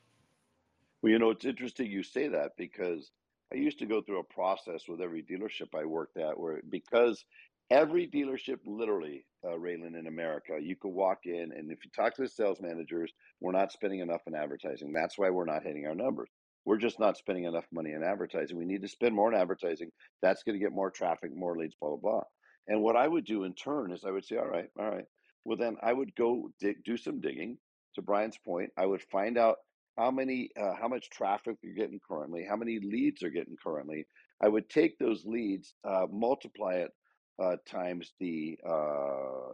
Well, 1.01 1.11
you 1.11 1.19
know, 1.19 1.31
it's 1.31 1.45
interesting 1.45 1.87
you 1.87 2.03
say 2.03 2.29
that 2.29 2.51
because 2.57 3.11
I 3.51 3.57
used 3.57 3.79
to 3.79 3.85
go 3.85 4.01
through 4.01 4.19
a 4.19 4.23
process 4.23 4.87
with 4.87 5.01
every 5.01 5.23
dealership 5.23 5.75
I 5.75 5.85
worked 5.85 6.17
at 6.17 6.39
where 6.39 6.61
because 6.67 7.25
every 7.69 8.07
dealership, 8.07 8.59
literally, 8.65 9.25
uh, 9.43 9.57
Raylan 9.57 9.97
in 9.97 10.07
America, 10.07 10.57
you 10.61 10.75
could 10.75 10.89
walk 10.89 11.19
in 11.25 11.51
and 11.51 11.71
if 11.71 11.83
you 11.83 11.91
talk 11.95 12.15
to 12.15 12.23
the 12.23 12.29
sales 12.29 12.61
managers, 12.61 13.11
we're 13.41 13.51
not 13.51 13.71
spending 13.71 13.99
enough 13.99 14.21
in 14.27 14.35
advertising. 14.35 14.93
That's 14.93 15.17
why 15.17 15.29
we're 15.29 15.45
not 15.45 15.63
hitting 15.63 15.85
our 15.87 15.95
numbers. 15.95 16.29
We're 16.65 16.77
just 16.77 16.99
not 16.99 17.17
spending 17.17 17.43
enough 17.45 17.65
money 17.71 17.91
in 17.91 18.03
advertising. 18.03 18.57
We 18.57 18.65
need 18.65 18.81
to 18.81 18.87
spend 18.87 19.13
more 19.15 19.31
in 19.31 19.39
advertising. 19.39 19.91
That's 20.21 20.43
going 20.43 20.57
to 20.57 20.63
get 20.63 20.73
more 20.73 20.89
traffic, 20.89 21.35
more 21.35 21.57
leads, 21.57 21.75
blah, 21.79 21.89
blah, 21.89 21.97
blah. 21.97 22.23
And 22.67 22.81
what 22.81 22.95
I 22.95 23.07
would 23.07 23.25
do 23.25 23.43
in 23.43 23.53
turn 23.53 23.91
is 23.91 24.03
I 24.03 24.11
would 24.11 24.25
say, 24.25 24.37
all 24.37 24.47
right, 24.47 24.69
all 24.79 24.89
right. 24.89 25.05
Well, 25.43 25.57
then 25.57 25.77
I 25.83 25.93
would 25.93 26.15
go 26.15 26.49
dig, 26.59 26.83
do 26.83 26.97
some 26.97 27.21
digging. 27.21 27.57
To 27.95 28.01
Brian's 28.01 28.37
point, 28.43 28.71
I 28.77 28.85
would 28.85 29.03
find 29.03 29.37
out 29.37 29.57
how 29.97 30.11
many, 30.11 30.49
uh, 30.59 30.73
how 30.73 30.87
much 30.87 31.09
traffic 31.11 31.57
you're 31.61 31.75
getting 31.75 31.99
currently, 32.05 32.45
how 32.49 32.55
many 32.57 32.79
leads 32.79 33.23
are 33.23 33.29
getting 33.29 33.55
currently. 33.63 34.05
I 34.41 34.49
would 34.49 34.67
take 34.69 34.97
those 34.97 35.23
leads, 35.25 35.75
uh, 35.87 36.07
multiply 36.11 36.73
it 36.75 36.91
uh, 37.39 37.57
times 37.67 38.13
the 38.19 38.57
uh, 38.67 39.51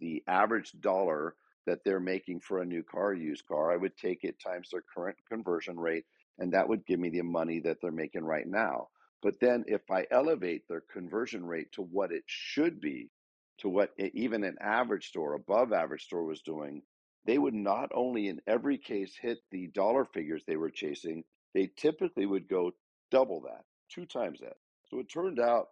the 0.00 0.22
average 0.28 0.72
dollar 0.80 1.34
that 1.66 1.80
they're 1.84 2.00
making 2.00 2.40
for 2.40 2.60
a 2.60 2.66
new 2.66 2.82
car, 2.82 3.12
used 3.12 3.46
car. 3.46 3.72
I 3.72 3.76
would 3.76 3.96
take 3.96 4.22
it 4.22 4.40
times 4.40 4.68
their 4.70 4.84
current 4.94 5.16
conversion 5.28 5.78
rate, 5.78 6.04
and 6.38 6.52
that 6.52 6.68
would 6.68 6.86
give 6.86 7.00
me 7.00 7.10
the 7.10 7.22
money 7.22 7.60
that 7.60 7.78
they're 7.80 7.90
making 7.90 8.24
right 8.24 8.46
now. 8.46 8.88
But 9.22 9.40
then 9.40 9.64
if 9.66 9.90
I 9.90 10.06
elevate 10.10 10.62
their 10.68 10.82
conversion 10.92 11.44
rate 11.44 11.72
to 11.72 11.82
what 11.82 12.12
it 12.12 12.22
should 12.26 12.80
be, 12.80 13.10
to 13.58 13.68
what 13.68 13.90
even 13.98 14.44
an 14.44 14.56
average 14.60 15.08
store, 15.08 15.34
above 15.34 15.72
average 15.72 16.04
store 16.04 16.24
was 16.24 16.42
doing, 16.42 16.82
they 17.24 17.38
would 17.38 17.54
not 17.54 17.90
only 17.94 18.28
in 18.28 18.40
every 18.46 18.78
case 18.78 19.16
hit 19.20 19.38
the 19.50 19.66
dollar 19.68 20.04
figures 20.04 20.44
they 20.46 20.56
were 20.56 20.70
chasing, 20.70 21.24
they 21.54 21.70
typically 21.76 22.26
would 22.26 22.48
go 22.48 22.70
double 23.10 23.40
that, 23.40 23.64
two 23.90 24.06
times 24.06 24.38
that. 24.40 24.56
So 24.90 25.00
it 25.00 25.10
turned 25.12 25.40
out, 25.40 25.68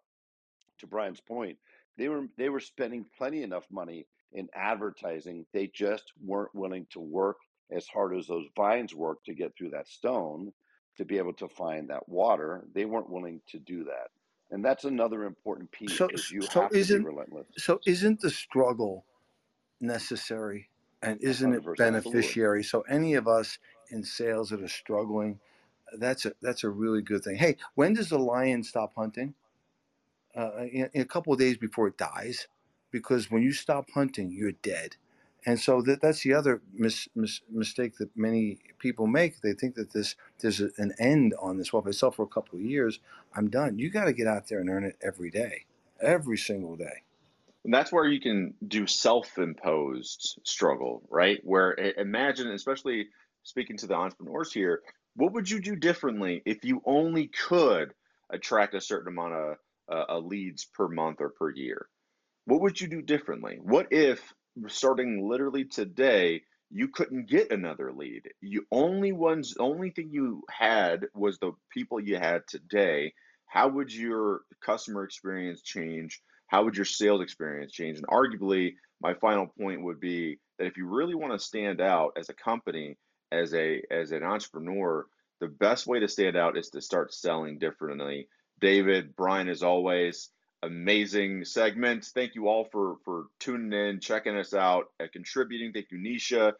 to 0.78 0.86
Brian's 0.86 1.20
point, 1.20 1.58
they 1.96 2.08
were 2.08 2.26
they 2.36 2.48
were 2.48 2.60
spending 2.60 3.06
plenty 3.16 3.42
enough 3.42 3.66
money 3.70 4.06
in 4.32 4.48
advertising. 4.54 5.46
They 5.52 5.68
just 5.68 6.12
weren't 6.20 6.54
willing 6.54 6.86
to 6.90 7.00
work 7.00 7.38
as 7.70 7.86
hard 7.86 8.16
as 8.16 8.26
those 8.26 8.46
vines 8.56 8.94
work 8.94 9.24
to 9.24 9.34
get 9.34 9.56
through 9.56 9.70
that 9.70 9.88
stone 9.88 10.52
to 10.96 11.04
be 11.04 11.18
able 11.18 11.34
to 11.34 11.48
find 11.48 11.90
that 11.90 12.08
water. 12.08 12.64
They 12.72 12.84
weren't 12.84 13.10
willing 13.10 13.42
to 13.48 13.58
do 13.58 13.84
that. 13.84 14.08
And 14.50 14.64
that's 14.64 14.84
another 14.84 15.24
important 15.24 15.70
piece 15.72 16.04
So, 16.06 16.10
is 16.10 16.30
you 16.30 16.46
so 16.50 16.50
have 16.54 16.76
to 16.78 16.86
be 16.86 16.98
isn't 16.98 17.00
relentless. 17.00 17.48
so 17.56 17.80
isn't 17.86 18.20
the 18.20 18.30
struggle 18.30 19.04
necessary 19.80 20.70
and 21.02 21.20
isn't 21.22 21.52
it 21.54 21.64
100% 21.64 21.94
absolutely. 21.94 22.38
beneficiary? 22.38 22.64
So 22.64 22.82
any 22.82 23.14
of 23.14 23.28
us 23.28 23.58
in 23.90 24.04
sales 24.04 24.50
that 24.50 24.62
are 24.62 24.68
struggling, 24.68 25.40
that's 25.98 26.26
a 26.26 26.34
that's 26.42 26.64
a 26.64 26.70
really 26.70 27.02
good 27.02 27.24
thing. 27.24 27.36
Hey, 27.36 27.56
when 27.74 27.94
does 27.94 28.10
the 28.10 28.18
lion 28.18 28.64
stop 28.64 28.94
hunting? 28.96 29.34
Uh, 30.36 30.64
in, 30.72 30.90
in 30.94 31.02
a 31.02 31.04
couple 31.04 31.32
of 31.32 31.38
days 31.38 31.56
before 31.56 31.86
it 31.86 31.96
dies, 31.96 32.48
because 32.90 33.30
when 33.30 33.42
you 33.42 33.52
stop 33.52 33.88
hunting, 33.94 34.32
you're 34.32 34.52
dead. 34.52 34.96
And 35.46 35.60
so 35.60 35.82
that, 35.82 36.00
that's 36.00 36.22
the 36.22 36.32
other 36.32 36.62
mis, 36.72 37.08
mis, 37.14 37.40
mistake 37.50 37.98
that 37.98 38.16
many 38.16 38.58
people 38.78 39.06
make. 39.06 39.40
They 39.40 39.52
think 39.52 39.74
that 39.74 39.92
this 39.92 40.16
there's 40.40 40.60
a, 40.60 40.70
an 40.78 40.94
end 40.98 41.34
on 41.40 41.58
this. 41.58 41.72
Well, 41.72 41.82
if 41.82 41.88
I 41.88 41.90
sell 41.90 42.10
for 42.10 42.22
a 42.22 42.26
couple 42.28 42.58
of 42.58 42.64
years, 42.64 43.00
I'm 43.34 43.50
done. 43.50 43.78
You 43.78 43.90
got 43.90 44.06
to 44.06 44.12
get 44.12 44.26
out 44.26 44.48
there 44.48 44.60
and 44.60 44.70
earn 44.70 44.84
it 44.84 44.96
every 45.02 45.30
day, 45.30 45.66
every 46.00 46.38
single 46.38 46.76
day. 46.76 47.02
And 47.64 47.72
that's 47.72 47.92
where 47.92 48.06
you 48.06 48.20
can 48.20 48.54
do 48.66 48.86
self-imposed 48.86 50.40
struggle, 50.44 51.02
right? 51.10 51.40
Where 51.44 51.72
imagine, 51.96 52.50
especially 52.50 53.08
speaking 53.42 53.76
to 53.78 53.86
the 53.86 53.94
entrepreneurs 53.94 54.52
here, 54.52 54.82
what 55.16 55.32
would 55.32 55.48
you 55.48 55.60
do 55.60 55.76
differently 55.76 56.42
if 56.44 56.64
you 56.64 56.82
only 56.84 57.28
could 57.28 57.94
attract 58.30 58.74
a 58.74 58.80
certain 58.80 59.08
amount 59.08 59.34
of 59.34 59.56
uh, 59.90 60.04
uh, 60.08 60.18
leads 60.18 60.64
per 60.64 60.88
month 60.88 61.20
or 61.20 61.30
per 61.30 61.50
year? 61.50 61.88
What 62.46 62.60
would 62.60 62.80
you 62.80 62.88
do 62.88 63.02
differently? 63.02 63.58
What 63.60 63.92
if 63.92 64.20
starting 64.68 65.28
literally 65.28 65.64
today, 65.64 66.42
you 66.70 66.88
couldn't 66.88 67.28
get 67.28 67.52
another 67.52 67.92
lead? 67.92 68.28
You 68.40 68.66
only 68.70 69.12
ones, 69.12 69.54
only 69.58 69.90
thing 69.90 70.10
you 70.10 70.42
had 70.50 71.06
was 71.14 71.38
the 71.38 71.52
people 71.72 72.00
you 72.00 72.16
had 72.16 72.46
today. 72.46 73.14
How 73.46 73.68
would 73.68 73.92
your 73.92 74.42
customer 74.64 75.04
experience 75.04 75.62
change? 75.62 76.20
How 76.48 76.64
would 76.64 76.76
your 76.76 76.84
sales 76.84 77.22
experience 77.22 77.72
change? 77.72 77.98
And 77.98 78.06
arguably, 78.06 78.74
my 79.00 79.14
final 79.14 79.46
point 79.46 79.82
would 79.82 80.00
be 80.00 80.38
that 80.58 80.66
if 80.66 80.76
you 80.76 80.86
really 80.86 81.14
want 81.14 81.32
to 81.32 81.38
stand 81.38 81.80
out 81.80 82.12
as 82.16 82.28
a 82.28 82.34
company, 82.34 82.96
as 83.32 83.54
a 83.54 83.82
as 83.90 84.12
an 84.12 84.22
entrepreneur, 84.22 85.06
the 85.40 85.48
best 85.48 85.86
way 85.86 86.00
to 86.00 86.08
stand 86.08 86.36
out 86.36 86.56
is 86.56 86.70
to 86.70 86.80
start 86.80 87.12
selling 87.12 87.58
differently. 87.58 88.28
David, 88.60 89.14
Brian, 89.16 89.48
as 89.48 89.62
always, 89.62 90.30
amazing 90.62 91.44
segment. 91.44 92.04
Thank 92.14 92.34
you 92.34 92.48
all 92.48 92.64
for 92.70 92.96
for 93.04 93.26
tuning 93.40 93.72
in, 93.72 94.00
checking 94.00 94.36
us 94.36 94.54
out, 94.54 94.86
uh, 95.00 95.06
contributing. 95.12 95.72
Thank 95.72 95.86
you, 95.90 95.98
Nisha. 95.98 96.52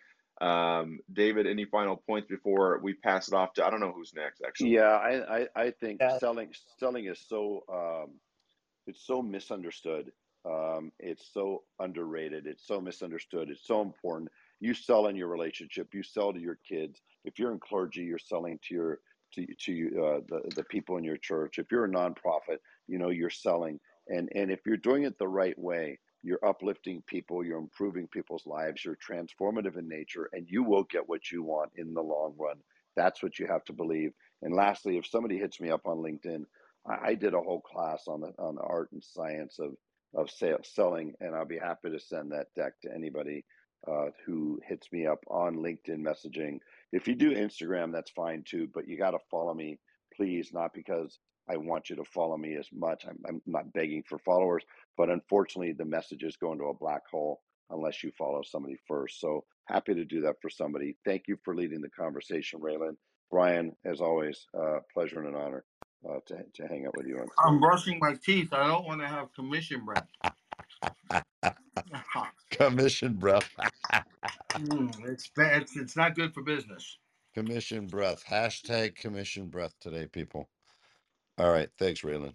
Um, 0.45 0.99
David, 1.12 1.47
any 1.47 1.64
final 1.64 2.03
points 2.09 2.28
before 2.28 2.80
we 2.82 2.95
pass 2.95 3.28
it 3.28 3.34
off 3.34 3.53
to 3.55 3.64
I 3.64 3.70
don't 3.70 3.80
know 3.80 3.92
who's 3.92 4.12
next 4.14 4.42
actually. 4.45 4.74
Yeah, 4.74 4.82
I, 4.82 5.38
I, 5.42 5.49
I 5.55 5.70
think 5.70 6.01
Yeah. 6.01 6.18
selling 6.18 6.53
selling 6.78 7.07
is 7.07 7.20
so 7.28 7.64
um, 7.72 8.14
it's 8.86 9.07
so 9.07 9.22
misunderstood. 9.22 10.12
Um, 10.45 10.92
it's 10.99 11.32
so 11.32 11.62
underrated. 11.80 12.47
It's 12.47 12.66
so 12.66 12.80
misunderstood. 12.80 13.49
It's 13.49 13.66
so 13.66 13.80
important. 13.80 14.30
You 14.61 14.74
sell 14.74 15.07
in 15.07 15.16
your 15.16 15.28
relationship. 15.28 15.95
You 15.95 16.03
sell 16.03 16.32
to 16.32 16.38
your 16.38 16.59
kids. 16.68 17.01
If 17.24 17.38
you're 17.38 17.53
in 17.53 17.61
clergy, 17.61 18.03
you're 18.03 18.18
selling 18.18 18.59
to 18.68 18.74
your 18.74 18.99
to 19.35 19.47
to 19.47 20.05
uh, 20.05 20.20
the 20.28 20.55
the 20.57 20.64
people 20.64 20.97
in 20.97 21.05
your 21.05 21.16
church. 21.16 21.59
If 21.59 21.70
you're 21.70 21.85
a 21.87 21.91
nonprofit, 21.91 22.59
you 22.87 22.99
know 22.99 23.11
you're 23.11 23.30
selling. 23.30 23.80
And 24.09 24.28
and 24.35 24.51
if 24.51 24.61
you're 24.66 24.76
doing 24.76 25.05
it 25.05 25.18
the 25.18 25.28
right 25.28 25.59
way, 25.59 25.99
you're 26.22 26.45
uplifting 26.47 27.03
people. 27.07 27.45
You're 27.45 27.59
improving 27.59 28.09
people's 28.09 28.47
lives. 28.47 28.85
You're 28.85 28.97
transformative 28.97 29.78
in 29.78 29.89
nature, 29.89 30.28
and 30.32 30.47
you 30.49 30.62
will 30.62 30.85
get 30.85 31.09
what 31.09 31.30
you 31.30 31.43
want 31.43 31.72
in 31.76 31.95
the 31.95 32.03
long 32.03 32.35
run. 32.39 32.57
That's 32.97 33.22
what 33.22 33.39
you 33.39 33.47
have 33.47 33.64
to 33.64 33.72
believe. 33.72 34.12
And 34.43 34.55
lastly, 34.55 34.99
if 34.99 35.07
somebody 35.07 35.39
hits 35.39 35.61
me 35.61 35.70
up 35.70 35.87
on 35.87 35.99
LinkedIn, 35.99 36.45
I, 36.87 37.09
I 37.11 37.14
did 37.14 37.35
a 37.35 37.41
whole 37.41 37.61
class 37.61 38.05
on 38.09 38.20
the 38.20 38.32
on 38.39 38.57
the 38.57 38.62
art 38.62 38.91
and 38.93 39.03
science 39.03 39.59
of 39.59 39.74
of 40.14 40.30
sales, 40.30 40.68
selling, 40.72 41.14
and 41.20 41.35
I'll 41.35 41.45
be 41.47 41.59
happy 41.59 41.91
to 41.91 42.01
send 42.01 42.32
that 42.32 42.47
deck 42.55 42.74
to 42.82 42.95
anybody 42.95 43.45
uh, 43.91 44.07
who 44.24 44.61
hits 44.66 44.93
me 44.93 45.07
up 45.07 45.20
on 45.28 45.57
LinkedIn 45.57 45.99
messaging. 46.01 46.59
If 46.93 47.09
you 47.09 47.14
do 47.14 47.35
Instagram, 47.35 47.93
that's 47.93 48.11
fine 48.11 48.45
too, 48.47 48.68
but 48.72 48.89
you 48.89 48.97
got 48.99 49.12
to 49.12 49.18
follow 49.30 49.55
me, 49.55 49.78
please, 50.16 50.51
not 50.53 50.72
because 50.74 51.18
I 51.49 51.57
want 51.57 51.91
you 51.91 51.97
to 51.97 52.05
follow 52.05 52.37
me 52.37 52.57
as 52.57 52.68
much. 52.72 53.05
I'm, 53.07 53.18
I'm 53.28 53.43
not 53.47 53.72
begging 53.72 54.03
for 54.09 54.18
followers, 54.18 54.64
but 54.97 55.11
unfortunately, 55.11 55.72
the 55.72 55.85
messages 55.85 56.37
go 56.37 56.53
into 56.53 56.64
a 56.64 56.74
black 56.74 57.03
hole 57.11 57.41
unless 57.70 58.03
you 58.03 58.12
follow 58.16 58.43
somebody 58.43 58.76
first. 58.87 59.20
So 59.20 59.45
happy 59.66 59.95
to 59.95 60.05
do 60.05 60.20
that 60.22 60.37
for 60.41 60.51
somebody. 60.51 60.97
Thank 61.05 61.24
you 61.28 61.37
for 61.45 61.55
leading 61.55 61.80
the 61.80 61.91
conversation, 61.91 62.61
Raylan. 62.61 62.97
Brian, 63.30 63.72
as 63.85 64.01
always, 64.01 64.47
uh, 64.57 64.78
pleasure 64.93 65.20
and 65.20 65.35
an 65.35 65.41
honor 65.41 65.64
uh, 66.09 66.18
to, 66.26 66.37
to 66.55 66.68
hang 66.68 66.87
out 66.87 66.97
with 66.97 67.07
you 67.07 67.18
on 67.18 67.26
I'm 67.45 67.59
brushing 67.61 67.99
my 68.01 68.14
teeth. 68.24 68.53
I 68.53 68.68
don't 68.68 68.87
want 68.87 69.01
to 69.01 69.09
have 69.09 69.32
commission 69.35 69.85
breath. 69.85 70.07
Commission 72.50 73.14
breath. 73.14 73.50
Mm, 74.59 75.09
it's 75.09 75.28
bad. 75.36 75.62
It's, 75.62 75.76
it's 75.76 75.96
not 75.96 76.14
good 76.16 76.34
for 76.34 76.42
business. 76.42 76.98
commission 77.34 77.88
breath. 77.88 78.24
Hashtag 78.28 78.96
commission 78.96 79.48
breath 79.48 79.74
today, 79.80 80.07
people. 80.07 80.48
All 81.38 81.50
right. 81.50 81.70
Thanks, 81.78 82.02
Raylan. 82.02 82.34